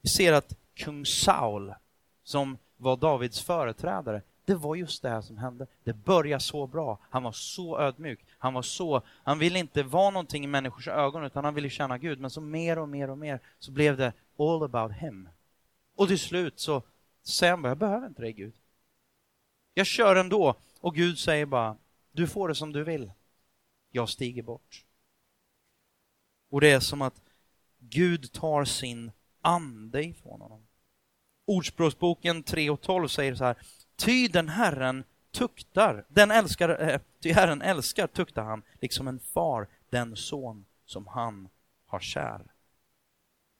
vi 0.00 0.08
ser 0.08 0.32
att 0.32 0.56
kung 0.74 1.06
Saul, 1.06 1.74
som 2.22 2.58
var 2.76 2.96
Davids 2.96 3.40
företrädare, 3.40 4.22
det 4.44 4.54
var 4.54 4.76
just 4.76 5.02
det 5.02 5.08
här 5.08 5.20
som 5.20 5.38
hände. 5.38 5.66
Det 5.84 5.92
började 5.92 6.42
så 6.42 6.66
bra. 6.66 6.98
Han 7.10 7.22
var 7.22 7.32
så 7.32 7.78
ödmjuk. 7.78 8.26
Han 8.38 8.54
var 8.54 8.62
så... 8.62 9.02
Han 9.08 9.38
ville 9.38 9.58
inte 9.58 9.82
vara 9.82 10.10
någonting 10.10 10.44
i 10.44 10.46
människors 10.46 10.88
ögon, 10.88 11.24
utan 11.24 11.44
han 11.44 11.54
ville 11.54 11.70
känna 11.70 11.98
Gud. 11.98 12.20
Men 12.20 12.30
så 12.30 12.40
mer 12.40 12.78
och 12.78 12.88
mer 12.88 13.10
och 13.10 13.18
mer 13.18 13.40
så 13.58 13.72
blev 13.72 13.96
det 13.96 14.12
all 14.38 14.62
about 14.62 14.92
him. 14.92 15.28
Och 15.96 16.08
till 16.08 16.18
slut 16.18 16.60
så 16.60 16.82
säger 17.22 17.52
han 17.52 17.62
bara, 17.62 17.68
jag 17.68 17.78
behöver 17.78 18.06
inte 18.06 18.22
dig 18.22 18.32
Gud. 18.32 18.54
Jag 19.74 19.86
kör 19.86 20.16
ändå. 20.16 20.54
Och 20.80 20.94
Gud 20.94 21.18
säger 21.18 21.46
bara, 21.46 21.76
du 22.12 22.26
får 22.26 22.48
det 22.48 22.54
som 22.54 22.72
du 22.72 22.84
vill. 22.84 23.12
Jag 23.90 24.08
stiger 24.08 24.42
bort. 24.42 24.84
Och 26.50 26.60
det 26.60 26.70
är 26.70 26.80
som 26.80 27.02
att 27.02 27.22
Gud 27.78 28.32
tar 28.32 28.64
sin 28.64 29.12
ande 29.40 30.04
ifrån 30.04 30.40
honom. 30.40 30.66
Ordspråksboken 31.44 32.42
3 32.42 32.70
och 32.70 32.80
12 32.80 33.08
säger 33.08 33.34
så 33.34 33.44
här, 33.44 33.56
Ty 33.96 34.28
den 34.28 34.48
Herren 34.48 35.04
tuktar, 35.30 36.04
den 36.08 36.30
älskar, 36.30 36.88
äh, 36.90 37.00
ty 37.20 37.32
Herren 37.32 37.62
älskar 37.62 38.06
tuktar 38.06 38.42
han, 38.42 38.62
liksom 38.80 39.08
en 39.08 39.20
far 39.20 39.68
den 39.90 40.16
son 40.16 40.64
som 40.84 41.06
han 41.06 41.48
har 41.86 42.00
kär. 42.00 42.52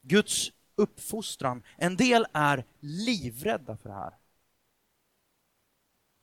Guds 0.03 0.53
uppfostran, 0.83 1.63
en 1.77 1.97
del 1.97 2.27
är 2.33 2.65
livrädda 2.81 3.77
för 3.77 3.89
det 3.89 3.95
här. 3.95 4.13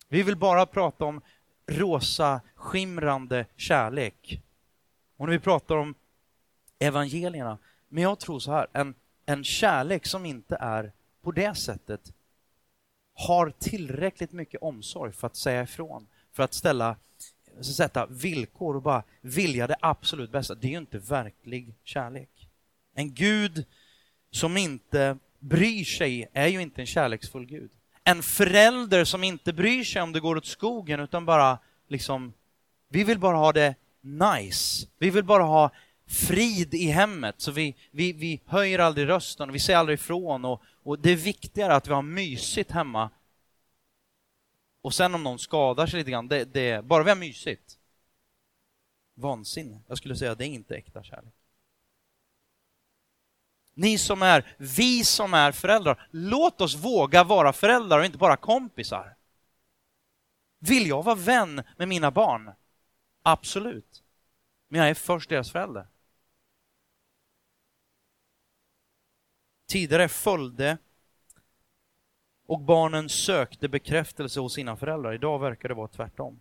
Vi 0.08 0.24
vill 0.24 0.38
bara 0.38 0.66
prata 0.66 1.06
om 1.06 1.22
rosa, 1.68 2.42
skimrande 2.56 3.46
kärlek. 3.56 4.42
Och 5.18 5.26
när 5.26 5.32
vi 5.32 5.40
pratar 5.40 5.76
om 5.76 5.96
evangelierna, 6.80 7.58
men 7.88 8.04
jag 8.04 8.20
tror 8.20 8.40
så 8.40 8.52
här, 8.52 8.68
en, 8.74 8.96
en 9.26 9.44
kärlek 9.44 10.06
som 10.06 10.26
inte 10.26 10.58
är 10.62 10.92
på 11.22 11.32
det 11.32 11.56
sättet 11.56 12.14
har 13.14 13.54
tillräckligt 13.60 14.32
mycket 14.32 14.62
omsorg 14.62 15.14
för 15.14 15.28
att 15.28 15.36
säga 15.36 15.64
ifrån, 15.64 16.08
för 16.32 16.44
att 16.44 16.54
ställa 16.54 16.96
sätta 17.62 18.06
villkor 18.06 18.76
och 18.76 18.82
bara 18.82 19.04
vilja 19.22 19.68
det 19.68 19.76
absolut 19.82 20.32
bästa. 20.32 20.56
Det 20.56 20.68
är 20.68 20.72
ju 20.72 20.78
inte 20.78 21.00
verklig 21.00 21.74
kärlek. 21.84 22.50
En 22.94 23.14
Gud 23.14 23.66
som 24.32 24.58
inte 24.58 25.18
bryr 25.40 25.84
sig 25.84 26.30
är 26.34 26.48
ju 26.48 26.62
inte 26.62 26.82
en 26.82 26.88
kärleksfull 26.88 27.46
Gud. 27.46 27.72
En 28.04 28.24
förälder 28.24 29.06
som 29.06 29.24
inte 29.24 29.54
bryr 29.54 29.84
sig 29.84 30.02
om 30.02 30.12
det 30.12 30.20
går 30.20 30.36
åt 30.36 30.46
skogen 30.46 31.00
utan 31.00 31.26
bara 31.26 31.60
liksom, 31.88 32.34
vi 32.90 33.04
vill 33.04 33.20
bara 33.20 33.38
ha 33.38 33.52
det 33.52 33.76
nice. 34.02 34.88
Vi 34.98 35.10
vill 35.10 35.24
bara 35.24 35.44
ha 35.44 35.72
frid 36.08 36.74
i 36.74 36.86
hemmet, 36.86 37.36
så 37.38 37.52
vi, 37.52 37.76
vi, 37.92 38.14
vi 38.14 38.42
höjer 38.46 38.80
aldrig 38.80 39.08
rösten 39.08 39.50
och 39.50 39.56
vi 39.56 39.60
säger 39.60 39.80
aldrig 39.80 40.00
ifrån 40.00 40.46
och, 40.46 40.62
och 40.84 41.00
det 41.00 41.12
är 41.12 41.16
viktigare 41.16 41.76
att 41.76 41.88
vi 41.88 41.94
har 41.94 42.02
mysigt 42.02 42.72
hemma. 42.72 43.10
Och 44.82 44.94
sen 44.94 45.16
om 45.16 45.24
någon 45.24 45.40
skadar 45.40 45.88
sig 45.88 45.98
lite 45.98 46.12
grann, 46.12 46.28
det, 46.28 46.46
det, 46.46 46.86
bara 46.86 47.04
vi 47.04 47.10
har 47.10 47.18
mysigt. 47.18 47.78
Vansinne. 49.16 49.82
Jag 49.88 49.98
skulle 49.98 50.16
säga 50.16 50.32
att 50.32 50.38
det 50.38 50.46
är 50.46 50.48
inte 50.48 50.76
äkta 50.76 51.04
kärlek. 51.04 51.34
Ni 53.80 53.98
som 53.98 54.22
är, 54.22 54.56
vi 54.58 55.04
som 55.06 55.34
är 55.34 55.52
föräldrar, 55.52 56.08
låt 56.12 56.62
oss 56.62 56.76
våga 56.76 57.24
vara 57.24 57.54
föräldrar 57.54 58.00
och 58.00 58.06
inte 58.06 58.18
bara 58.18 58.38
kompisar. 58.38 59.16
Vill 60.60 60.88
jag 60.88 61.04
vara 61.04 61.16
vän 61.16 61.64
med 61.78 61.88
mina 61.88 62.12
barn? 62.12 62.52
Absolut. 63.24 64.04
Men 64.68 64.82
jag 64.82 64.90
är 64.90 64.94
först 64.94 65.30
deras 65.30 65.52
förälder. 65.52 65.88
Tidigare 69.68 70.10
följde 70.10 70.78
och 72.46 72.60
barnen 72.60 73.10
sökte 73.10 73.70
bekräftelse 73.70 74.40
hos 74.40 74.54
sina 74.54 74.78
föräldrar. 74.78 75.14
Idag 75.14 75.40
verkar 75.40 75.70
det 75.70 75.76
vara 75.76 75.88
tvärtom. 75.88 76.40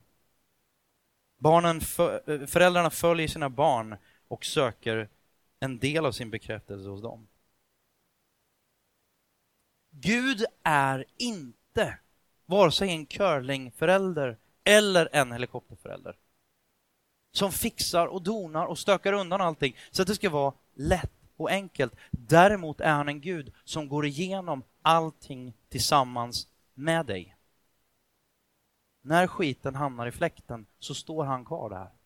Barnen, 1.39 1.81
för, 1.81 2.47
föräldrarna 2.47 2.91
följer 2.91 3.29
sina 3.29 3.51
barn 3.51 3.97
och 4.29 4.45
söker 4.45 5.09
en 5.61 5.79
del 5.79 6.07
av 6.07 6.13
sin 6.13 6.31
bekräftelse 6.31 6.89
hos 6.89 7.03
dem. 7.03 7.29
Gud 9.91 10.45
är 10.63 11.05
inte 11.17 11.99
vare 12.47 12.73
sig 12.73 12.91
en 12.91 13.07
curlingförälder 13.07 14.39
eller 14.65 15.09
en 15.13 15.33
helikopterförälder 15.33 16.17
som 17.33 17.53
fixar 17.53 18.07
och 18.07 18.23
donar 18.23 18.67
och 18.67 18.79
stökar 18.79 19.13
undan 19.13 19.41
allting 19.41 19.77
så 19.91 20.03
att 20.03 20.09
det 20.09 20.15
ska 20.15 20.31
vara 20.31 20.55
lätt 20.75 21.13
och 21.37 21.51
enkelt. 21.51 21.95
Däremot 22.11 22.81
är 22.81 22.93
han 22.93 23.09
en 23.09 23.21
Gud 23.21 23.53
som 23.65 23.89
går 23.89 24.07
igenom 24.07 24.63
allting 24.83 25.55
tillsammans 25.69 26.49
med 26.75 27.07
dig. 27.07 27.37
När 29.03 29.27
skiten 29.27 29.75
hamnar 29.75 30.07
i 30.07 30.13
fläkten 30.13 30.67
så 30.79 30.95
står 30.95 31.25
han 31.25 31.45
kvar 31.45 31.71
där. 31.71 31.98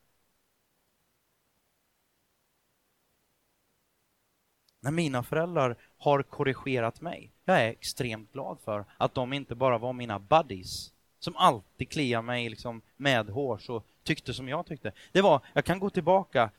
När 4.84 4.90
mina 4.90 5.22
föräldrar 5.22 5.76
har 5.98 6.22
korrigerat 6.22 7.00
mig, 7.00 7.30
jag 7.44 7.62
är 7.62 7.68
extremt 7.68 8.32
glad 8.32 8.58
för 8.64 8.84
att 8.96 9.14
de 9.14 9.32
inte 9.32 9.54
bara 9.54 9.78
var 9.78 9.92
mina 9.92 10.18
buddies 10.18 10.92
som 11.18 11.36
alltid 11.36 11.88
kliar 11.88 12.22
mig 12.22 12.48
liksom 12.48 12.82
medhårs 12.96 13.70
och 13.70 13.86
tyckte 14.02 14.34
som 14.34 14.48
jag 14.48 14.66
tyckte. 14.66 14.92
Det 15.12 15.22
var, 15.22 15.40
jag 15.52 15.64
kan 15.64 15.78
gå 15.78 15.90
tillbaka 15.90 16.50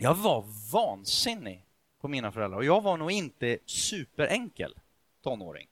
jag 0.00 0.14
var 0.14 0.44
vansinnig 0.72 1.64
på 2.00 2.08
mina 2.08 2.32
föräldrar 2.32 2.58
och 2.58 2.64
jag 2.64 2.80
var 2.80 2.96
nog 2.96 3.10
inte 3.10 3.58
superenkel 3.66 4.74
tonåring. 5.22 5.68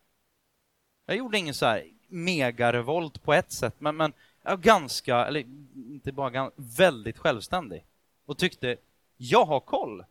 Jag 1.07 1.16
gjorde 1.16 1.39
ingen 1.39 1.55
så 1.55 1.66
här 1.66 1.91
megarevolt 2.09 3.22
på 3.22 3.34
ett 3.34 3.53
sätt, 3.53 3.74
men, 3.78 3.97
men 3.97 4.12
jag 4.43 4.51
var 4.51 4.57
ganska, 4.57 5.26
eller 5.26 5.41
inte 5.74 6.12
bara 6.12 6.51
väldigt 6.57 7.18
självständig 7.18 7.84
och 8.24 8.39
tyckte 8.39 8.76
jag 9.16 9.45
har 9.45 9.61
koll. 9.61 10.05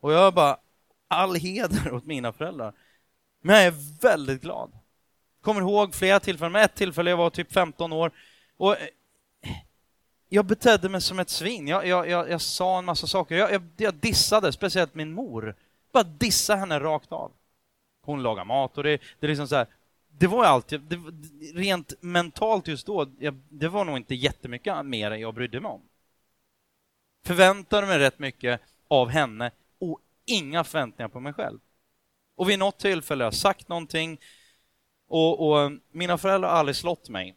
Och 0.00 0.12
jag 0.12 0.34
bara, 0.34 0.58
all 1.08 1.34
heder 1.34 1.92
åt 1.92 2.04
mina 2.04 2.32
föräldrar. 2.32 2.72
Men 3.40 3.56
jag 3.56 3.64
är 3.64 4.00
väldigt 4.00 4.42
glad. 4.42 4.72
Kommer 5.40 5.60
ihåg 5.60 5.94
flera 5.94 6.20
tillfällen, 6.20 6.52
med 6.52 6.64
ett 6.64 6.74
tillfälle 6.74 7.10
jag 7.10 7.16
var 7.16 7.30
typ 7.30 7.52
15 7.52 7.92
år 7.92 8.12
och 8.56 8.80
eh, 8.80 8.88
jag 10.28 10.44
betedde 10.44 10.88
mig 10.88 11.00
som 11.00 11.18
ett 11.18 11.30
svin. 11.30 11.68
Jag, 11.68 11.86
jag, 11.86 12.08
jag, 12.08 12.30
jag 12.30 12.40
sa 12.40 12.78
en 12.78 12.84
massa 12.84 13.06
saker. 13.06 13.36
Jag, 13.36 13.62
jag, 13.76 13.94
dissade, 13.94 14.52
speciellt 14.52 14.94
min 14.94 15.12
mor. 15.12 15.54
Bara 15.92 16.04
dissa 16.04 16.56
henne 16.56 16.80
rakt 16.80 17.12
av. 17.12 17.32
Hon 18.02 18.22
lagar 18.22 18.44
mat 18.44 18.78
och 18.78 18.84
det, 18.84 19.00
det 19.20 19.26
är 19.26 19.28
liksom 19.28 19.48
så 19.48 19.56
här, 19.56 19.66
Det 20.08 20.26
var 20.26 20.44
allt. 20.44 20.68
Det, 20.68 20.96
rent 21.54 21.92
mentalt 22.00 22.68
just 22.68 22.86
då, 22.86 23.04
det 23.48 23.68
var 23.68 23.84
nog 23.84 23.96
inte 23.96 24.14
jättemycket 24.14 24.86
mer 24.86 25.10
jag 25.10 25.34
brydde 25.34 25.60
mig 25.60 25.70
om. 25.70 25.82
Förväntade 27.24 27.86
mig 27.86 27.98
rätt 27.98 28.18
mycket 28.18 28.60
av 28.88 29.08
henne 29.08 29.50
inga 30.28 30.64
förväntningar 30.64 31.08
på 31.08 31.20
mig 31.20 31.32
själv. 31.32 31.58
Och 32.34 32.50
vid 32.50 32.58
något 32.58 32.78
tillfälle 32.78 33.24
har 33.24 33.26
jag 33.26 33.34
sagt 33.34 33.68
någonting 33.68 34.20
och, 35.08 35.48
och 35.48 35.60
eh, 35.60 35.70
mina 35.90 36.18
föräldrar 36.18 36.50
har 36.50 36.56
aldrig 36.56 36.76
slått 36.76 37.08
mig. 37.08 37.36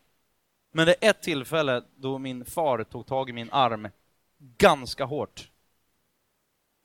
Men 0.72 0.86
det 0.86 0.96
är 1.06 1.10
ett 1.10 1.22
tillfälle 1.22 1.84
då 1.96 2.18
min 2.18 2.46
far 2.46 2.84
tog 2.84 3.08
tag 3.08 3.30
i 3.30 3.34
min 3.34 3.50
arm 3.52 3.88
ganska 4.38 5.06
hårt 5.06 5.52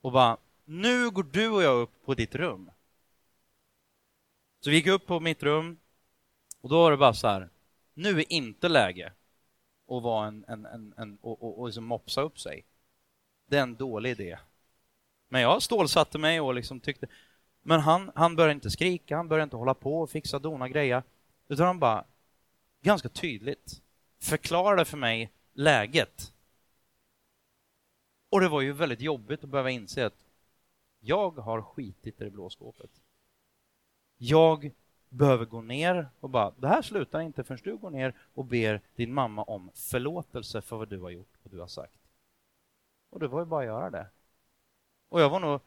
och 0.01 0.13
bara, 0.13 0.37
nu 0.65 1.11
går 1.11 1.23
du 1.23 1.49
och 1.49 1.63
jag 1.63 1.83
upp 1.83 2.05
på 2.05 2.15
ditt 2.15 2.35
rum. 2.35 2.71
Så 4.61 4.71
vi 4.71 4.77
gick 4.77 4.87
upp 4.87 5.07
på 5.07 5.21
mitt 5.21 5.43
rum 5.43 5.79
och 6.61 6.69
då 6.69 6.83
var 6.83 6.91
det 6.91 6.97
bara 6.97 7.15
så 7.15 7.29
här, 7.29 7.49
nu 7.95 8.19
är 8.21 8.33
inte 8.33 8.69
läge 8.69 9.13
att 9.89 10.03
vara 10.03 10.27
en, 10.27 10.45
en, 10.49 10.67
en, 10.67 10.95
en 10.97 11.19
och, 11.21 11.43
och, 11.43 11.59
och 11.59 11.67
liksom 11.67 11.85
mopsa 11.85 12.21
upp 12.21 12.41
sig. 12.41 12.65
Det 13.47 13.59
är 13.59 13.63
en 13.63 13.77
dålig 13.77 14.11
idé. 14.11 14.39
Men 15.29 15.41
jag 15.41 15.63
stålsatte 15.63 16.19
mig 16.19 16.41
och 16.41 16.55
liksom 16.55 16.81
tyckte, 16.81 17.07
men 17.63 17.81
han, 17.81 18.13
han 18.15 18.37
började 18.37 18.53
inte 18.53 18.71
skrika, 18.71 19.17
han 19.17 19.29
började 19.29 19.45
inte 19.45 19.57
hålla 19.57 19.75
på 19.75 20.01
och 20.01 20.11
fixa, 20.11 20.39
dona, 20.39 20.69
greja, 20.69 21.03
utan 21.49 21.67
han 21.67 21.79
bara 21.79 22.05
ganska 22.81 23.09
tydligt 23.09 23.83
förklarade 24.19 24.85
för 24.85 24.97
mig 24.97 25.33
läget. 25.53 26.33
Och 28.31 28.41
det 28.41 28.49
var 28.49 28.61
ju 28.61 28.73
väldigt 28.73 29.01
jobbigt 29.01 29.45
att 29.45 29.51
behöva 29.51 29.71
inse 29.71 30.07
att 30.07 30.25
jag 31.01 31.31
har 31.31 31.63
skitit 31.63 32.21
i 32.21 32.25
det 32.25 32.31
blå 32.31 32.51
skåpet. 32.51 32.91
Jag 34.17 34.71
behöver 35.09 35.45
gå 35.45 35.61
ner 35.61 36.09
och 36.21 36.31
bara, 36.31 36.51
det 36.51 36.69
här 36.69 36.83
slutar 36.83 37.21
inte 37.21 37.45
förrän 37.45 37.61
du 37.65 37.77
går 37.77 37.91
ner 37.91 38.15
och 38.35 38.45
ber 38.45 38.81
din 38.97 39.15
mamma 39.15 39.43
om 39.43 39.71
förlåtelse 39.75 40.63
för 40.63 40.77
vad 40.77 40.89
du 40.89 41.01
har 41.01 41.11
gjort 41.11 41.35
och 41.43 41.51
du 41.51 41.61
har 41.61 41.67
sagt. 41.67 41.99
Och 43.11 43.21
det 43.21 43.29
var 43.29 43.41
ju 43.41 43.47
bara 43.47 43.61
att 43.61 43.67
göra 43.67 43.91
det. 43.91 44.07
Och 45.09 45.21
jag 45.21 45.31
var 45.31 45.41
nog 45.41 45.61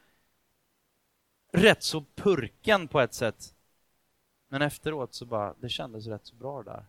rätt 1.52 1.84
så 1.84 2.06
purken 2.16 2.88
på 2.88 3.00
ett 3.00 3.14
sätt. 3.14 3.56
Men 4.48 4.62
efteråt 4.62 5.14
så 5.14 5.26
bara, 5.26 5.54
det 5.54 5.70
kändes 5.70 6.08
rätt 6.08 6.26
så 6.26 6.36
bra 6.36 6.64
där. 6.64 6.86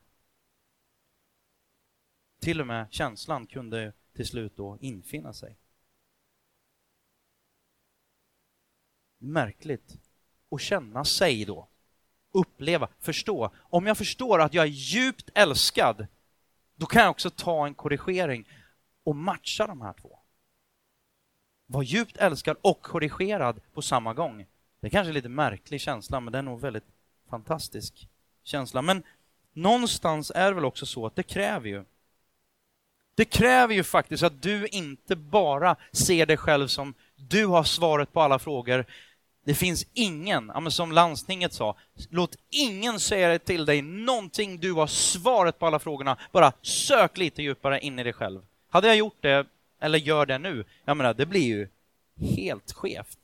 Till 2.40 2.60
och 2.60 2.66
med 2.66 2.86
känslan 2.90 3.46
kunde 3.46 3.92
till 4.12 4.26
slut 4.26 4.56
då 4.56 4.78
infinna 4.80 5.32
sig. 5.32 5.56
Märkligt. 9.18 9.98
att 10.50 10.60
känna 10.60 11.04
sig 11.04 11.44
då. 11.44 11.68
Uppleva, 12.32 12.88
förstå. 12.98 13.52
Om 13.56 13.86
jag 13.86 13.98
förstår 13.98 14.40
att 14.40 14.54
jag 14.54 14.64
är 14.64 14.68
djupt 14.68 15.30
älskad, 15.34 16.06
då 16.74 16.86
kan 16.86 17.02
jag 17.02 17.10
också 17.10 17.30
ta 17.30 17.66
en 17.66 17.74
korrigering 17.74 18.48
och 19.04 19.16
matcha 19.16 19.66
de 19.66 19.80
här 19.80 19.92
två. 19.92 20.19
Var 21.72 21.82
djupt 21.82 22.16
älskad 22.16 22.56
och 22.62 22.82
korrigerad 22.82 23.60
på 23.74 23.82
samma 23.82 24.14
gång. 24.14 24.46
Det 24.80 24.86
är 24.86 24.90
kanske 24.90 25.10
är 25.10 25.14
lite 25.14 25.28
märklig 25.28 25.80
känsla, 25.80 26.20
men 26.20 26.32
det 26.32 26.38
är 26.38 26.42
nog 26.42 26.60
väldigt 26.60 26.84
fantastisk 27.30 28.08
känsla. 28.44 28.82
Men 28.82 29.02
någonstans 29.52 30.32
är 30.34 30.48
det 30.48 30.54
väl 30.54 30.64
också 30.64 30.86
så 30.86 31.06
att 31.06 31.16
det 31.16 31.22
kräver 31.22 31.68
ju 31.68 31.84
det 33.14 33.24
kräver 33.24 33.74
ju 33.74 33.84
faktiskt 33.84 34.22
att 34.22 34.42
du 34.42 34.66
inte 34.66 35.16
bara 35.16 35.76
ser 35.92 36.26
dig 36.26 36.36
själv 36.36 36.68
som 36.68 36.94
du 37.16 37.46
har 37.46 37.64
svaret 37.64 38.12
på 38.12 38.20
alla 38.20 38.38
frågor. 38.38 38.84
Det 39.44 39.54
finns 39.54 39.86
ingen, 39.92 40.70
som 40.70 40.92
landstinget 40.92 41.52
sa, 41.52 41.76
låt 42.10 42.36
ingen 42.50 43.00
säga 43.00 43.38
till 43.38 43.64
dig 43.64 43.82
någonting, 43.82 44.58
du 44.58 44.72
har 44.72 44.86
svaret 44.86 45.58
på 45.58 45.66
alla 45.66 45.78
frågorna. 45.78 46.16
Bara 46.32 46.52
sök 46.62 47.18
lite 47.18 47.42
djupare 47.42 47.80
in 47.80 47.98
i 47.98 48.02
dig 48.02 48.12
själv. 48.12 48.42
Hade 48.68 48.86
jag 48.86 48.96
gjort 48.96 49.16
det, 49.20 49.46
eller 49.80 49.98
gör 49.98 50.26
det 50.26 50.38
nu, 50.38 50.64
jag 50.84 50.96
menar, 50.96 51.14
det 51.14 51.26
blir 51.26 51.46
ju 51.46 51.68
helt 52.36 52.72
skevt. 52.72 53.18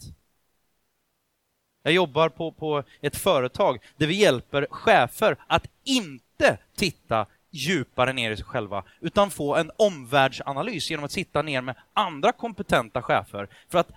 Jag 1.82 1.92
jobbar 1.92 2.28
på, 2.28 2.52
på 2.52 2.82
ett 3.00 3.16
företag 3.16 3.78
där 3.96 4.06
vi 4.06 4.14
hjälper 4.14 4.66
chefer 4.70 5.36
att 5.46 5.66
inte 5.84 6.58
titta 6.76 7.26
djupare 7.50 8.12
ner 8.12 8.30
i 8.30 8.36
sig 8.36 8.44
själva, 8.44 8.84
utan 9.00 9.30
få 9.30 9.56
en 9.56 9.70
omvärldsanalys 9.76 10.90
genom 10.90 11.04
att 11.04 11.12
sitta 11.12 11.42
ner 11.42 11.60
med 11.60 11.74
andra 11.92 12.32
kompetenta 12.32 13.02
chefer. 13.02 13.48
För 13.68 13.78
att 13.78 13.90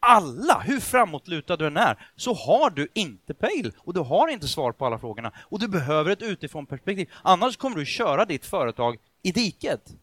alla, 0.00 0.60
hur 0.60 0.80
framåtlutad 0.80 1.56
du 1.56 1.66
än 1.66 1.76
är, 1.76 2.10
så 2.16 2.34
har 2.34 2.70
du 2.70 2.88
inte 2.92 3.34
pejl 3.34 3.72
och 3.78 3.94
du 3.94 4.00
har 4.00 4.28
inte 4.28 4.48
svar 4.48 4.72
på 4.72 4.86
alla 4.86 4.98
frågorna. 4.98 5.32
Och 5.38 5.58
du 5.58 5.68
behöver 5.68 6.10
ett 6.10 6.22
utifrån 6.22 6.66
perspektiv. 6.66 7.10
Annars 7.22 7.56
kommer 7.56 7.76
du 7.76 7.86
köra 7.86 8.24
ditt 8.24 8.46
företag 8.46 8.98
i 9.22 9.32
diket. 9.32 9.94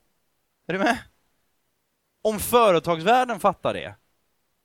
Är 0.67 0.73
du 0.73 0.79
med? 0.79 0.97
Om 2.21 2.39
företagsvärlden 2.39 3.39
fattar 3.39 3.73
det, 3.73 3.95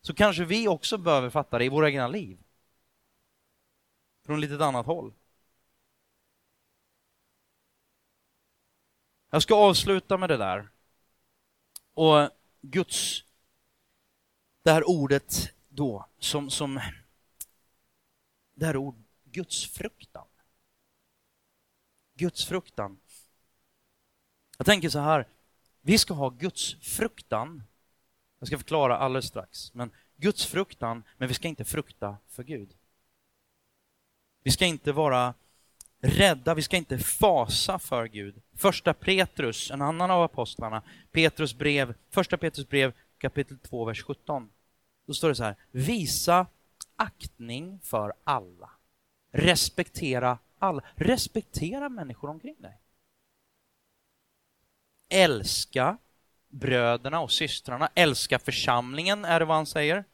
så 0.00 0.14
kanske 0.14 0.44
vi 0.44 0.68
också 0.68 0.98
behöver 0.98 1.30
fatta 1.30 1.59
det 1.59 1.64
i 1.64 1.68
våra 1.68 1.88
egna 1.88 2.09
liv. 2.09 2.38
Från 4.24 4.40
lite 4.40 4.64
annat 4.64 4.86
håll. 4.86 5.12
Jag 9.30 9.42
ska 9.42 9.54
avsluta 9.54 10.16
med 10.16 10.28
det 10.28 10.36
där. 10.36 10.68
Och 11.94 12.30
Guds, 12.61 13.24
det 14.62 14.72
här 14.72 14.88
ordet 14.88 15.52
då, 15.68 16.09
som, 16.18 16.50
som 16.50 16.80
det 18.54 18.66
här 18.66 18.76
ordet, 18.76 19.00
Guds 19.24 19.66
fruktan. 19.66 20.26
Guds 22.14 22.44
fruktan. 22.44 23.00
Jag 24.59 24.66
tänker 24.66 24.88
så 24.88 24.98
här, 24.98 25.28
vi 25.87 25.99
ska 25.99 26.14
ha 26.14 26.28
Guds 26.28 26.74
fruktan. 26.74 27.62
Jag 28.39 28.47
ska 28.47 28.59
förklara 28.59 28.99
alldeles 28.99 29.26
strax, 29.26 29.74
men 29.74 29.91
Guds 30.16 30.47
fruktan, 30.47 31.03
men 31.18 31.28
vi 31.28 31.34
ska 31.34 31.49
inte 31.49 31.64
frukta 31.64 32.16
för 32.28 32.43
Gud. 32.43 32.74
Vi 34.43 34.51
ska 34.51 34.64
inte 34.64 34.93
vara 34.93 35.34
rädda, 36.01 36.55
vi 36.55 36.62
ska 36.62 36.76
inte 36.76 36.99
fasa 36.99 37.78
för 37.78 38.07
Gud. 38.07 38.43
Första 38.55 38.95
Petrus, 38.95 39.70
en 39.70 39.82
annan 39.82 40.11
av 40.11 40.22
apostlarna, 40.22 40.82
Petrus 41.12 41.55
brev, 41.55 41.95
första 42.11 42.37
Petrus 42.37 42.68
brev 42.68 42.93
kapitel 43.18 43.59
2, 43.59 43.84
vers 43.84 44.03
17. 44.03 44.51
Då 45.07 45.14
står 45.14 45.28
det 45.28 45.34
så 45.34 45.45
här, 45.45 45.57
visa 45.70 46.47
aktning 46.97 47.80
för 47.82 48.12
alla. 48.24 48.70
Respektera 49.32 50.39
alla. 50.59 50.82
Respektera 50.95 51.89
människor 51.89 52.30
omkring 52.30 52.57
dig. 52.59 52.80
Älska 55.09 55.98
bröderna 56.48 57.20
och 57.20 57.32
systrarna, 57.32 57.90
älska 57.94 58.38
församlingen 58.38 59.24
är 59.24 59.40
det 59.40 59.46
vad 59.46 59.57
han 59.57 59.66
säger. 59.66 60.04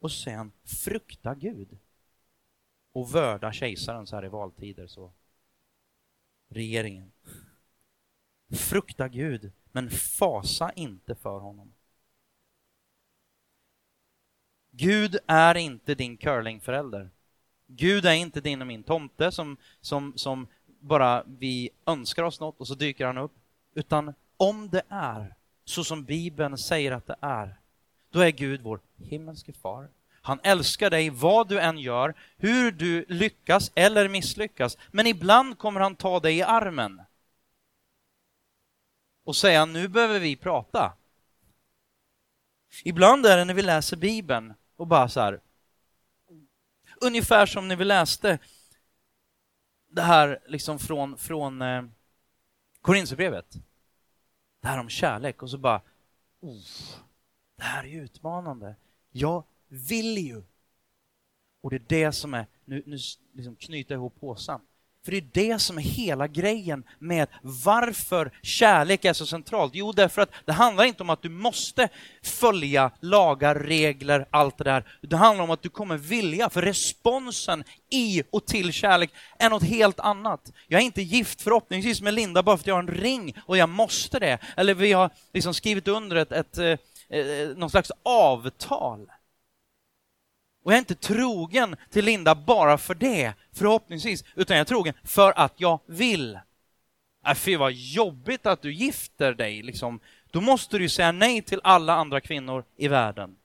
Och 0.00 0.12
sen 0.12 0.52
frukta 0.64 1.34
Gud 1.34 1.78
och 2.92 3.14
vörda 3.14 3.52
kejsaren 3.52 4.06
så 4.06 4.16
här 4.16 4.24
i 4.24 4.28
valtider. 4.28 4.86
Så 4.86 5.12
regeringen. 6.48 7.12
Frukta 8.50 9.08
Gud, 9.08 9.52
men 9.72 9.90
fasa 9.90 10.72
inte 10.72 11.14
för 11.14 11.40
honom. 11.40 11.72
Gud 14.70 15.18
är 15.26 15.54
inte 15.54 15.94
din 15.94 16.16
curlingförälder. 16.16 17.10
Gud 17.66 18.06
är 18.06 18.12
inte 18.12 18.40
din 18.40 18.60
och 18.60 18.66
min 18.66 18.82
tomte 18.82 19.32
som, 19.32 19.56
som, 19.80 20.18
som 20.18 20.46
bara 20.80 21.24
vi 21.26 21.70
önskar 21.86 22.22
oss 22.22 22.40
något 22.40 22.60
och 22.60 22.68
så 22.68 22.74
dyker 22.74 23.06
han 23.06 23.18
upp. 23.18 23.32
Utan 23.74 24.14
om 24.36 24.68
det 24.68 24.82
är 24.88 25.34
så 25.64 25.84
som 25.84 26.04
Bibeln 26.04 26.58
säger 26.58 26.92
att 26.92 27.06
det 27.06 27.16
är, 27.20 27.60
då 28.10 28.20
är 28.20 28.30
Gud 28.30 28.60
vår 28.62 28.80
himmelske 28.96 29.52
far 29.52 29.88
han 30.28 30.40
älskar 30.42 30.90
dig 30.90 31.10
vad 31.10 31.48
du 31.48 31.60
än 31.60 31.78
gör, 31.78 32.14
hur 32.36 32.72
du 32.72 33.04
lyckas 33.08 33.72
eller 33.74 34.08
misslyckas. 34.08 34.76
Men 34.90 35.06
ibland 35.06 35.58
kommer 35.58 35.80
han 35.80 35.96
ta 35.96 36.20
dig 36.20 36.36
i 36.36 36.42
armen 36.42 37.02
och 39.24 39.36
säga 39.36 39.64
nu 39.64 39.88
behöver 39.88 40.20
vi 40.20 40.36
prata. 40.36 40.92
Ibland 42.84 43.26
är 43.26 43.36
det 43.36 43.44
när 43.44 43.54
vi 43.54 43.62
läser 43.62 43.96
Bibeln 43.96 44.54
och 44.76 44.86
bara 44.86 45.08
så 45.08 45.20
här, 45.20 45.40
ungefär 47.00 47.46
som 47.46 47.68
när 47.68 47.76
vi 47.76 47.84
läste 47.84 48.38
det 49.88 50.02
här 50.02 50.38
liksom 50.46 50.78
från, 50.78 51.18
från 51.18 51.62
eh, 51.62 51.84
Korinthierbrevet. 52.80 53.56
Det 54.60 54.68
här 54.68 54.80
om 54.80 54.88
kärlek 54.88 55.42
och 55.42 55.50
så 55.50 55.58
bara, 55.58 55.80
oh, 56.40 56.60
det 57.56 57.62
här 57.62 57.84
är 57.84 58.02
utmanande. 58.02 58.76
Jag 59.10 59.44
vill 59.68 60.18
ju. 60.18 60.42
Och 61.60 61.70
det 61.70 61.76
är 61.76 61.84
det 61.88 62.12
som 62.12 62.34
är, 62.34 62.46
nu, 62.64 62.82
nu 62.86 62.96
liksom 63.32 63.56
knyter 63.56 63.94
jag 63.94 63.98
ihop 63.98 64.20
påsen. 64.20 64.60
För 65.04 65.12
det 65.12 65.18
är 65.18 65.52
det 65.52 65.58
som 65.58 65.78
är 65.78 65.82
hela 65.82 66.26
grejen 66.26 66.84
med 66.98 67.28
varför 67.42 68.30
kärlek 68.42 69.04
är 69.04 69.12
så 69.12 69.26
centralt. 69.26 69.74
Jo, 69.74 69.92
därför 69.92 70.22
att 70.22 70.30
det 70.44 70.52
handlar 70.52 70.84
inte 70.84 71.02
om 71.02 71.10
att 71.10 71.22
du 71.22 71.28
måste 71.28 71.88
följa 72.22 72.90
lagar, 73.00 73.54
regler, 73.54 74.26
allt 74.30 74.58
det 74.58 74.64
där. 74.64 74.84
Det 75.02 75.16
handlar 75.16 75.44
om 75.44 75.50
att 75.50 75.62
du 75.62 75.68
kommer 75.68 75.96
vilja, 75.96 76.50
för 76.50 76.62
responsen 76.62 77.64
i 77.90 78.22
och 78.30 78.46
till 78.46 78.72
kärlek 78.72 79.10
är 79.38 79.50
något 79.50 79.62
helt 79.62 80.00
annat. 80.00 80.52
Jag 80.66 80.80
är 80.80 80.84
inte 80.84 81.02
gift 81.02 81.42
förhoppningsvis 81.42 82.00
med 82.00 82.14
Linda 82.14 82.42
bara 82.42 82.56
för 82.56 82.62
att 82.62 82.66
jag 82.66 82.74
har 82.74 82.82
en 82.82 82.88
ring 82.88 83.34
och 83.46 83.56
jag 83.56 83.68
måste 83.68 84.18
det. 84.18 84.38
Eller 84.56 84.74
vi 84.74 84.92
har 84.92 85.10
liksom 85.32 85.54
skrivit 85.54 85.88
under 85.88 86.16
ett, 86.16 86.32
ett, 86.32 86.58
ett, 86.58 86.80
ett 87.10 87.58
någon 87.58 87.70
slags 87.70 87.92
avtal. 88.02 89.08
Och 90.62 90.72
jag 90.72 90.76
är 90.76 90.78
inte 90.78 90.94
trogen 90.94 91.76
till 91.90 92.04
Linda 92.04 92.34
bara 92.34 92.78
för 92.78 92.94
det, 92.94 93.34
förhoppningsvis, 93.52 94.24
utan 94.34 94.56
jag 94.56 94.60
är 94.60 94.68
trogen 94.68 94.94
för 95.04 95.32
att 95.38 95.54
jag 95.56 95.80
vill. 95.86 96.38
Äh, 97.26 97.34
fy 97.34 97.56
vad 97.56 97.72
jobbigt 97.72 98.46
att 98.46 98.62
du 98.62 98.72
gifter 98.72 99.34
dig, 99.34 99.62
liksom. 99.62 100.00
Då 100.30 100.40
måste 100.40 100.78
du 100.78 100.88
säga 100.88 101.12
nej 101.12 101.42
till 101.42 101.60
alla 101.64 101.94
andra 101.94 102.20
kvinnor 102.20 102.64
i 102.76 102.88
världen. 102.88 103.36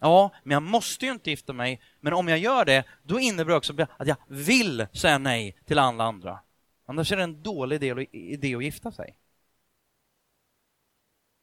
Ja, 0.00 0.30
men 0.42 0.54
jag 0.54 0.62
måste 0.62 1.06
ju 1.06 1.12
inte 1.12 1.30
gifta 1.30 1.52
mig, 1.52 1.80
men 2.00 2.12
om 2.12 2.28
jag 2.28 2.38
gör 2.38 2.64
det, 2.64 2.84
då 3.02 3.20
innebär 3.20 3.50
det 3.50 3.56
också 3.56 3.86
att 3.96 4.08
jag 4.08 4.16
vill 4.26 4.86
säga 4.92 5.18
nej 5.18 5.56
till 5.64 5.78
alla 5.78 6.04
andra. 6.04 6.38
Annars 6.86 7.12
är 7.12 7.16
det 7.16 7.22
en 7.22 7.42
dålig 7.42 7.82
idé 8.12 8.54
att 8.54 8.64
gifta 8.64 8.92
sig. 8.92 9.16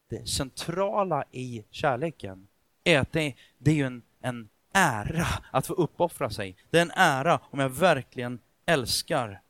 Det 0.09 0.29
centrala 0.29 1.23
i 1.31 1.63
kärleken 1.71 2.47
är 2.83 2.99
att 2.99 3.11
det, 3.11 3.35
det 3.57 3.71
är 3.71 3.75
ju 3.75 3.85
en, 3.85 4.01
en 4.21 4.49
ära 4.72 5.28
att 5.51 5.67
få 5.67 5.74
uppoffra 5.74 6.30
sig. 6.30 6.55
Det 6.70 6.78
är 6.78 6.82
en 6.82 6.91
ära 6.95 7.39
om 7.43 7.59
jag 7.59 7.70
verkligen 7.70 8.39
älskar. 8.65 9.41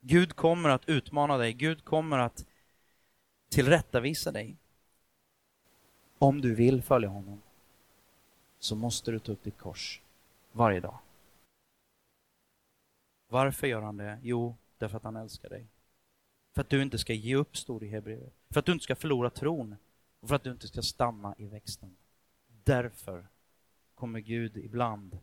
Gud 0.00 0.36
kommer 0.36 0.68
att 0.68 0.88
utmana 0.88 1.36
dig, 1.36 1.52
Gud 1.52 1.84
kommer 1.84 2.18
att 2.18 2.46
tillrättavisa 3.50 4.32
dig. 4.32 4.56
Om 6.18 6.40
du 6.40 6.54
vill 6.54 6.82
följa 6.82 7.08
honom 7.08 7.42
så 8.58 8.76
måste 8.76 9.10
du 9.10 9.18
ta 9.18 9.32
upp 9.32 9.42
ditt 9.42 9.58
kors 9.58 10.00
varje 10.52 10.80
dag. 10.80 10.98
Varför 13.28 13.66
gör 13.66 13.82
han 13.82 13.96
det? 13.96 14.18
Jo, 14.22 14.56
därför 14.78 14.96
att 14.96 15.02
han 15.02 15.16
älskar 15.16 15.48
dig. 15.48 15.66
För 16.54 16.60
att 16.60 16.68
du 16.68 16.82
inte 16.82 16.98
ska 16.98 17.12
ge 17.12 17.34
upp, 17.34 17.56
står 17.56 17.80
det 17.80 17.86
i 17.86 17.88
Hebreerbrevet. 17.88 18.34
För 18.50 18.60
att 18.60 18.66
du 18.66 18.72
inte 18.72 18.82
ska 18.82 18.96
förlora 18.96 19.30
tron 19.30 19.76
och 20.24 20.28
för 20.28 20.36
att 20.36 20.44
du 20.44 20.50
inte 20.50 20.68
ska 20.68 20.82
stanna 20.82 21.34
i 21.38 21.46
växten. 21.46 21.96
Därför 22.64 23.26
kommer 23.94 24.20
Gud 24.20 24.56
ibland 24.56 25.18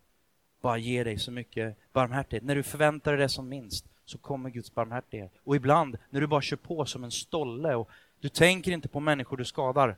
bara 0.62 0.78
ge 0.78 1.04
dig 1.04 1.20
så 1.20 1.32
mycket 1.32 1.78
barmhärtighet. 1.94 2.44
När 2.44 2.56
du 2.56 2.64
förväntar 2.64 3.12
dig 3.12 3.22
det 3.22 3.30
som 3.30 3.50
minst 3.50 3.86
så 4.06 4.18
kommer 4.18 4.50
Guds 4.50 4.74
barmhärtighet. 4.74 5.32
Och 5.44 5.56
ibland 5.56 5.98
när 6.10 6.22
du 6.22 6.28
bara 6.28 6.42
kör 6.42 6.58
på 6.58 6.86
som 6.86 7.04
en 7.04 7.12
stolle 7.12 7.76
och 7.76 7.90
du 8.20 8.30
tänker 8.30 8.72
inte 8.72 8.88
på 8.88 9.00
människor 9.00 9.38
du 9.38 9.46
skadar, 9.46 9.98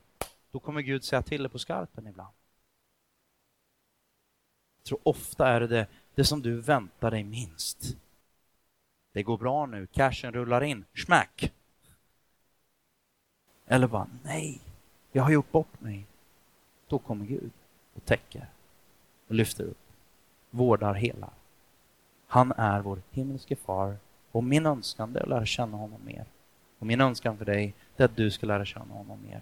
då 0.50 0.58
kommer 0.58 0.80
Gud 0.80 1.04
säga 1.04 1.22
till 1.22 1.42
dig 1.42 1.50
på 1.50 1.58
skarpen 1.58 2.06
ibland. 2.06 2.34
Jag 4.78 4.84
tror 4.84 4.98
ofta 5.02 5.48
är 5.48 5.60
det, 5.60 5.66
det 5.66 5.86
det 6.14 6.24
som 6.24 6.42
du 6.42 6.60
väntar 6.60 7.10
dig 7.10 7.24
minst. 7.24 7.96
Det 9.12 9.22
går 9.22 9.38
bra 9.38 9.66
nu, 9.66 9.86
cashen 9.86 10.32
rullar 10.32 10.64
in, 10.64 10.84
smack! 10.94 11.52
Eller 13.66 13.86
bara, 13.86 14.08
nej, 14.22 14.60
jag 15.16 15.22
har 15.22 15.30
gjort 15.30 15.52
bort 15.52 15.80
mig. 15.80 16.06
Då 16.88 16.98
kommer 16.98 17.26
Gud 17.26 17.50
och 17.94 18.04
täcker 18.04 18.46
och 19.28 19.34
lyfter 19.34 19.64
upp, 19.64 19.78
vårdar 20.50 20.94
hela. 20.94 21.30
Han 22.26 22.52
är 22.56 22.80
vår 22.80 23.02
himmelske 23.10 23.56
far 23.56 23.96
och 24.32 24.44
min 24.44 24.66
önskan 24.66 25.16
är 25.16 25.22
att 25.22 25.28
lära 25.28 25.46
känna 25.46 25.76
honom 25.76 26.00
mer. 26.04 26.24
Och 26.78 26.86
min 26.86 27.00
önskan 27.00 27.38
för 27.38 27.44
dig 27.44 27.74
är 27.96 28.04
att 28.04 28.16
du 28.16 28.30
ska 28.30 28.46
lära 28.46 28.64
känna 28.64 28.94
honom 28.94 29.18
mer. 29.22 29.40